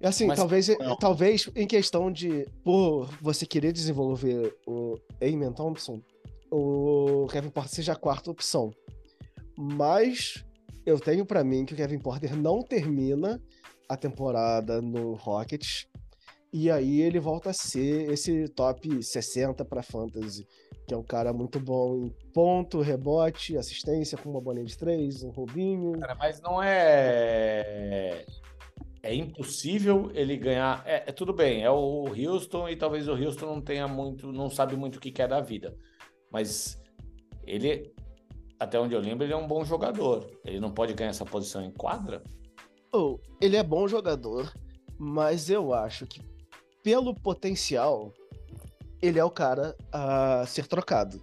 E 0.00 0.06
assim, 0.06 0.26
Mas- 0.26 0.38
talvez, 0.38 0.68
não. 0.78 0.96
talvez 0.96 1.50
em 1.56 1.66
questão 1.66 2.10
de 2.12 2.46
por 2.62 3.06
você 3.20 3.46
querer 3.46 3.72
desenvolver 3.72 4.54
o 4.66 4.98
Eamon 5.20 5.52
Thompson, 5.52 6.00
o 6.50 7.26
Kevin 7.30 7.48
Porter 7.50 7.72
seja 7.74 7.92
a 7.92 7.96
quarta 7.96 8.30
opção. 8.30 8.70
Mas 9.56 10.44
eu 10.84 11.00
tenho 11.00 11.24
pra 11.24 11.42
mim 11.42 11.64
que 11.64 11.72
o 11.72 11.76
Kevin 11.76 11.98
Porter 11.98 12.36
não 12.36 12.62
termina 12.62 13.40
a 13.88 13.96
temporada 13.96 14.82
no 14.82 15.14
Rockets 15.14 15.86
e 16.52 16.70
aí 16.70 17.00
ele 17.00 17.18
volta 17.18 17.50
a 17.50 17.54
ser 17.54 18.10
esse 18.10 18.48
top 18.48 19.02
60 19.02 19.64
para 19.64 19.82
fantasy, 19.82 20.46
que 20.86 20.92
é 20.94 20.96
um 20.96 21.02
cara 21.02 21.32
muito 21.32 21.58
bom 21.58 21.96
em 21.96 22.14
ponto, 22.32 22.80
rebote, 22.80 23.56
assistência 23.56 24.16
com 24.18 24.30
uma 24.30 24.40
bolinha 24.40 24.64
de 24.66 24.76
três, 24.76 25.22
um 25.22 25.30
roubinho. 25.30 25.92
Cara, 25.98 26.14
mas 26.14 26.40
não 26.40 26.62
é. 26.62 28.24
É 29.06 29.14
impossível 29.14 30.10
ele 30.12 30.36
ganhar. 30.36 30.82
É, 30.84 31.04
é 31.06 31.12
tudo 31.12 31.32
bem, 31.32 31.62
é 31.62 31.70
o 31.70 32.08
Houston 32.08 32.68
e 32.68 32.74
talvez 32.74 33.06
o 33.06 33.12
Houston 33.12 33.46
não 33.46 33.60
tenha 33.60 33.86
muito, 33.86 34.32
não 34.32 34.50
sabe 34.50 34.74
muito 34.74 34.96
o 34.96 35.00
que 35.00 35.12
quer 35.12 35.28
da 35.28 35.40
vida. 35.40 35.76
Mas 36.28 36.76
ele, 37.46 37.94
até 38.58 38.80
onde 38.80 38.94
eu 38.94 39.00
lembro, 39.00 39.24
ele 39.24 39.32
é 39.32 39.36
um 39.36 39.46
bom 39.46 39.64
jogador. 39.64 40.28
Ele 40.44 40.58
não 40.58 40.72
pode 40.72 40.92
ganhar 40.92 41.10
essa 41.10 41.24
posição 41.24 41.64
em 41.64 41.70
quadra? 41.70 42.20
Oh, 42.92 43.20
ele 43.40 43.56
é 43.56 43.62
bom 43.62 43.86
jogador, 43.86 44.52
mas 44.98 45.50
eu 45.50 45.72
acho 45.72 46.04
que 46.04 46.20
pelo 46.82 47.14
potencial 47.14 48.12
ele 49.00 49.20
é 49.20 49.24
o 49.24 49.30
cara 49.30 49.76
a 49.92 50.44
ser 50.46 50.66
trocado. 50.66 51.22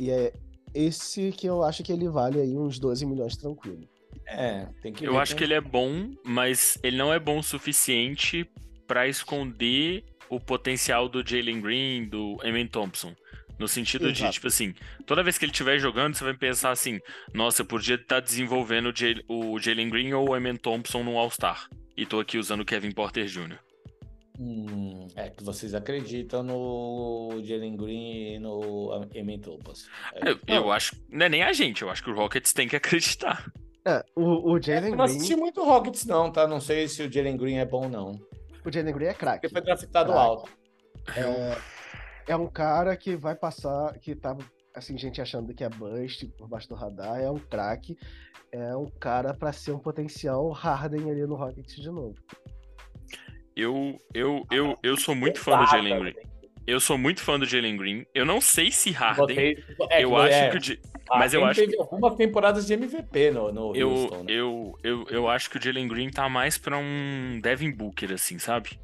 E 0.00 0.10
é 0.10 0.32
esse 0.74 1.30
que 1.30 1.46
eu 1.46 1.62
acho 1.62 1.84
que 1.84 1.92
ele 1.92 2.08
vale 2.08 2.40
aí 2.40 2.56
uns 2.56 2.80
12 2.80 3.06
milhões 3.06 3.36
tranquilo. 3.36 3.88
É, 4.28 4.66
tem 4.82 4.92
que 4.92 5.04
Eu 5.04 5.12
ver 5.14 5.18
acho 5.20 5.34
que 5.36 5.42
ele 5.44 5.54
é 5.54 5.60
bom, 5.60 6.10
mas 6.24 6.78
ele 6.82 6.96
não 6.96 7.12
é 7.12 7.18
bom 7.18 7.38
o 7.38 7.42
suficiente 7.42 8.46
pra 8.86 9.08
esconder 9.08 10.04
o 10.28 10.38
potencial 10.38 11.08
do 11.08 11.26
Jalen 11.26 11.60
Green, 11.60 12.04
do 12.08 12.36
Emin 12.44 12.66
Thompson. 12.66 13.14
No 13.58 13.66
sentido 13.66 14.12
de, 14.12 14.20
Exato. 14.20 14.34
tipo 14.34 14.46
assim, 14.46 14.72
toda 15.04 15.22
vez 15.22 15.36
que 15.36 15.44
ele 15.44 15.50
estiver 15.50 15.78
jogando, 15.80 16.14
você 16.14 16.22
vai 16.22 16.34
pensar 16.34 16.70
assim: 16.70 17.00
nossa, 17.34 17.62
eu 17.62 17.66
podia 17.66 17.96
estar 17.96 18.20
desenvolvendo 18.20 18.90
o 18.90 18.94
Jal- 18.94 19.22
o 19.28 19.58
Jalen 19.58 19.88
Green 19.90 20.12
ou 20.12 20.28
o 20.30 20.36
Emin 20.36 20.54
Thompson 20.56 21.02
no 21.02 21.18
All-Star. 21.18 21.68
E 21.96 22.06
tô 22.06 22.20
aqui 22.20 22.38
usando 22.38 22.60
o 22.60 22.64
Kevin 22.64 22.92
Porter 22.92 23.24
Jr. 23.26 23.58
Hum, 24.38 25.08
é 25.16 25.28
que 25.30 25.42
vocês 25.42 25.74
acreditam 25.74 26.44
no 26.44 27.40
Jalen 27.42 27.76
Green 27.76 28.34
e 28.34 28.38
no 28.38 29.04
Emin 29.12 29.40
Thompson. 29.40 29.88
É, 30.14 30.30
Eu, 30.30 30.38
eu 30.46 30.70
acho, 30.70 30.94
não 31.08 31.26
é 31.26 31.28
nem 31.28 31.42
a 31.42 31.52
gente, 31.52 31.82
eu 31.82 31.90
acho 31.90 32.04
que 32.04 32.10
o 32.10 32.14
Rockets 32.14 32.52
tem 32.52 32.68
que 32.68 32.76
acreditar. 32.76 33.44
É, 33.86 34.04
o, 34.14 34.52
o 34.52 34.60
Jalen 34.60 34.90
eu 34.90 34.96
não 34.96 35.04
assisti 35.04 35.28
Green. 35.32 35.40
muito 35.40 35.64
Rockets, 35.64 36.04
não, 36.04 36.30
tá? 36.30 36.46
Não 36.46 36.60
sei 36.60 36.88
se 36.88 37.02
o 37.02 37.10
Jalen 37.12 37.36
Green 37.36 37.58
é 37.58 37.64
bom, 37.64 37.84
ou 37.84 37.88
não. 37.88 38.20
O 38.64 38.70
Jalen 38.70 38.92
Green 38.92 39.06
é 39.08 39.14
craque. 39.14 39.48
Porque 39.48 39.54
foi 39.54 39.62
draftado 39.62 40.12
Craque. 40.12 40.26
alto. 40.26 40.50
É, 41.16 42.32
é 42.32 42.36
um 42.36 42.46
cara 42.46 42.96
que 42.96 43.16
vai 43.16 43.34
passar, 43.34 43.98
que 43.98 44.14
tá, 44.14 44.36
assim, 44.74 44.98
gente 44.98 45.20
achando 45.20 45.54
que 45.54 45.64
é 45.64 45.68
bust 45.68 46.26
por 46.36 46.48
baixo 46.48 46.68
do 46.68 46.74
radar, 46.74 47.20
é 47.20 47.30
um 47.30 47.38
craque, 47.38 47.96
é 48.52 48.76
um 48.76 48.86
cara 49.00 49.32
pra 49.32 49.52
ser 49.52 49.72
um 49.72 49.78
potencial 49.78 50.50
Harden 50.50 51.10
ali 51.10 51.26
no 51.26 51.34
Rockets 51.34 51.76
de 51.76 51.90
novo. 51.90 52.14
Eu, 53.56 53.96
eu, 54.14 54.44
eu, 54.52 54.78
eu 54.82 54.96
sou 54.96 55.14
muito 55.14 55.40
fã 55.40 55.58
do 55.58 55.66
Jalen 55.66 55.98
Green. 56.00 56.27
Eu 56.68 56.80
sou 56.80 56.98
muito 56.98 57.22
fã 57.22 57.38
do 57.38 57.46
Jalen 57.46 57.76
Green. 57.78 58.06
Eu 58.14 58.26
não 58.26 58.40
sei 58.42 58.70
se 58.70 58.90
Harden. 58.90 59.34
Vocês- 59.34 59.64
é, 59.90 60.04
eu 60.04 60.18
é, 60.22 60.26
acho 60.40 60.50
que 60.50 60.56
o 60.56 60.60
J- 60.60 60.80
mas 61.10 61.32
eu 61.32 61.42
acho 61.44 61.60
teve 61.60 61.78
algumas 61.78 62.14
temporadas 62.14 62.66
de 62.66 62.74
MVP 62.74 63.30
no, 63.30 63.50
no 63.50 63.74
eu, 63.74 63.88
Houston, 63.90 64.18
né? 64.24 64.24
eu, 64.28 64.78
eu, 64.84 65.06
eu 65.08 65.28
acho 65.28 65.48
que 65.48 65.56
o 65.56 65.62
Jalen 65.62 65.88
Green 65.88 66.10
tá 66.10 66.28
mais 66.28 66.58
pra 66.58 66.76
um 66.76 67.40
Devin 67.42 67.70
Booker, 67.70 68.12
assim, 68.12 68.38
sabe? 68.38 68.78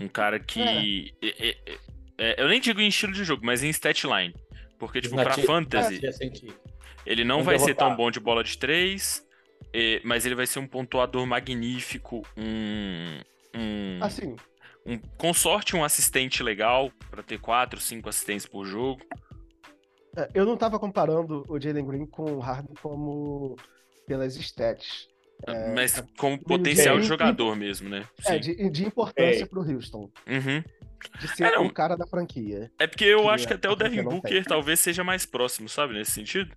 Um 0.00 0.08
cara 0.08 0.40
que. 0.40 1.14
é- 1.22 1.48
é- 1.48 1.56
é- 1.66 1.78
é, 2.18 2.42
eu 2.42 2.48
nem 2.48 2.60
digo 2.60 2.80
em 2.80 2.88
estilo 2.88 3.12
de 3.12 3.22
jogo, 3.22 3.46
mas 3.46 3.62
em 3.62 3.68
stat 3.70 4.04
line. 4.06 4.34
Porque, 4.78 5.00
tipo, 5.00 5.14
pra 5.14 5.24
Nati- 5.26 5.42
fantasy, 5.42 6.00
Nati- 6.02 6.12
senti. 6.16 6.46
ele 7.06 7.22
não 7.22 7.36
Vamos 7.36 7.46
vai 7.46 7.58
ser 7.60 7.66
derrotar. 7.66 7.88
tão 7.88 7.96
bom 7.96 8.10
de 8.10 8.18
bola 8.18 8.42
de 8.42 8.58
três, 8.58 9.24
mas 10.02 10.26
ele 10.26 10.34
vai 10.34 10.46
ser 10.46 10.58
um 10.58 10.66
pontuador 10.66 11.24
magnífico, 11.24 12.26
um. 12.36 13.20
um 13.54 13.98
Assim, 14.02 14.34
um, 14.86 14.98
com 15.16 15.32
sorte, 15.34 15.76
um 15.76 15.84
assistente 15.84 16.42
legal 16.42 16.90
pra 17.10 17.22
ter 17.22 17.38
quatro, 17.38 17.80
cinco 17.80 18.08
assistentes 18.08 18.46
por 18.46 18.64
jogo. 18.66 19.00
é, 20.16 20.28
eu 20.34 20.44
não 20.44 20.56
tava 20.56 20.78
comparando 20.78 21.44
o 21.48 21.60
Jalen 21.60 21.86
Green 21.86 22.06
com 22.06 22.24
o 22.32 22.38
Harden 22.40 22.74
como 22.82 23.56
pelas 24.06 24.36
stats. 24.36 25.08
É, 25.46 25.74
mas 25.74 26.00
como 26.18 26.38
potencial 26.38 27.00
de 27.00 27.06
jogador 27.06 27.56
mesmo, 27.56 27.88
né? 27.88 28.04
É, 28.26 28.34
Sim. 28.34 28.40
de, 28.40 28.70
de 28.70 28.86
importância 28.86 29.42
É. 29.42 29.46
pro 29.46 29.60
Houston. 29.62 30.08
Uhum. 30.26 30.62
De 31.18 31.28
ser 31.36 31.52
É, 31.52 31.58
um 31.58 31.68
cara 31.68 31.96
da 31.96 32.06
franquia. 32.06 32.70
É 32.78 32.86
porque 32.86 33.04
eu 33.04 33.22
Que 33.22 33.28
acho 33.30 33.46
que 33.48 33.52
a- 33.52 33.56
até 33.56 33.68
o 33.68 33.74
Devin 33.74 34.04
Booker 34.04 34.44
talvez 34.44 34.78
seja 34.78 35.02
mais 35.02 35.26
próximo, 35.26 35.68
sabe? 35.68 35.94
Nesse 35.94 36.12
sentido. 36.12 36.54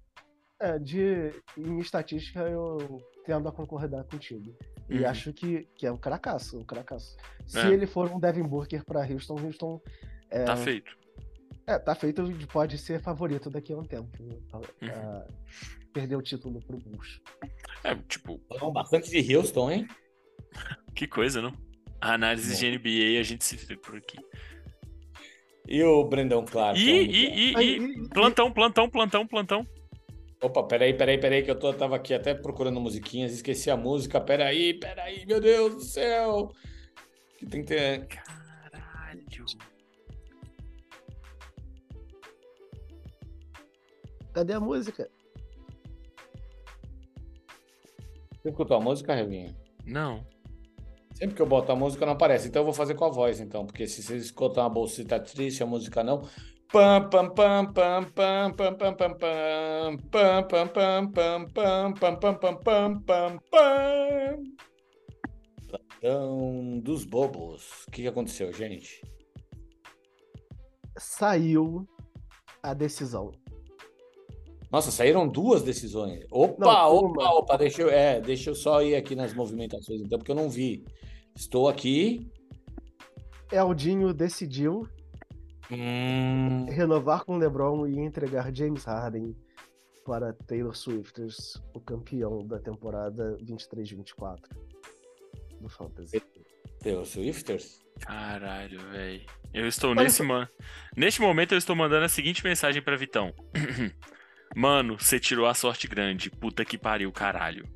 É, 0.59 0.78
de, 0.78 1.32
em 1.57 1.80
estatística 1.80 2.41
eu 2.41 3.01
tendo 3.26 3.49
a 3.49 3.51
concordar 3.51 4.03
contigo. 4.03 4.55
E 4.90 5.00
Uhum. 5.00 5.10
acho 5.10 5.34
que, 5.34 5.68
que 5.76 5.86
é 5.88 5.92
um 5.92 5.98
cracaço, 5.98 6.60
um 6.60 6.64
cracaço. 6.64 7.16
Se 7.48 7.60
É. 7.60 7.68
ele 7.72 7.88
for 7.88 8.12
um 8.12 8.20
Devin 8.20 8.44
Booker 8.44 8.84
pra 8.86 9.02
Houston, 9.02 9.40
Houston 9.40 9.82
é, 10.30 10.44
Tá 10.44 10.56
feito. 10.56 10.96
é, 11.68 11.80
tá 11.80 11.96
feito 11.96 12.24
de 12.32 12.46
pode 12.48 12.78
ser 12.78 13.02
favorito 13.02 13.50
daqui 13.50 13.74
a 13.74 13.78
um 13.78 13.84
tempo. 13.84 14.10
a- 14.54 14.58
Uhum. 14.58 14.64
a 14.92 15.26
perder 15.94 16.16
o 16.18 16.22
título 16.22 16.60
pro 16.66 16.78
Bulls. 16.78 17.22
É, 17.84 17.96
tipo, 18.08 18.40
Falamos 18.50 18.74
bastante 18.74 19.10
de 19.10 19.36
Houston, 19.36 19.72
hein? 19.72 19.88
que 20.96 21.08
coisa, 21.08 21.42
não? 21.42 21.54
A 22.02 22.14
análise 22.14 22.54
Bom. 22.54 22.60
de 22.60 22.66
NBA 22.78 23.20
a 23.20 23.24
gente 23.24 23.44
se 23.44 23.56
vê 23.56 23.76
por 23.78 23.96
aqui. 23.96 24.18
E 25.68 25.82
o 25.84 26.04
Brandon 26.04 26.46
Clark? 26.46 26.80
E, 26.80 26.90
é? 26.92 27.02
e, 27.02 27.26
e, 27.26 27.54
e, 27.56 27.78
e- 28.04 28.10
plantão, 28.10 28.52
plantão, 28.52 28.88
plantão, 28.90 29.26
plantão. 29.26 29.66
Opa, 30.42 30.64
peraí, 30.64 30.94
peraí, 30.94 31.18
peraí, 31.18 31.44
que 31.44 31.50
eu 31.50 31.58
tô, 31.58 31.74
tava 31.74 31.96
aqui 31.96 32.14
até 32.14 32.34
procurando 32.36 32.80
musiquinhas, 32.80 33.34
esqueci 33.34 33.70
a 33.70 33.78
música. 33.78 34.20
Peraí, 34.22 34.74
peraí, 34.74 35.26
meu 35.26 35.40
Deus 35.40 35.76
do 35.76 35.82
céu. 35.82 36.52
Que 37.38 37.46
tem 37.46 37.62
que 37.62 37.68
ter. 37.68 38.08
Caralho. 38.08 39.26
Cadê 44.34 44.54
a 44.54 44.60
música? 44.60 45.10
Você 48.46 48.50
escutou 48.50 48.78
a 48.78 48.82
música, 48.82 49.16
Reguinho? 49.16 49.56
Não. 49.86 50.26
Sempre 51.14 51.36
que 51.36 51.42
eu 51.42 51.48
boto 51.48 51.72
a 51.72 51.76
música 51.76 52.06
não 52.06 52.14
aparece, 52.14 52.50
então 52.50 52.60
eu 52.60 52.66
vou 52.66 52.74
fazer 52.74 52.94
com 52.94 53.06
a 53.06 53.10
voz, 53.10 53.40
então, 53.40 53.66
porque 53.66 53.88
se 53.88 54.04
vocês 54.04 54.26
escutam 54.26 54.62
uma 54.62 54.70
bolsita 54.70 55.18
triste, 55.18 55.64
a 55.64 55.66
música 55.66 56.04
não. 56.04 56.28
Pam, 56.72 57.09
pam, 57.09 57.30
pam, 57.34 57.74
pam, 57.74 58.03
pam, 58.03 58.53
pam, 58.53 58.76
pam, 58.76 58.95
pam, 58.95 59.13
pam, 59.16 59.97
pam, 59.97 59.97
pam, 60.11 60.68
pam, 60.68 60.68
pam, 60.68 61.11
pam, 61.11 61.93
pam, 61.93 61.93
pam, 61.93 62.36
pam, 62.36 62.57
pam, 62.57 62.99
pam, 63.01 63.39
pam. 63.51 64.43
Plantão 65.68 66.80
dos 66.80 67.05
bobos. 67.05 67.86
O 67.88 67.91
que 67.91 68.07
aconteceu, 68.07 68.51
gente? 68.51 69.01
Saiu 70.97 71.88
a 72.61 72.74
decisão. 72.74 73.32
Nossa, 74.72 74.91
saíram 74.91 75.28
duas 75.28 75.61
decisões. 75.61 76.26
Opa, 76.32 76.66
Não, 76.66 76.95
opa, 76.95 77.30
opa, 77.30 77.57
deixa 77.57 77.82
eu, 77.82 77.89
é, 77.89 78.20
deixa 78.20 78.49
eu 78.49 78.55
só 78.55 78.82
ir 78.82 78.95
aqui 78.95 79.16
nas 79.16 79.34
movimentações, 79.34 80.01
então, 80.01 80.18
porque 80.18 80.32
eu 80.32 80.36
não 80.36 80.49
vi. 80.49 80.84
Estou 81.36 81.70
aqui. 81.70 82.30
Eldinho 83.51 84.13
decidiu 84.13 84.88
Hum, 85.72 86.66
renovar 86.70 87.24
com 87.26 87.38
LeBron 87.38 87.88
e 87.88 87.99
entregar 87.99 88.53
James 88.53 88.84
Harden 88.86 89.36
para 90.05 90.34
Taylor 90.34 90.76
Swifters, 90.76 91.61
o 91.74 91.80
campeão 91.80 92.45
da 92.45 92.59
temporada 92.59 93.36
23-24 93.41 94.38
do 95.59 95.68
Fantasy. 95.68 96.22
Taylor 96.80 97.05
Swifters? 97.05 97.84
Caralho, 97.99 98.80
velho. 98.91 99.26
Eu 99.53 99.68
estou 99.68 99.91
Olha 99.91 100.03
nesse 100.03 100.22
man... 100.22 100.47
Neste 100.95 101.22
momento 101.22 101.53
eu 101.53 101.57
estou 101.57 101.76
mandando 101.76 102.05
a 102.05 102.09
seguinte 102.09 102.43
mensagem 102.43 102.82
pra 102.82 102.95
Vitão. 102.95 103.34
Mano, 104.55 104.97
você 104.99 105.20
tirou 105.20 105.47
a 105.47 105.53
sorte 105.53 105.88
grande. 105.88 106.30
Puta 106.30 106.63
que 106.63 106.78
pariu, 106.78 107.11
caralho. 107.11 107.68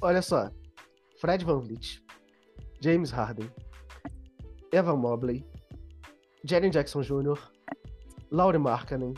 Olha 0.00 0.20
só, 0.20 0.50
Fred 1.20 1.44
VanVleet, 1.44 2.02
James 2.80 3.10
Harden, 3.10 3.48
Evan 4.72 4.96
Mobley, 4.96 5.46
Jaren 6.44 6.70
Jackson 6.70 7.00
Jr., 7.02 7.38
Lauri 8.30 8.58
Markkanen, 8.58 9.14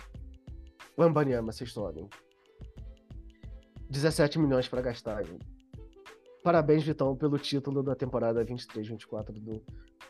Wembanyama 0.99 1.53
Sextonen. 1.53 2.09
17 3.91 4.39
milhões 4.39 4.68
para 4.68 4.83
gastar. 4.83 5.22
Parabéns, 6.43 6.85
Vitão, 6.85 7.16
pelo 7.16 7.39
título 7.39 7.83
da 7.83 7.95
temporada 7.95 8.45
23-24 8.45 9.33
do- 9.33 9.62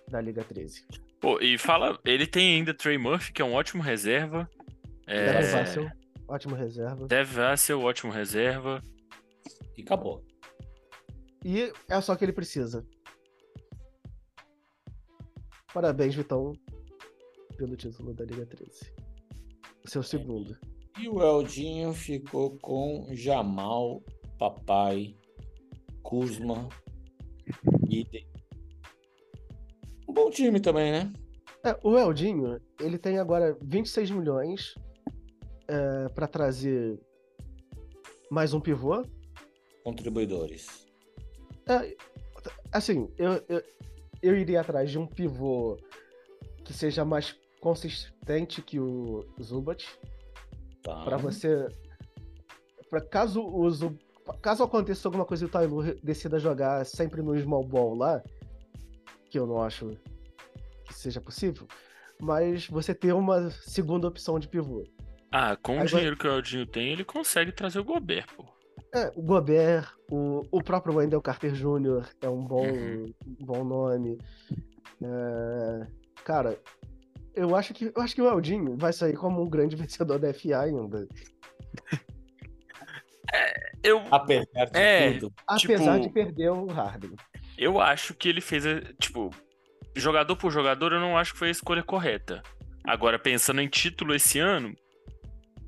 da 0.08 0.20
Liga 0.20 0.44
13. 0.44 0.84
Pô, 1.20 1.40
e 1.40 1.56
fala, 1.58 1.98
ele 2.04 2.26
tem 2.26 2.56
ainda 2.56 2.74
Trey 2.74 2.98
Murphy, 2.98 3.32
que 3.32 3.40
é 3.42 3.44
um 3.44 3.54
ótimo 3.54 3.82
reserva. 3.82 4.48
É... 5.06 5.32
Devin 5.32 5.52
Vassell, 5.52 5.90
ótimo 6.28 6.54
reserva. 6.54 7.06
Dev 7.06 7.30
Vassell, 7.32 7.80
ótimo 7.80 8.12
reserva. 8.12 8.82
E 9.76 9.82
acabou. 9.82 10.22
E 11.44 11.72
é 11.88 12.00
só 12.00 12.12
o 12.12 12.16
que 12.16 12.24
ele 12.24 12.32
precisa. 12.32 12.84
Parabéns, 15.72 16.14
Vitão, 16.14 16.52
pelo 17.56 17.76
título 17.76 18.14
da 18.14 18.24
Liga 18.24 18.46
13. 18.46 18.92
O 19.84 19.90
seu 19.90 20.02
segundo. 20.02 20.56
E 21.00 21.08
o 21.08 21.20
Eldinho 21.20 21.92
ficou 21.92 22.56
com 22.58 23.08
Jamal, 23.12 24.02
Papai, 24.38 25.14
Kuzma 26.02 26.68
e. 27.88 28.26
Um 30.08 30.12
bom 30.12 30.30
time 30.30 30.60
também, 30.60 30.92
né? 30.92 31.12
É, 31.64 31.76
o 31.82 31.98
Eldinho, 31.98 32.60
ele 32.80 32.96
tem 32.96 33.18
agora 33.18 33.58
26 33.60 34.10
milhões 34.12 34.74
é, 35.68 36.08
para 36.10 36.26
trazer 36.26 36.98
mais 38.30 38.54
um 38.54 38.60
pivô. 38.60 39.04
Contribuidores. 39.84 40.86
É, 41.68 41.96
assim, 42.72 43.12
eu, 43.18 43.42
eu, 43.48 43.62
eu 44.22 44.36
iria 44.36 44.60
atrás 44.60 44.90
de 44.90 44.98
um 44.98 45.06
pivô 45.06 45.76
que 46.64 46.72
seja 46.72 47.04
mais 47.04 47.36
consistente 47.70 48.62
que 48.62 48.78
o 48.78 49.24
Zubat. 49.42 49.84
Tá. 50.84 51.02
Pra 51.04 51.16
você. 51.16 51.66
Pra 52.88 53.00
caso 53.00 53.42
o 53.44 53.68
Zub- 53.68 53.98
Caso 54.40 54.62
aconteça 54.62 55.06
alguma 55.08 55.24
coisa 55.24 55.44
e 55.44 55.46
o 55.46 55.48
Tyler 55.48 55.98
decida 56.02 56.38
jogar 56.38 56.84
sempre 56.86 57.22
no 57.22 57.36
small 57.40 57.64
ball 57.64 57.94
lá, 57.96 58.22
que 59.30 59.38
eu 59.38 59.46
não 59.46 59.60
acho 59.62 59.96
que 60.84 60.94
seja 60.94 61.20
possível, 61.20 61.66
mas 62.20 62.66
você 62.68 62.92
ter 62.94 63.12
uma 63.12 63.50
segunda 63.50 64.06
opção 64.08 64.38
de 64.38 64.48
pivô. 64.48 64.84
Ah, 65.32 65.56
com 65.56 65.72
o 65.72 65.80
Aí 65.80 65.86
vai- 65.86 65.86
dinheiro 65.88 66.16
que 66.16 66.26
o 66.26 66.30
Eldinho 66.32 66.66
tem, 66.66 66.92
ele 66.92 67.04
consegue 67.04 67.50
trazer 67.52 67.78
o 67.80 67.84
Gobert, 67.84 68.26
pô. 68.36 68.44
É, 68.94 69.12
o 69.16 69.22
Gobert, 69.22 69.92
o, 70.10 70.42
o 70.50 70.62
próprio 70.62 70.96
Wendell 70.96 71.20
Carter 71.22 71.52
Jr. 71.52 72.08
é 72.20 72.28
um 72.28 72.44
bom, 72.44 72.66
Uhum. 72.66 73.12
um 73.26 73.44
bom 73.44 73.64
nome. 73.64 74.18
É, 75.02 75.86
cara, 76.24 76.58
eu 77.36 77.54
acho 77.54 77.72
que 77.74 77.92
eu 77.94 78.02
acho 78.02 78.14
que 78.14 78.22
o 78.22 78.28
Eldinho 78.28 78.76
vai 78.76 78.92
sair 78.92 79.14
como 79.14 79.42
um 79.42 79.48
grande 79.48 79.76
vencedor 79.76 80.18
da 80.18 80.32
FA 80.34 80.58
ainda. 80.62 81.06
Eu, 83.82 84.02
Apesar 84.10 84.64
de 84.66 84.78
É. 84.78 85.12
tudo. 85.14 85.32
Apesar 85.46 86.00
Tipo- 86.00 86.08
de 86.08 86.08
perder 86.14 86.50
o 86.50 86.66
Harden. 86.66 87.14
eu 87.58 87.80
acho 87.80 88.14
que 88.14 88.28
ele 88.28 88.40
fez, 88.40 88.64
tipo, 89.00 89.30
jogador 89.94 90.36
por 90.36 90.50
jogador, 90.50 90.92
eu 90.92 91.00
não 91.00 91.16
acho 91.16 91.32
que 91.32 91.38
foi 91.38 91.48
a 91.48 91.52
escolha 91.52 91.82
correta. 91.82 92.42
Agora, 92.84 93.18
pensando 93.18 93.60
em 93.60 93.68
título 93.68 94.14
esse 94.14 94.38
ano, 94.38 94.74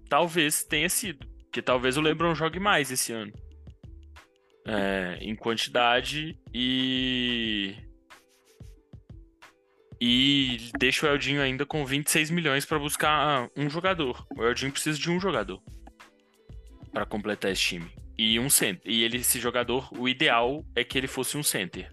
talvez 0.09 0.65
tenha 0.65 0.89
sido. 0.89 1.27
Porque 1.45 1.63
talvez 1.63 1.97
o 1.97 2.01
LeBron 2.01 2.35
jogue 2.35 2.61
mais 2.61 2.91
esse 2.91 3.13
ano. 3.13 3.33
É, 4.67 5.19
em 5.21 5.35
quantidade 5.35 6.39
e. 6.53 7.75
E 10.01 10.71
deixa 10.79 11.07
o 11.07 11.09
Eldinho 11.09 11.43
ainda 11.43 11.67
com 11.67 11.85
26 11.85 12.31
milhões 12.31 12.65
pra 12.65 12.79
buscar 12.79 13.49
um 13.57 13.69
jogador. 13.69 14.25
O 14.37 14.45
Eldinho 14.45 14.71
precisa 14.73 14.99
de 14.99 15.11
um 15.11 15.19
jogador 15.19 15.61
pra 16.93 17.05
completar 17.05 17.51
esse 17.51 17.63
time. 17.63 17.91
E 18.17 18.39
um 18.39 18.49
center. 18.51 18.81
E 18.85 19.03
ele, 19.03 19.19
esse 19.19 19.39
jogador, 19.41 19.89
o 19.97 20.09
ideal 20.09 20.65
é 20.75 20.83
que 20.85 20.97
ele 20.99 21.07
fosse 21.07 21.37
um 21.37 21.43
center. 21.43 21.93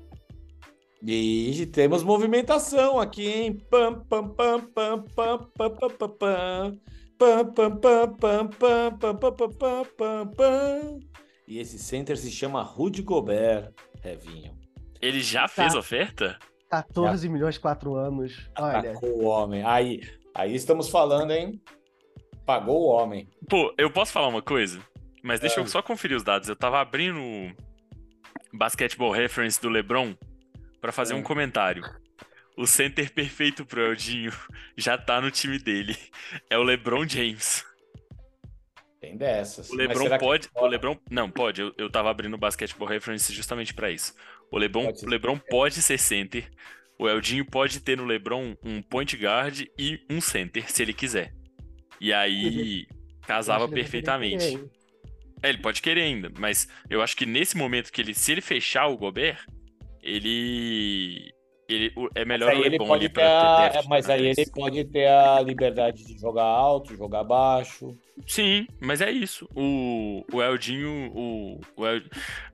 E 1.08 1.68
temos 1.72 2.04
movimentação 2.04 3.00
aqui, 3.00 3.28
hein? 3.28 3.58
Pam, 3.70 4.00
pam, 4.06 4.30
pam, 4.30 4.60
pam, 4.62 5.04
pam, 5.16 5.38
pam, 5.56 5.70
pam, 5.70 5.90
pam, 5.90 6.10
pam. 6.10 6.80
Pam, 7.18 7.54
pam, 7.54 7.78
pam, 7.78 8.16
pam, 8.16 8.48
pam, 8.50 8.90
pam, 8.92 9.16
pam, 9.18 9.34
pam, 9.36 9.50
pam, 9.50 9.86
pam, 9.98 10.28
pam. 10.36 11.00
E 11.48 11.60
esse 11.60 11.78
center 11.78 12.18
se 12.18 12.32
chama 12.32 12.62
Rudy 12.64 13.02
Gobert, 13.04 13.72
Revinho. 14.02 14.58
Ele 15.02 15.22
já 15.22 15.48
fez 15.48 15.74
Tá. 15.74 15.80
oferta? 15.80 16.40
14 16.84 17.30
milhões, 17.30 17.58
4 17.58 17.96
anos. 17.96 18.50
Olha, 18.58 18.92
Atacou 18.92 19.10
o 19.10 19.26
homem. 19.26 19.64
Aí, 19.64 20.02
aí 20.34 20.54
estamos 20.56 20.90
falando, 20.90 21.32
hein? 21.32 21.62
Pagou 22.46 22.82
o 22.84 22.88
homem. 22.88 23.28
Pô, 23.50 23.74
eu 23.78 23.90
posso 23.90 24.12
falar 24.12 24.28
uma 24.28 24.42
coisa? 24.42 24.80
Mas 25.24 25.40
deixa 25.40 25.60
Ah. 25.60 25.64
eu 25.64 25.68
só 25.68 25.82
conferir 25.82 26.16
os 26.16 26.24
dados. 26.24 26.48
Eu 26.50 26.56
tava 26.56 26.80
abrindo 26.80 27.20
o 27.20 27.52
Basketball 28.54 29.12
Reference 29.12 29.60
do 29.62 29.70
LeBron 29.70 30.16
pra 30.80 30.92
fazer 30.92 31.14
Ah. 31.14 31.18
um 31.18 31.24
comentário. 31.24 31.84
O 32.58 32.66
center 32.68 33.12
perfeito 33.12 33.66
pro 33.66 33.82
Eldinho 33.82 34.32
já 34.78 34.98
tá 34.98 35.20
no 35.20 35.32
time 35.32 35.58
dele. 35.60 35.96
É 36.50 36.58
o 36.58 36.64
LeBron 36.64 37.08
James. 37.08 37.66
Tem 39.02 39.18
dessas. 39.18 39.70
O 39.70 39.76
LeBron 39.76 40.10
que 40.10 40.18
pode. 40.18 40.48
O 40.48 40.52
pode? 40.52 40.72
LeBron. 40.72 40.98
Não, 41.12 41.30
pode. 41.30 41.62
Eu, 41.62 41.74
eu 41.78 41.90
tava 41.92 42.10
abrindo 42.10 42.34
o 42.36 42.38
Basketball 42.40 42.88
Reference 42.88 43.32
justamente 43.34 43.74
pra 43.74 43.92
isso. 43.92 44.16
O 44.52 44.58
LeBron, 44.58 44.86
Pode 44.86 45.06
LeBron 45.06 45.38
pode 45.38 45.82
ser 45.82 45.98
center. 45.98 46.50
O 46.98 47.10
Eldinho 47.10 47.46
pode 47.46 47.80
ter 47.82 47.98
no 47.98 48.06
LeBron 48.06 48.56
um 48.64 48.82
point 48.82 49.16
guard 49.18 49.66
e 49.78 50.00
um 50.10 50.22
center, 50.22 50.72
se 50.72 50.82
ele 50.82 50.94
quiser. 50.94 51.34
E 52.00 52.14
aí 52.14 52.88
casava 53.28 53.66
ele 53.66 53.72
vai 53.72 53.82
perfeitamente. 53.82 54.46
hein? 54.46 54.70
É, 55.44 55.50
ele 55.50 55.58
pode 55.60 55.82
querer 55.82 56.02
ainda, 56.02 56.32
mas 56.40 56.68
eu 56.90 57.02
acho 57.02 57.16
que 57.16 57.26
nesse 57.26 57.58
momento 57.58 57.92
que 57.92 58.02
ele, 58.02 58.14
se 58.14 58.32
ele 58.32 58.42
fechar 58.42 58.88
o 58.88 58.98
Gobert, 58.98 59.46
ele, 60.02 61.32
ele 61.68 61.92
é 62.16 62.24
melhor 62.26 62.54
Mas 62.56 62.74
o 62.74 62.78
pode 62.78 63.06
ali 63.06 63.10
ter 63.14 63.22
a- 63.24 63.26
pra 63.58 63.68
ter 63.70 63.74
depth 63.74 63.88
Mas 63.90 64.06
pra 64.06 64.16
aí 64.16 64.28
ele 64.28 64.46
pode 64.52 64.86
ter 64.86 65.08
a 65.08 65.42
liberdade 65.42 66.06
de 66.06 66.20
jogar 66.20 66.44
alto, 66.44 66.96
jogar 66.96 67.24
baixo. 67.24 67.98
Sim, 68.28 68.68
mas 68.80 69.02
é 69.02 69.12
isso. 69.12 69.48
O, 69.56 70.24
o 70.32 70.42
Eldinho, 70.42 71.12
o, 71.14 71.60
o, 71.76 71.86
El- 71.88 72.04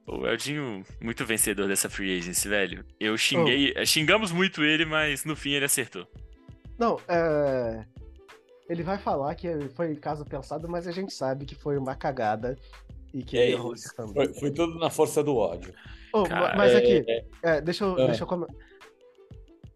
o 0.07 0.25
Eldinho, 0.27 0.83
muito 1.01 1.25
vencedor 1.25 1.67
dessa 1.67 1.89
free 1.89 2.17
agency, 2.17 2.47
velho. 2.47 2.85
Eu 2.99 3.17
xinguei, 3.17 3.73
xingamos 3.85 4.31
muito 4.31 4.63
ele, 4.63 4.85
mas 4.85 5.23
no 5.25 5.35
fim 5.35 5.51
ele 5.51 5.65
acertou. 5.65 6.07
Não, 6.79 6.97
é. 7.07 7.85
Ele 8.69 8.81
vai 8.83 8.97
falar 8.97 9.35
que 9.35 9.47
foi 9.75 9.95
caso 9.97 10.23
pensado, 10.25 10.67
mas 10.69 10.87
a 10.87 10.91
gente 10.91 11.13
sabe 11.13 11.45
que 11.45 11.53
foi 11.53 11.77
uma 11.77 11.93
cagada 11.93 12.57
e 13.13 13.21
que 13.21 13.37
É 13.37 13.43
ele 13.43 13.51
errou 13.53 13.73
isso. 13.73 13.87
isso 13.87 13.95
também. 13.95 14.13
Foi, 14.13 14.33
foi 14.33 14.51
tudo 14.51 14.79
na 14.79 14.89
força 14.89 15.21
do 15.21 15.35
ódio. 15.35 15.73
Ô, 16.13 16.23
Cara, 16.23 16.55
mas 16.57 16.73
É, 16.73 16.77
aqui, 16.77 17.05
é, 17.43 17.61
deixa 17.61 17.83
eu, 17.83 17.93
Ah. 18.01 18.05
deixa 18.07 18.23
eu 18.23 18.27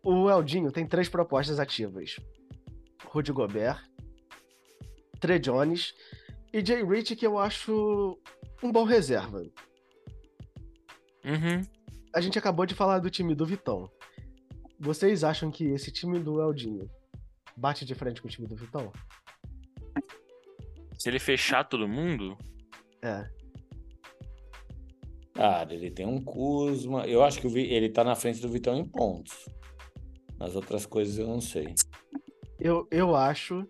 O 0.06 0.30
Eldinho 0.30 0.72
tem 0.72 0.86
três 0.86 1.10
propostas 1.10 1.60
ativas: 1.60 2.20
Rudy 3.06 3.32
Gobert, 3.32 3.84
Trey 5.20 5.40
Jones 5.40 5.96
e 6.54 6.64
Jay 6.64 6.84
Rich, 6.84 7.16
que 7.16 7.26
eu 7.26 7.40
acho 7.40 8.16
um 8.62 8.72
bom 8.72 8.84
reserva. 8.84 9.40
Uhum. 11.26 11.62
A 12.14 12.22
gente 12.22 12.38
acabou 12.38 12.68
de 12.68 12.76
falar 12.76 13.00
do 13.00 13.10
time 13.10 13.34
do 13.34 13.48
Vitão. 13.48 13.90
Vocês 14.80 15.24
acham 15.24 15.50
que 15.50 15.66
esse 15.66 15.92
time 15.92 16.20
do 16.20 16.40
Eldinho 16.40 16.88
bate 17.58 17.84
de 17.84 17.96
frente 17.96 18.22
com 18.22 18.28
o 18.28 18.32
time 18.32 18.48
do 18.48 18.56
Vitão? 18.56 18.94
Se 21.00 21.10
ele 21.10 21.18
fechar 21.18 21.64
todo 21.64 21.88
mundo, 21.88 22.38
É. 23.02 23.28
Cara, 25.34 25.74
ele 25.74 25.92
tem 25.92 26.06
um 26.06 26.22
Kuzma. 26.24 27.06
Eu 27.06 27.24
acho 27.24 27.42
que 27.42 27.48
ele 27.48 27.90
tá 27.90 28.04
na 28.04 28.16
frente 28.16 28.40
do 28.40 28.48
Vitão 28.48 28.78
em 28.78 28.86
pontos. 28.86 29.34
Nas 30.40 30.56
outras 30.56 30.86
coisas 30.86 31.18
eu 31.18 31.28
não 31.28 31.42
sei. 31.42 31.74
Eu, 32.60 32.88
eu 32.92 33.16
acho 33.16 33.68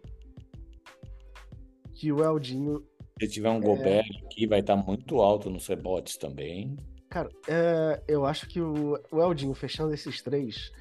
que 1.93 2.11
o 2.11 2.23
Eldinho 2.23 2.83
Se 3.21 3.27
tiver 3.27 3.49
um 3.49 3.61
Gobert 3.61 4.05
aqui, 4.25 4.45
vai 4.47 4.59
estar 4.59 4.75
muito 4.75 5.21
alto 5.21 5.49
nos 5.49 5.67
rebotes 5.67 6.17
também. 6.17 6.75
Cara, 7.09 7.29
é, 7.47 8.03
eu 8.07 8.25
acho 8.25 8.47
que 8.47 8.59
o, 8.59 8.99
o 9.11 9.21
Eldinho 9.21 9.53
fechando 9.53 9.93
esses 9.93 10.21
três, 10.21 10.71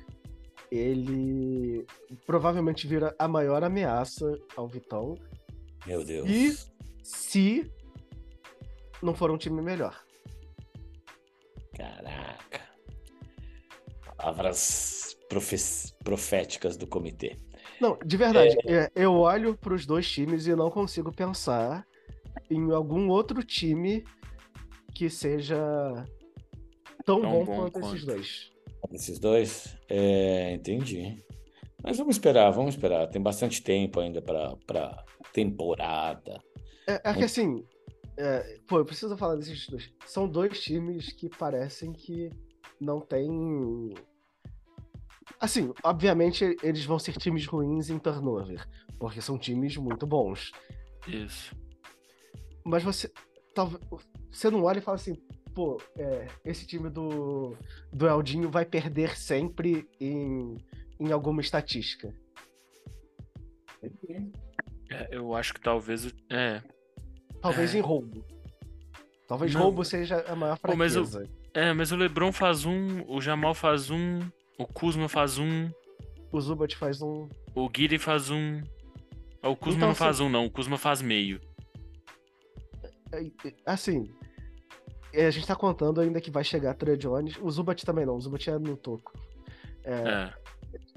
ele 0.71 1.87
provavelmente 2.27 2.87
vira 2.87 3.15
a 3.19 3.29
maior 3.29 3.63
ameaça 3.63 4.27
ao 4.57 4.67
Vitão 4.67 5.15
Meu 5.87 6.05
Deus. 6.05 6.29
E- 6.29 6.75
se 7.05 7.71
não 9.03 9.15
for 9.15 9.31
um 9.31 9.37
time 9.37 9.61
melhor. 9.61 10.03
Caraca. 11.77 12.61
Palavras 14.17 15.14
proféticas 15.29 16.77
do 16.77 16.87
comitê. 16.87 17.37
Não, 17.81 17.99
de 18.05 18.17
verdade, 18.17 18.57
é, 18.67 18.91
eu 18.95 19.13
olho 19.15 19.57
para 19.57 19.75
os 19.75 19.85
dois 19.85 20.09
times 20.09 20.47
e 20.47 20.55
não 20.55 20.71
consigo 20.71 21.13
pensar 21.13 21.87
em 22.51 22.71
algum 22.73 23.09
outro 23.09 23.43
time 23.43 24.05
que 24.95 25.11
seja 25.11 25.57
tão, 27.05 27.21
Tão 27.21 27.31
bom, 27.31 27.45
bom 27.45 27.57
quanto, 27.57 27.73
quanto. 27.73 27.87
esses 27.89 28.05
dois. 28.05 28.51
Esses 28.93 29.19
dois? 29.19 29.77
É, 29.89 30.53
entendi. 30.53 31.25
Mas 31.83 31.99
vamos 31.99 32.17
esperar, 32.17 32.51
vamos 32.51 32.75
esperar. 32.75 33.09
Tem 33.09 33.21
bastante 33.21 33.63
tempo 33.63 34.01
ainda 34.01 34.23
para 34.23 34.57
para 34.67 35.05
temporada. 35.33 36.41
É, 36.87 37.11
é 37.11 37.15
que 37.15 37.25
assim, 37.25 37.65
é, 38.17 38.59
pô, 38.67 38.79
eu 38.79 38.85
preciso 38.85 39.17
falar 39.17 39.37
desses 39.37 39.67
dois. 39.69 39.91
São 40.07 40.29
dois 40.29 40.61
times 40.61 41.13
que 41.13 41.29
parecem 41.29 41.93
que 41.93 42.31
não 42.81 43.01
tem. 43.01 43.95
Assim, 45.41 45.73
obviamente 45.83 46.57
eles 46.63 46.85
vão 46.85 46.99
ser 46.99 47.17
times 47.17 47.47
ruins 47.47 47.91
em 47.91 47.99
turnover, 47.99 48.67
porque 48.99 49.21
são 49.21 49.39
times 49.39 49.77
muito 49.77 50.07
bons. 50.07 50.53
isso. 51.09 51.55
Mas 52.65 52.83
você. 52.83 53.11
Talvez, 53.55 53.81
você 54.33 54.51
não 54.51 54.63
olha 54.65 54.79
e 54.79 54.83
fala 54.83 54.97
assim, 54.97 55.15
pô, 55.55 55.81
é, 55.97 56.27
esse 56.45 56.67
time 56.67 56.89
do, 56.91 57.57
do 57.93 58.07
Eldinho 58.09 58.51
vai 58.51 58.65
perder 58.65 59.17
sempre 59.17 59.89
em, 60.01 60.57
em 60.99 61.13
alguma 61.13 61.41
estatística. 61.41 62.13
É, 64.91 65.09
eu 65.11 65.35
acho 65.35 65.55
que 65.55 65.61
talvez. 65.61 66.07
o- 66.07 66.13
É, 66.31 66.63
Talvez 67.41 67.75
É. 67.75 67.79
em 67.79 67.81
roubo. 67.81 68.25
Talvez 69.29 69.53
Não. 69.55 69.63
roubo 69.63 69.85
seja 69.85 70.21
a 70.27 70.35
maior 70.35 70.59
Pô, 70.59 70.75
mas 70.75 70.93
fraqueza. 70.95 71.23
eu- 71.55 71.63
é, 71.63 71.73
mas 71.73 71.93
o 71.93 71.97
LeBron 71.97 72.33
faz 72.33 72.65
um, 72.65 73.03
o 73.07 73.21
Jamal 73.21 73.55
faz 73.55 73.91
um, 73.91 74.21
o 74.59 74.67
Kuzma 74.67 75.09
faz 75.09 75.39
um, 75.39 75.71
O 76.33 76.41
Zubat 76.41 76.77
faz 76.77 77.01
um. 77.03 77.29
o 77.55 77.69
Guiri 77.69 77.99
faz 77.99 78.31
um. 78.31 78.63
Ah, 79.43 79.49
O 79.51 79.57
Kuzma 79.57 79.77
Então, 79.79 79.89
não 79.89 79.95
faz 79.95 80.17
assim- 80.17 80.25
um, 80.25 80.29
não. 80.31 80.47
O 80.47 80.51
Kuzma 80.51 80.79
faz 80.79 81.03
meio. 81.03 81.41
É, 83.13 83.21
é, 83.49 83.55
Assim, 83.67 84.11
é, 85.13 85.27
a 85.27 85.31
gente 85.31 85.47
tá 85.47 85.55
contando 85.55 86.01
ainda 86.01 86.21
que 86.21 86.31
vai 86.31 86.43
chegar 86.45 86.75
Trey 86.75 86.97
Jones. 86.97 87.37
O 87.41 87.51
Zubat 87.51 87.85
também 87.85 88.05
não, 88.07 88.17
o 88.17 88.21
Zubat 88.21 88.51
é 88.51 88.59
no 88.59 88.77
toco. 88.77 89.13
É, 89.85 89.93
É. 89.93 90.35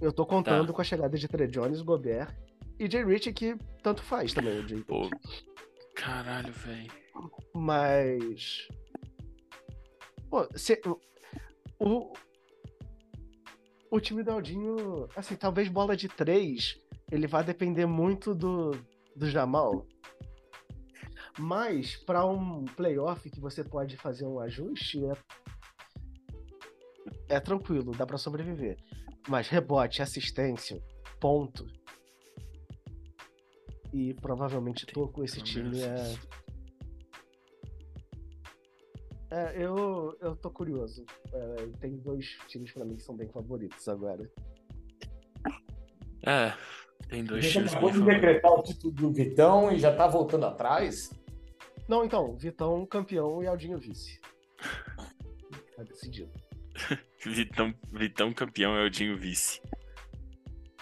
eu 0.01 0.11
tô 0.11 0.25
contando 0.25 0.67
Tá. 0.67 0.73
com 0.73 0.81
a 0.81 0.83
chegada 0.83 1.17
de 1.17 1.27
Trey 1.27 1.47
Jones, 1.47 1.81
Gobert 1.81 2.33
e 2.79 2.89
Jay 2.89 3.03
Rich, 3.03 3.33
que 3.33 3.55
tanto 3.83 4.01
faz 4.01 4.33
também, 4.33 4.59
o 4.59 4.67
Jay. 4.67 4.81
Pô. 4.83 5.09
Caralho, 5.95 6.53
velho. 6.53 6.91
Mas. 7.53 8.67
Pô, 10.29 10.47
se- 10.55 10.81
o, 11.79 12.13
o 13.89 13.99
time 13.99 14.23
do 14.23 14.31
Aldinho, 14.31 15.07
assim, 15.15 15.35
talvez 15.35 15.67
bola 15.69 15.95
de 15.95 16.07
três, 16.07 16.79
ele 17.11 17.27
vai 17.27 17.43
depender 17.43 17.85
muito 17.85 18.35
do, 18.35 18.71
do 19.15 19.29
Jamal. 19.29 19.85
Mas 21.39 21.95
para 21.95 22.25
um 22.25 22.65
playoff 22.65 23.29
que 23.29 23.39
você 23.39 23.63
pode 23.63 23.95
fazer 23.97 24.25
um 24.25 24.39
ajuste, 24.39 24.99
é, 25.05 25.13
é 27.35 27.39
tranquilo, 27.39 27.91
dá 27.91 28.05
para 28.05 28.17
sobreviver. 28.17 28.77
Mas 29.27 29.47
rebote, 29.47 30.01
assistência, 30.01 30.81
ponto. 31.19 31.65
E 33.93 34.13
provavelmente 34.15 34.85
tô 34.85 35.07
com 35.07 35.23
esse 35.23 35.41
time 35.41 35.81
é. 35.81 36.15
É, 39.37 39.53
eu, 39.63 40.17
eu 40.19 40.35
tô 40.35 40.49
curioso. 40.49 41.05
É, 41.31 41.67
tem 41.79 41.95
dois 41.97 42.25
times 42.47 42.71
pra 42.71 42.83
mim 42.83 42.95
que 42.95 43.03
são 43.03 43.15
bem 43.15 43.27
favoritos 43.29 43.87
agora. 43.87 44.27
É, 46.25 46.51
tem 47.07 47.21
A 47.21 47.25
dois 47.25 47.43
gente 47.45 47.53
times 47.53 47.71
acabou 47.71 47.91
de 47.91 48.01
decretar 48.01 48.51
o 48.51 48.63
título 48.63 48.93
do 48.93 49.11
Vitão 49.13 49.71
e 49.71 49.77
já 49.77 49.95
tá 49.95 50.07
voltando 50.07 50.45
atrás? 50.47 51.11
Não, 51.87 52.03
então, 52.03 52.35
Vitão 52.35 52.83
campeão 52.87 53.43
e 53.43 53.47
Aldinho 53.47 53.77
vice. 53.77 54.19
Tá 55.75 55.83
decidido. 55.83 56.31
Vitão, 57.23 57.73
Vitão 57.93 58.33
campeão 58.33 58.75
é 58.75 58.83
o 58.85 58.89
Dinho 58.89 59.17
vice. 59.17 59.61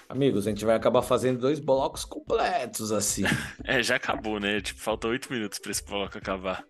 Amigos, 0.08 0.48
a 0.48 0.52
gente 0.52 0.64
vai 0.64 0.76
acabar 0.76 1.02
fazendo 1.02 1.40
dois 1.40 1.60
blocos 1.60 2.06
completos 2.06 2.92
assim. 2.92 3.24
É, 3.66 3.82
já 3.84 3.96
acabou, 3.98 4.40
né? 4.40 4.62
Tipo, 4.62 4.80
faltam 4.80 5.10
oito 5.12 5.32
minutos 5.32 5.60
pra 5.60 5.72
esse 5.72 5.84
bloco 5.84 6.18
acabar. 6.18 6.64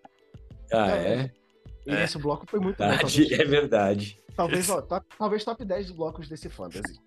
Ah, 0.72 0.92
É. 0.98 1.14
é? 1.14 1.45
E 1.86 1.92
É. 1.94 2.04
esse 2.04 2.18
bloco 2.18 2.46
foi 2.50 2.60
muito 2.60 2.78
bom. 2.78 2.88
Verdade, 2.88 3.02
Talvez, 3.30 3.40
é 3.40 3.46
verdade. 3.46 4.20
talvez, 4.36 4.70
ó, 4.70 4.82
top, 4.82 5.06
talvez 5.18 5.44
top 5.44 5.64
10 5.66 5.92
blocos 5.92 6.28
desse 6.28 6.50
fantasy. 6.50 7.00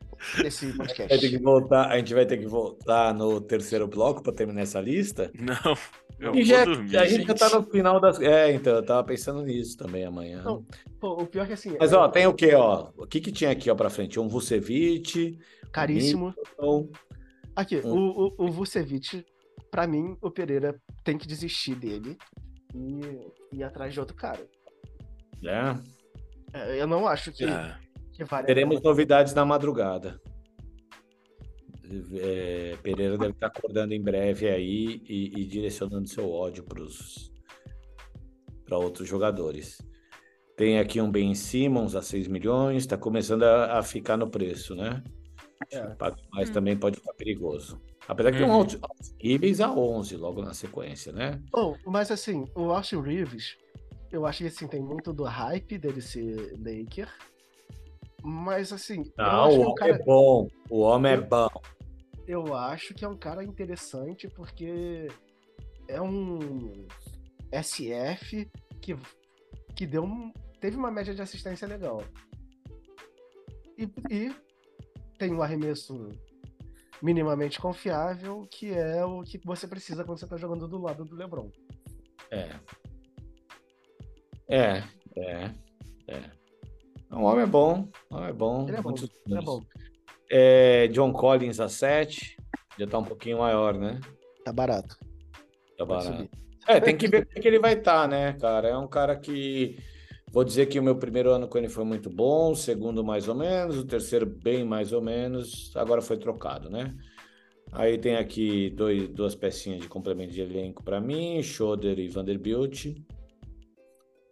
Desse 0.42 0.72
Vai 0.72 0.86
ter 0.88 0.94
que 0.94 1.02
podcast. 1.06 1.38
voltar, 1.38 1.86
a 1.90 1.96
gente 1.98 2.12
vai 2.14 2.26
ter 2.26 2.38
que 2.38 2.46
voltar 2.46 3.14
no 3.14 3.40
terceiro 3.40 3.86
bloco 3.86 4.22
para 4.22 4.32
terminar 4.32 4.62
essa 4.62 4.80
lista. 4.80 5.30
Não, 5.38 5.74
eu 6.18 6.34
E 6.34 6.42
já, 6.44 6.64
dormir, 6.64 6.96
a 6.96 7.04
gente 7.06 7.22
já 7.26 7.26
gente. 7.34 7.38
tá 7.38 7.50
no 7.58 7.64
final 7.70 8.00
das. 8.00 8.20
É, 8.20 8.52
então, 8.52 8.74
eu 8.76 8.84
tava 8.84 9.04
pensando 9.04 9.42
nisso 9.42 9.76
também 9.76 10.04
amanhã. 10.04 10.42
Não, 10.42 10.64
Pô, 10.98 11.22
o 11.22 11.26
pior 11.26 11.44
é 11.44 11.46
que 11.46 11.52
assim. 11.52 11.76
Mas 11.78 11.92
é 11.92 11.96
ó, 11.96 12.08
tem 12.08 12.26
o 12.26 12.34
quê, 12.34 12.52
ó? 12.54 12.88
O 12.96 13.06
que 13.06 13.20
que 13.20 13.30
tinha 13.30 13.50
aqui, 13.52 13.70
ó, 13.70 13.74
pra 13.76 13.88
frente? 13.90 14.18
Um 14.18 14.28
Vucevic, 14.28 15.38
caríssimo. 15.72 16.34
um 16.60 16.90
Aqui, 17.54 17.76
Hum. 17.84 17.92
o, 17.92 18.34
o, 18.38 18.46
o 18.46 18.50
Vucevic, 18.50 19.24
pra 19.70 19.86
mim, 19.86 20.16
o 20.20 20.30
Pereira 20.30 20.80
tem 21.04 21.16
que 21.18 21.26
desistir 21.28 21.74
dele 21.76 22.16
e 22.74 23.56
ir 23.58 23.62
atrás 23.62 23.92
de 23.92 24.00
outro 24.00 24.16
cara. 24.16 24.44
Né? 25.42 25.80
É, 26.52 26.80
Eu 26.80 26.86
não 26.86 27.06
acho 27.06 27.32
que, 27.32 27.44
É, 27.44 27.76
que 28.12 28.24
vale 28.24 28.46
Teremos 28.46 28.80
novidades 28.82 29.34
na 29.34 29.44
madrugada. 29.44 30.20
É, 32.20 32.76
Pereira 32.82 33.16
deve 33.16 33.32
estar 33.32 33.46
acordando 33.46 33.94
em 33.94 34.02
breve 34.02 34.48
aí 34.48 35.00
e, 35.08 35.40
e 35.40 35.44
direcionando 35.46 36.06
seu 36.08 36.30
ódio 36.30 36.64
para 38.64 38.76
outros 38.76 39.08
jogadores. 39.08 39.80
Tem 40.56 40.78
aqui 40.78 41.00
um 41.00 41.10
Ben 41.10 41.34
Simmons 41.34 41.94
a 41.94 42.02
6 42.02 42.28
milhões, 42.28 42.82
está 42.82 42.98
começando 42.98 43.44
a, 43.44 43.78
a 43.78 43.82
ficar 43.82 44.16
no 44.16 44.28
preço, 44.28 44.74
né? 44.74 45.02
É. 45.72 45.96
Mas 46.32 46.50
também 46.50 46.76
pode 46.76 46.96
ficar 46.96 47.14
perigoso. 47.14 47.80
Apesar 48.06 48.32
que 48.32 48.38
tem 48.38 48.46
um 48.46 48.50
Uhum. 48.50 48.56
Austin 48.60 48.80
Reeves 49.22 49.60
a 49.60 49.70
11 49.70 50.16
logo 50.16 50.42
na 50.42 50.54
sequência, 50.54 51.12
né? 51.12 51.40
Oh, 51.54 51.74
mas 51.86 52.10
assim, 52.10 52.46
o 52.54 52.70
Austin 52.72 53.00
Reeves, 53.00 53.56
eu 54.10 54.26
acho 54.26 54.38
que 54.38 54.46
assim, 54.46 54.66
tem 54.66 54.82
muito 54.82 55.12
do 55.12 55.24
hype 55.24 55.78
dele 55.78 56.00
ser 56.00 56.54
Laker. 56.58 57.08
Mas 58.22 58.72
assim, 58.72 59.04
eu 59.16 59.24
Não, 59.24 59.44
acho 59.44 59.56
o 59.58 59.62
é 59.62 59.66
homem 59.66 59.74
cara. 59.76 59.92
é 59.92 60.04
bom. 60.04 60.48
O 60.68 60.80
homem 60.80 61.12
é 61.12 61.20
bom. 61.20 61.48
eu 62.26 62.54
acho 62.54 62.94
que 62.94 63.04
é 63.04 63.08
um 63.08 63.16
cara 63.16 63.44
interessante 63.44 64.28
porque 64.28 65.08
é 65.86 66.00
um 66.00 66.86
SF 67.52 68.50
que, 68.80 68.96
que 69.74 69.86
deu 69.86 70.04
um, 70.04 70.32
teve 70.60 70.76
uma 70.76 70.90
média 70.90 71.14
de 71.14 71.22
assistência 71.22 71.66
legal. 71.66 72.02
E, 73.78 73.88
e 74.10 74.34
tem 75.16 75.32
um 75.32 75.40
arremesso 75.42 76.10
minimamente 77.00 77.60
confiável, 77.60 78.46
que 78.50 78.72
é 78.72 79.04
o 79.04 79.22
que 79.22 79.38
você 79.44 79.68
precisa 79.68 80.04
quando 80.04 80.18
você 80.18 80.24
está 80.24 80.36
jogando 80.36 80.66
do 80.66 80.78
lado 80.78 81.04
do 81.04 81.14
LeBron. 81.14 81.50
É. 82.30 82.50
É, 84.48 84.82
é, 85.16 85.50
é. 86.08 86.38
O 87.10 87.22
homem 87.22 87.42
é 87.42 87.46
bom, 87.46 87.88
o 88.10 88.16
homem 88.16 88.30
é 88.30 88.32
bom. 88.32 88.66
Ele 88.68 88.76
é 88.76 88.82
bom, 88.82 88.94
Ele 89.26 89.38
é 89.38 89.42
bom. 89.42 89.62
É, 90.30 90.88
John 90.88 91.12
Collins 91.12 91.60
a 91.60 91.68
7, 91.68 92.36
já 92.78 92.86
tá 92.86 92.98
um 92.98 93.04
pouquinho 93.04 93.38
maior, 93.38 93.74
né? 93.74 94.00
Tá 94.44 94.52
barato. 94.52 94.96
Tá 95.76 95.84
barato. 95.84 96.28
É, 96.66 96.80
tem 96.80 96.96
que 96.96 97.08
ver 97.08 97.24
como 97.24 97.38
é 97.38 97.40
que 97.40 97.48
ele 97.48 97.58
vai 97.58 97.74
estar, 97.74 98.06
né, 98.08 98.34
cara? 98.34 98.68
É 98.68 98.76
um 98.76 98.86
cara 98.86 99.16
que. 99.16 99.78
Vou 100.30 100.44
dizer 100.44 100.66
que 100.66 100.78
o 100.78 100.82
meu 100.82 100.96
primeiro 100.96 101.30
ano 101.30 101.48
com 101.48 101.56
ele 101.56 101.70
foi 101.70 101.84
muito 101.84 102.10
bom, 102.10 102.52
o 102.52 102.56
segundo 102.56 103.02
mais 103.02 103.28
ou 103.28 103.34
menos, 103.34 103.78
o 103.78 103.86
terceiro 103.86 104.26
bem 104.26 104.62
mais 104.62 104.92
ou 104.92 105.00
menos, 105.00 105.74
agora 105.74 106.02
foi 106.02 106.18
trocado, 106.18 106.68
né? 106.68 106.94
Aí 107.72 107.96
tem 107.96 108.16
aqui 108.16 108.68
dois, 108.70 109.08
duas 109.08 109.34
pecinhas 109.34 109.80
de 109.80 109.88
complemento 109.88 110.32
de 110.32 110.42
elenco 110.42 110.82
para 110.82 111.00
mim, 111.00 111.42
Schroeder 111.42 111.98
e 111.98 112.08
Vanderbilt. 112.08 112.86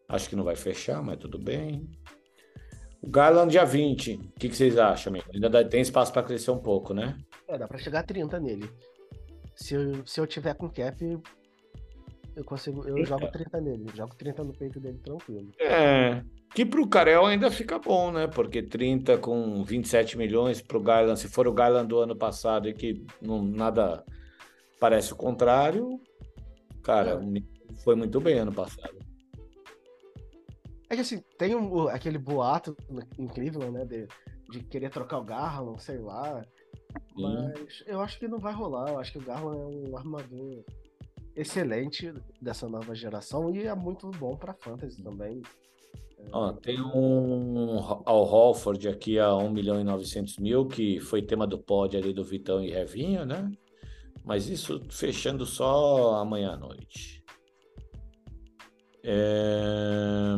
Acho 0.09 0.29
que 0.29 0.37
não 0.37 0.45
vai 0.45 0.57
fechar, 0.57 1.03
mas 1.03 1.19
tudo 1.19 1.39
bem. 1.39 1.89
O 3.03 3.09
Garland 3.09 3.51
dia 3.51 3.65
20, 3.65 4.15
o 4.15 4.19
que, 4.39 4.49
que 4.49 4.57
vocês 4.57 4.79
acham, 4.79 5.11
amigo? 5.13 5.27
Ainda 5.35 5.49
dá- 5.51 5.65
tem 5.65 5.81
espaço 5.81 6.13
para 6.13 6.23
crescer 6.23 6.51
um 6.51 6.59
pouco, 6.59 6.95
né? 6.95 7.17
É, 7.49 7.59
dá 7.59 7.67
pra 7.69 7.79
chegar 7.79 8.01
a 8.01 8.03
30 8.03 8.39
nele. 8.41 8.69
Se 9.55 9.75
eu, 9.75 10.07
se 10.07 10.21
eu 10.21 10.27
tiver 10.27 10.55
com 10.55 10.69
cap, 10.69 10.97
eu 12.35 12.45
consigo. 12.45 12.87
Eu 12.87 13.05
jogo 13.05 13.27
30 13.31 13.61
nele. 13.61 13.87
Jogo 13.95 14.15
30 14.17 14.45
no 14.45 14.53
peito 14.53 14.79
dele 14.81 14.99
tranquilo. 14.99 15.51
É, 15.61 16.23
que 16.55 16.65
pro 16.65 16.87
Carel 16.89 17.25
ainda 17.27 17.51
fica 17.51 17.79
bom, 17.79 18.11
né? 18.13 18.27
Porque 18.27 18.63
30 18.63 19.19
com 19.19 19.63
27 19.65 20.19
milhões 20.19 20.61
pro 20.61 20.81
Garland, 20.81 21.19
se 21.19 21.29
for 21.29 21.47
o 21.49 21.53
Garland 21.53 21.89
do 21.89 21.99
ano 21.99 22.17
passado 22.17 22.69
e 22.69 22.75
que 22.75 23.05
não, 23.21 23.43
nada 23.43 24.05
parece 24.81 25.13
o 25.13 25.17
contrário, 25.17 25.99
cara, 26.83 27.21
É. 27.23 27.77
foi 27.83 27.95
muito 27.95 28.21
bem 28.21 28.39
ano 28.39 28.53
passado. 28.53 28.97
É 30.89 30.95
que 30.95 31.01
assim, 31.01 31.21
tem 31.39 31.55
um- 31.55 31.89
aquele 31.89 32.19
boato 32.19 32.77
em 33.19 33.27
Cleveland, 33.27 33.73
né? 33.73 33.85
De, 33.85 34.07
de 34.51 34.65
querer 34.65 34.91
trocar 34.91 35.19
o 35.19 35.25
Garland, 35.25 35.83
sei 35.83 35.99
lá. 35.99 36.43
Sim. 37.15 37.23
Mas 37.23 37.83
eu 37.87 38.01
acho 38.01 38.19
que 38.19 38.29
não 38.29 38.39
vai 38.39 38.53
rolar. 38.55 38.91
Eu 38.91 38.99
acho 38.99 39.13
que 39.13 39.19
o 39.19 39.25
Garland 39.25 39.59
é 39.61 39.89
um 39.91 39.97
armador 39.97 40.65
excelente 41.35 42.13
dessa 42.41 42.69
nova 42.69 42.95
geração 42.95 43.55
e 43.55 43.67
é 43.67 43.75
muito 43.75 44.11
bom 44.13 44.37
pra 44.37 44.55
fantasy 44.55 45.03
também. 45.03 45.43
Ó, 46.33 46.53
tem 46.53 46.81
um 46.81 47.79
Al 48.05 48.25
Holford 48.25 48.89
aqui 48.89 49.19
a 49.19 49.35
1 49.37 49.51
milhão 49.51 49.81
e 49.81 49.85
900 49.85 50.39
mil, 50.39 50.67
que 50.67 50.99
foi 50.99 51.23
tema 51.23 51.47
do 51.47 51.59
pod 51.59 51.97
ali 51.97 52.13
do 52.13 52.25
Vitão 52.25 52.63
e 52.63 52.71
Revinho, 52.71 53.25
né? 53.27 53.51
Mas 54.25 54.49
isso 54.49 54.83
fechando 54.91 55.45
só 55.47 56.15
amanhã 56.17 56.53
à 56.53 56.57
noite. 56.57 57.16
É... 59.09 60.35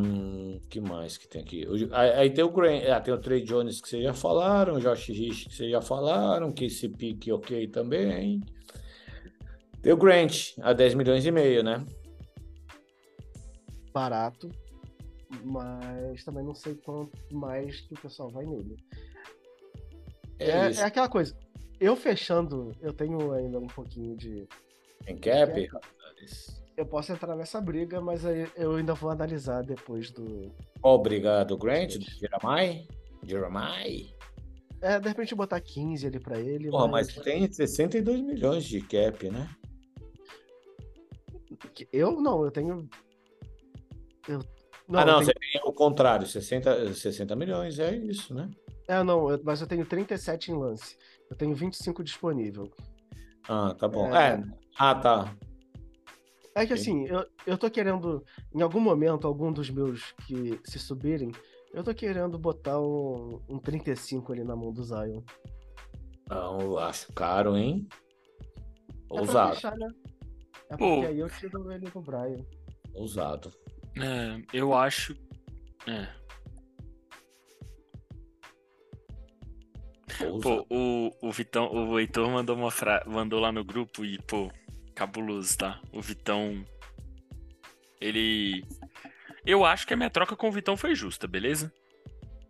que 0.69 0.79
mais 0.79 1.17
que 1.17 1.27
tem 1.27 1.41
aqui? 1.41 1.65
Aí, 1.91 2.29
tem 2.29 2.43
o 2.43 2.51
Grant, 2.51 2.83
ah, 2.87 3.01
tem 3.01 3.11
o 3.11 3.17
Trey 3.17 3.41
Jones 3.41 3.81
que 3.81 3.89
vocês 3.89 4.03
já 4.03 4.13
falaram, 4.13 4.75
o 4.75 4.79
Josh 4.79 5.07
Rich 5.07 5.49
que 5.49 5.55
vocês 5.55 5.71
já 5.71 5.81
falaram, 5.81 6.51
que 6.51 6.69
ok 7.31 7.67
também. 7.69 8.41
Tem 9.81 9.91
o 9.91 9.97
Grant 9.97 10.53
a 10.61 10.71
10 10.71 10.93
milhões 10.93 11.25
e 11.25 11.31
meio, 11.31 11.63
né? 11.63 11.83
Barato, 13.91 14.51
mas 15.43 16.23
também 16.23 16.43
não 16.43 16.53
sei 16.53 16.75
quanto 16.75 17.17
mais 17.31 17.81
que 17.81 17.95
o 17.95 18.01
pessoal 18.01 18.29
vai 18.29 18.45
nele. 18.45 18.77
É, 20.37 20.51
É, 20.51 20.71
é 20.73 20.83
aquela 20.83 21.09
coisa. 21.09 21.35
Eu 21.79 21.95
fechando, 21.95 22.75
eu 22.81 22.93
tenho 22.93 23.31
ainda 23.31 23.57
um 23.57 23.67
pouquinho 23.67 24.15
de. 24.15 24.47
Tem 25.05 25.17
cap? 25.17 25.65
rapazes? 25.65 26.58
Eu 26.79 26.85
posso 26.85 27.11
entrar 27.11 27.35
nessa 27.35 27.59
briga, 27.59 27.99
mas 27.99 28.25
aí 28.25 28.49
eu 28.55 28.75
ainda 28.75 28.93
vou 28.93 29.09
analisar 29.09 29.61
depois 29.63 30.11
do. 30.11 30.49
Qual 30.79 30.97
briga 31.01 31.43
do 31.43 31.57
Grant? 31.57 31.97
Do 31.97 32.05
Jeremiah? 32.05 32.87
Jeremiah? 33.21 34.07
É, 34.81 34.97
de 34.97 35.09
repente 35.09 35.35
botar 35.35 35.59
15 35.59 36.07
ali 36.07 36.21
pra 36.21 36.39
ele. 36.39 36.69
Porra, 36.69 36.87
mas 36.87 37.13
tem 37.15 37.51
62 37.51 38.21
milhões 38.21 38.63
de 38.63 38.79
cap, 38.79 39.29
né? 39.29 39.49
Eu 41.91 42.21
não, 42.21 42.45
eu 42.45 42.51
tenho. 42.51 42.87
Eu... 44.25 44.39
Não, 44.87 44.99
ah, 45.01 45.05
não, 45.05 45.19
eu 45.19 45.25
você 45.25 45.33
tenho... 45.33 45.51
tem 45.51 45.69
o 45.69 45.73
contrário, 45.73 46.25
60, 46.25 46.93
60 46.93 47.35
milhões, 47.35 47.77
é 47.77 47.93
isso, 47.93 48.33
né? 48.33 48.49
É, 48.87 49.03
não, 49.03 49.29
eu- 49.29 49.41
mas 49.43 49.59
eu 49.59 49.67
tenho 49.67 49.85
37 49.85 50.49
em 50.49 50.55
lance. 50.57 50.97
Eu 51.29 51.35
tenho 51.35 51.53
25 51.53 52.01
disponível. 52.05 52.71
Ah, 53.49 53.75
tá 53.77 53.85
bom. 53.85 54.15
É. 54.15 54.35
É. 54.35 54.43
Ah, 54.77 54.95
tá. 54.95 55.35
É 56.55 56.65
que 56.65 56.73
assim, 56.73 57.05
eu, 57.05 57.25
eu 57.45 57.57
tô 57.57 57.69
querendo, 57.69 58.23
em 58.53 58.61
algum 58.61 58.79
momento, 58.79 59.27
algum 59.27 59.51
dos 59.51 59.69
meus 59.69 60.11
que 60.25 60.59
se 60.63 60.79
subirem, 60.79 61.31
eu 61.73 61.83
tô 61.83 61.93
querendo 61.93 62.37
botar 62.37 62.79
um, 62.79 63.41
um 63.47 63.59
35 63.59 64.33
ali 64.33 64.43
na 64.43 64.55
mão 64.55 64.73
do 64.73 64.83
Zion. 64.83 65.21
Não, 66.27 66.59
eu 66.59 66.79
acho 66.79 67.11
caro, 67.13 67.55
hein? 67.55 67.87
É 69.11 69.19
Ousado. 69.19 69.55
fechar, 69.55 69.75
né? 69.77 69.87
É 70.69 70.77
Pô. 70.77 70.95
porque 70.95 71.07
aí 71.07 71.19
eu 71.19 71.29
tiro 71.29 71.71
ele 71.71 71.89
do 71.89 72.01
Brian. 72.01 72.45
Ousado. 72.93 73.51
É, 73.97 74.41
eu 74.53 74.73
acho. 74.73 75.15
É. 75.87 76.07
Pô, 80.41 80.65
o, 80.69 81.11
o 81.21 81.31
Vitão, 81.31 81.71
o 81.71 81.99
Heitor 81.99 82.29
mandou 82.29 82.55
uma 82.55 82.69
fra... 82.69 83.03
mandou 83.07 83.39
lá 83.39 83.51
no 83.51 83.63
grupo 83.63 84.03
e, 84.03 84.19
pô, 84.19 84.51
cabuloso, 84.99 85.57
tá? 85.57 85.79
O 85.93 86.01
Vitão. 86.01 86.65
Ele. 88.01 88.65
Eu 89.45 89.63
acho 89.63 89.87
que 89.87 89.93
a 89.93 89.97
minha 89.97 90.09
troca 90.09 90.35
com 90.35 90.49
o 90.49 90.51
Vitão 90.51 90.75
foi 90.75 90.93
justa, 90.93 91.25
beleza? 91.27 91.71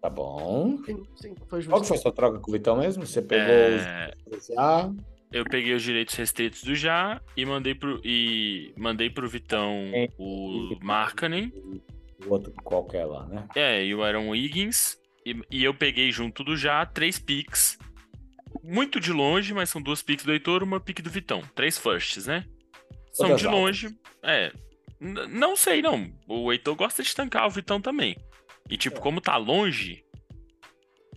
Tá 0.02 0.10
bom. 0.10 0.78
Sim, 0.86 1.04
sim, 1.16 1.36
foi 1.48 1.62
justo. 1.62 1.70
Qual 1.70 1.82
que 1.82 1.88
foi 1.88 1.98
sua 1.98 2.12
troca 2.12 2.40
com 2.40 2.50
o 2.50 2.54
Vitão 2.54 2.78
mesmo? 2.78 3.06
Você 3.06 3.22
pegou 3.22 3.46
É, 3.46 4.14
os 4.32 4.50
ah, 4.58 4.92
Eu 5.32 5.44
peguei 5.44 5.76
os 5.76 5.84
direitos 5.84 6.16
restritos 6.16 6.64
do 6.64 6.74
Já 6.74 7.22
e 7.38 7.46
mandei 7.46 7.76
pro, 7.76 8.02
e 8.04 8.74
mandei 8.78 9.10
pro 9.10 9.30
Vitão 9.30 9.86
o 10.18 10.76
Markkanen. 10.82 11.54
o 12.26 12.30
outro 12.32 12.52
qualquer 12.64 13.06
lá, 13.06 13.26
né? 13.28 13.48
É, 13.56 13.86
e 13.86 13.94
o 13.94 14.04
Aaron 14.04 14.30
Wiggins. 14.30 14.98
E, 15.26 15.40
e 15.52 15.64
eu 15.64 15.74
peguei 15.74 16.12
junto 16.12 16.44
do 16.44 16.58
Já 16.58 16.84
três 16.86 17.20
picks. 17.20 17.78
Muito 18.64 19.00
de 19.00 19.12
longe, 19.12 19.54
mas 19.54 19.70
são 19.70 19.82
duas 19.82 20.02
picks 20.02 20.26
do 20.26 20.32
Heitor 20.32 20.64
uma 20.64 20.80
pick 20.80 21.02
do 21.02 21.10
Vitão. 21.10 21.42
Três 21.56 21.78
firsts, 21.78 22.26
né? 22.28 22.46
São 23.14 23.28
Todas 23.28 23.42
de 23.42 23.48
altas. 23.48 23.62
longe. 23.62 23.98
É. 24.24 24.52
Não 25.00 25.56
sei, 25.56 25.82
não. 25.82 26.12
O 26.28 26.52
Heitor 26.52 26.76
gosta 26.76 27.02
de 27.02 27.16
tancar 27.16 27.48
o 27.48 27.52
Vitão 27.52 27.80
também. 27.82 28.16
E, 28.70 28.78
tipo, 28.78 28.98
É. 28.98 29.02
como 29.02 29.22
tá 29.22 29.36
longe. 29.38 30.04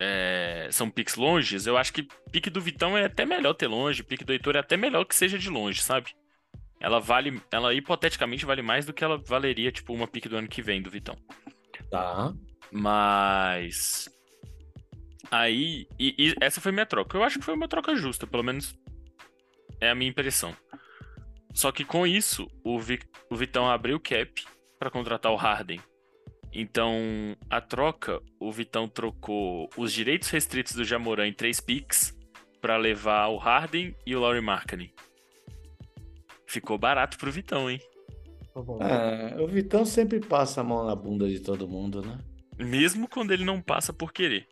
é, 0.01 0.67
são 0.71 0.89
picks 0.89 1.15
longes, 1.15 1.67
eu 1.67 1.77
acho 1.77 1.93
que 1.93 2.07
pique 2.31 2.49
do 2.49 2.59
Vitão 2.59 2.97
é 2.97 3.05
até 3.05 3.25
melhor 3.25 3.53
ter 3.53 3.67
longe, 3.67 4.03
pique 4.03 4.25
do 4.25 4.33
Heitor 4.33 4.55
é 4.55 4.59
até 4.59 4.75
melhor 4.75 5.05
que 5.05 5.15
seja 5.15 5.37
de 5.37 5.49
longe, 5.49 5.81
sabe? 5.81 6.11
Ela 6.79 6.99
vale. 6.99 7.39
Ela 7.51 7.73
hipoteticamente 7.73 8.43
vale 8.45 8.61
mais 8.61 8.85
do 8.85 8.91
que 8.93 9.03
ela 9.03 9.17
valeria, 9.17 9.71
tipo, 9.71 9.93
uma 9.93 10.07
pique 10.07 10.27
do 10.27 10.35
ano 10.35 10.47
que 10.47 10.61
vem 10.61 10.81
do 10.81 10.89
Vitão. 10.89 11.15
Tá. 11.91 12.33
Mas. 12.71 14.09
Aí. 15.33 15.87
E, 15.99 16.15
e 16.17 16.35
essa 16.39 16.61
foi 16.61 16.71
minha 16.71 16.85
troca. 16.85 17.17
Eu 17.17 17.23
acho 17.23 17.39
que 17.39 17.45
foi 17.45 17.55
uma 17.55 17.67
troca 17.67 17.95
justa, 17.95 18.27
pelo 18.27 18.43
menos 18.43 18.77
é 19.81 19.89
a 19.89 19.95
minha 19.95 20.09
impressão. 20.09 20.55
Só 21.53 21.71
que 21.71 21.83
com 21.83 22.05
isso, 22.05 22.47
o, 22.63 22.79
Vi- 22.79 22.99
o 23.29 23.35
Vitão 23.35 23.69
abriu 23.69 23.97
o 23.97 23.99
cap 23.99 24.43
pra 24.77 24.91
contratar 24.91 25.31
o 25.31 25.35
Harden. 25.35 25.79
Então, 26.51 26.95
a 27.49 27.59
troca, 27.59 28.21
o 28.39 28.51
Vitão 28.51 28.87
trocou 28.87 29.67
os 29.75 29.91
direitos 29.91 30.29
restritos 30.29 30.73
do 30.73 30.85
Jamoran 30.85 31.27
em 31.27 31.33
três 31.33 31.59
picks 31.59 32.15
pra 32.61 32.77
levar 32.77 33.27
o 33.29 33.37
Harden 33.37 33.95
e 34.05 34.15
o 34.15 34.19
Laurie 34.19 34.41
Markkinen. 34.41 34.93
Ficou 36.45 36.77
barato 36.77 37.17
pro 37.17 37.31
Vitão, 37.31 37.71
hein? 37.71 37.79
Tá. 38.77 38.87
É, 38.87 39.41
o 39.41 39.47
Vitão 39.47 39.83
sempre 39.83 40.19
passa 40.19 40.61
a 40.61 40.63
mão 40.63 40.85
na 40.85 40.95
bunda 40.95 41.27
de 41.27 41.39
todo 41.39 41.67
mundo, 41.67 42.03
né? 42.03 42.19
Mesmo 42.59 43.07
quando 43.07 43.31
ele 43.31 43.43
não 43.43 43.59
passa 43.59 43.91
por 43.91 44.13
querer. 44.13 44.47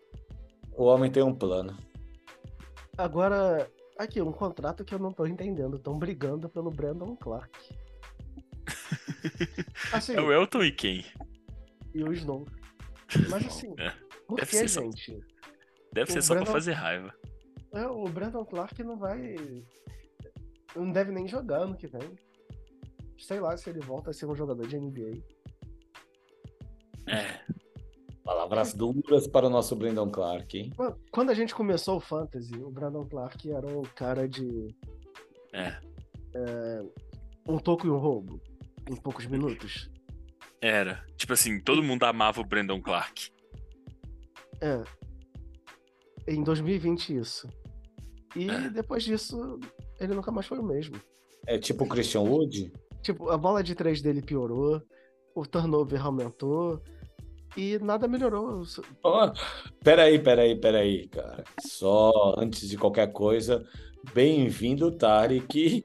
O 0.75 0.85
homem 0.85 1.11
tem 1.11 1.23
um 1.23 1.33
plano. 1.35 1.77
Agora, 2.97 3.69
aqui, 3.97 4.21
um 4.21 4.31
contrato 4.31 4.83
que 4.85 4.93
eu 4.93 4.99
não 4.99 5.11
tô 5.11 5.25
entendendo. 5.25 5.77
Estão 5.77 5.97
brigando 5.97 6.49
pelo 6.49 6.69
Brandon 6.71 7.15
Clark. 7.15 7.51
Assim, 9.93 10.13
É 10.15 10.21
o 10.21 10.31
Elton 10.31 10.63
e 10.63 10.71
quem? 10.71 11.05
e 11.93 12.03
o 12.03 12.13
Snow. 12.13 12.45
Mas 13.29 13.45
assim, 13.45 13.73
É, 13.77 13.89
por 14.25 14.37
deve 14.37 14.49
que, 14.51 14.55
ser 14.57 14.69
só- 14.69 14.81
gente? 14.81 15.19
Deve 15.91 16.09
O 16.09 16.13
ser 16.13 16.21
só 16.21 16.33
pra 16.33 16.43
Brandon- 16.43 16.53
fazer 16.53 16.71
raiva. 16.71 17.13
É, 17.73 17.85
o 17.85 18.05
Brandon 18.05 18.45
Clark 18.45 18.81
não 18.83 18.97
vai. 18.97 19.35
Não 20.75 20.89
deve 20.91 21.11
nem 21.11 21.27
jogar 21.27 21.63
ano 21.63 21.75
que 21.75 21.87
vem. 21.87 22.15
Sei 23.19 23.39
lá 23.41 23.57
se 23.57 23.69
ele 23.69 23.81
volta 23.81 24.11
a 24.11 24.13
ser 24.13 24.25
um 24.25 24.35
jogador 24.35 24.65
de 24.65 24.77
NBA. 24.77 25.21
É. 27.07 27.41
Palavras 28.51 28.73
duras 28.73 29.27
para 29.29 29.47
o 29.47 29.49
nosso 29.49 29.77
Brandon 29.77 30.09
Clark, 30.09 30.57
hein? 30.59 30.73
Quando 31.09 31.29
a 31.29 31.33
gente 31.33 31.55
começou 31.55 31.95
o 31.95 31.99
Fantasy, 32.01 32.53
o 32.57 32.69
Brandon 32.69 33.05
Clark 33.07 33.49
era 33.49 33.65
um 33.65 33.83
cara 33.83 34.27
de 34.27 34.75
É. 35.53 35.77
um 37.47 37.57
toco 37.57 37.87
e 37.87 37.89
um 37.89 37.95
roubo. 37.97 38.41
Em 38.89 38.95
poucos 38.97 39.25
minutos. 39.25 39.89
Era. 40.59 41.01
Tipo 41.15 41.31
assim, 41.31 41.61
todo 41.61 41.81
mundo 41.81 42.03
amava 42.03 42.41
o 42.41 42.43
Brandon 42.43 42.81
Clark. 42.81 43.31
É. 44.59 44.83
Em 46.27 46.43
2020 46.43 47.15
isso. 47.15 47.47
E 48.35 48.49
É. 48.49 48.69
depois 48.69 49.05
disso, 49.05 49.61
ele 49.97 50.13
nunca 50.13 50.29
mais 50.29 50.45
foi 50.45 50.59
o 50.59 50.63
mesmo. 50.63 50.97
É 51.47 51.57
tipo 51.57 51.85
o 51.85 51.87
Christian 51.87 52.23
Wood? 52.23 52.69
Tipo, 53.01 53.29
a 53.29 53.37
bola 53.37 53.63
de 53.63 53.75
três 53.75 54.01
dele 54.01 54.21
piorou, 54.21 54.81
o 55.33 55.45
turnover 55.45 56.05
aumentou 56.05 56.83
e 57.55 57.77
nada 57.79 58.07
melhorou. 58.07 58.63
Ó, 59.03 59.33
peraí, 59.83 60.19
peraí, 60.19 60.55
peraí, 60.55 61.07
cara. 61.07 61.43
Só 61.65 62.35
antes 62.37 62.69
de 62.69 62.77
qualquer 62.77 63.11
coisa, 63.11 63.65
bem-vindo, 64.13 64.91
Tarek, 64.91 65.83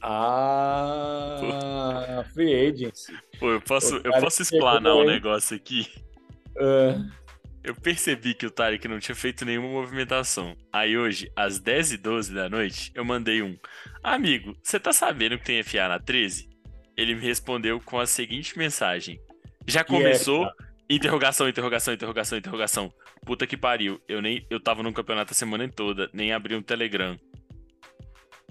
a 0.00 2.24
Free 2.32 2.68
Agency. 2.68 3.12
Pô, 3.38 3.50
eu 3.50 3.60
posso, 3.60 3.96
eu 3.96 4.12
posso 4.20 4.42
explanar 4.42 4.96
um 4.96 5.04
negócio 5.04 5.56
aqui? 5.56 5.88
Ah, 6.58 7.04
Eu 7.64 7.76
percebi 7.76 8.34
que 8.34 8.44
o 8.44 8.50
Tarek 8.50 8.88
não 8.88 8.98
tinha 8.98 9.14
feito 9.14 9.44
nenhuma 9.44 9.68
movimentação. 9.68 10.56
Aí 10.72 10.98
hoje, 10.98 11.30
às 11.36 11.60
10h12 11.60 12.34
da 12.34 12.48
noite, 12.48 12.90
eu 12.94 13.04
mandei 13.04 13.40
um. 13.42 13.56
Amigo, 14.02 14.56
você 14.60 14.80
tá 14.80 14.92
sabendo 14.92 15.38
que 15.38 15.44
tem 15.44 15.62
FA 15.62 15.88
na 15.88 16.00
13? 16.00 16.48
Ele 16.96 17.14
me 17.14 17.22
respondeu 17.22 17.80
com 17.80 18.00
a 18.00 18.06
seguinte 18.06 18.58
mensagem. 18.58 19.20
Já 19.66 19.80
é, 19.80 19.84
começou? 19.84 20.48
Interrogação, 20.96 21.48
interrogação, 21.48 21.94
interrogação, 21.94 22.38
interrogação. 22.38 22.92
Puta 23.24 23.46
que 23.46 23.56
pariu. 23.56 24.00
Eu 24.08 24.20
nem 24.22 24.46
eu 24.50 24.60
tava 24.60 24.82
no 24.82 24.92
campeonato 24.92 25.32
a 25.32 25.34
semana 25.34 25.68
toda, 25.68 26.08
nem 26.12 26.32
abri 26.32 26.54
um 26.54 26.62
Telegram. 26.62 27.16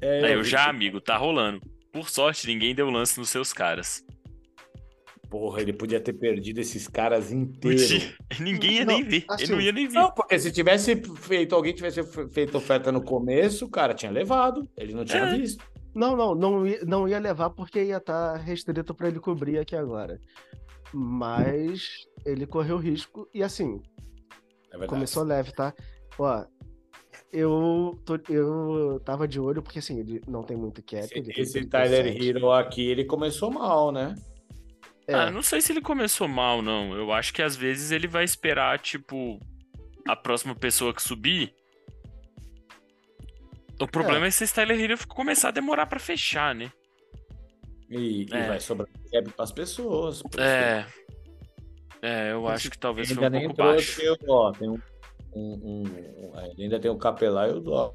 é, 0.02 0.26
Aí 0.26 0.34
eu 0.34 0.44
vi 0.44 0.50
já, 0.50 0.64
que- 0.66 0.70
amigo, 0.70 1.00
tá 1.02 1.18
rolando. 1.18 1.62
Por 1.92 2.10
sorte, 2.10 2.48
ninguém 2.48 2.74
deu 2.74 2.90
lance 2.90 3.20
nos 3.20 3.30
seus 3.30 3.52
caras. 3.52 4.04
Porra, 5.30 5.62
ele 5.62 5.72
podia 5.72 6.00
ter 6.02 6.12
perdido 6.14 6.60
esses 6.60 6.88
caras 6.90 7.32
inteiros. 7.32 8.14
Ninguém 8.38 8.80
ia 8.80 8.86
Não, 8.86 8.96
nem 8.96 9.04
ver. 9.08 9.24
assim, 9.30 9.44
Ele 9.44 9.52
não 9.54 9.62
ia 9.62 9.72
nem 9.72 9.88
ver. 9.88 9.94
Não, 9.94 10.12
porque 10.12 10.38
se 10.38 10.52
tivesse 10.52 11.02
feito, 11.22 11.56
alguém 11.56 11.74
tivesse 11.74 12.04
feito 12.34 12.58
oferta 12.58 12.92
no 12.92 13.02
começo, 13.02 13.64
o 13.66 13.70
cara 13.70 13.94
tinha 13.94 14.12
levado. 14.12 14.68
Ele 14.76 14.94
não 14.94 15.06
tinha 15.06 15.24
É. 15.24 15.38
visto. 15.38 15.64
Não, 15.96 16.18
não, 16.18 16.36
não 16.36 16.68
ia, 16.68 16.84
não 16.86 17.08
ia 17.08 17.18
levar 17.18 17.50
porque 17.52 17.82
ia 17.82 17.96
estar 17.98 18.36
restrito 18.38 18.94
pra 18.94 19.08
ele 19.08 19.22
cobrir 19.22 19.58
aqui 19.58 19.74
agora. 19.76 20.20
Mas 20.94 22.08
ele 22.26 22.46
correu 22.46 22.78
risco 22.78 23.28
e 23.34 23.42
assim, 23.44 23.82
É 24.72 24.86
começou 24.86 25.24
leve, 25.24 25.52
tá? 25.54 25.74
Ó, 26.20 26.46
eu, 27.32 28.00
tô, 28.06 28.20
eu 28.30 29.00
tava 29.06 29.28
de 29.28 29.40
olho 29.40 29.62
porque 29.62 29.80
assim, 29.80 30.00
ele 30.00 30.22
não 30.28 30.44
tem 30.44 30.58
muito 30.58 30.82
cap. 30.84 31.04
Esse, 31.04 31.18
ele 31.18 31.34
tem 31.34 31.44
esse 31.44 31.66
Tyler 31.66 32.04
37. 32.04 32.30
Hero 32.30 32.52
aqui, 32.52 32.90
ele 32.90 33.06
começou 33.06 33.50
mal, 33.50 33.92
né? 33.92 34.16
É, 35.08 35.16
Ah, 35.16 35.32
não 35.32 35.42
sei 35.42 35.62
se 35.62 35.72
ele 35.72 35.82
começou 35.82 36.28
mal, 36.28 36.62
não. 36.62 36.94
Eu 36.94 37.12
acho 37.12 37.34
que 37.34 37.42
às 37.42 37.56
vezes 37.56 37.92
ele 37.92 38.08
vai 38.08 38.24
esperar, 38.24 38.80
tipo, 38.80 39.40
a 40.08 40.16
próxima 40.16 40.54
pessoa 40.56 40.94
que 40.94 41.02
subir. 41.02 41.54
O 43.80 43.88
problema 43.88 44.28
é, 44.28 44.32
se 44.32 44.44
esse 44.44 44.54
Tyler 44.54 44.80
Hero 44.80 45.08
começar 45.08 45.48
a 45.48 45.52
demorar 45.52 45.88
pra 45.88 46.00
fechar, 46.00 46.54
né? 46.54 46.72
E, 47.92 48.24
e 48.24 48.34
É. 48.34 48.48
vai 48.48 48.60
sobrar 48.60 48.88
para 49.12 49.44
as 49.44 49.52
pessoas. 49.52 50.24
É. 50.40 50.86
É, 52.02 52.32
eu 52.32 52.48
acho 52.48 52.72
que 52.72 52.78
talvez 52.80 53.12
foi 53.12 53.24
ainda 53.24 53.38
um 53.38 53.42
pouco 53.42 53.56
baixo. 53.58 54.02
o- 54.28 54.32
ó, 54.32 54.52
tem 54.54 54.70
um, 54.70 54.80
um- 55.36 55.84
um- 55.84 56.32
ainda 56.58 56.80
tem 56.80 56.90
o 56.90 56.98
Capelá 56.98 57.48
e 57.48 57.52
o 57.52 57.60
Dó. 57.60 57.94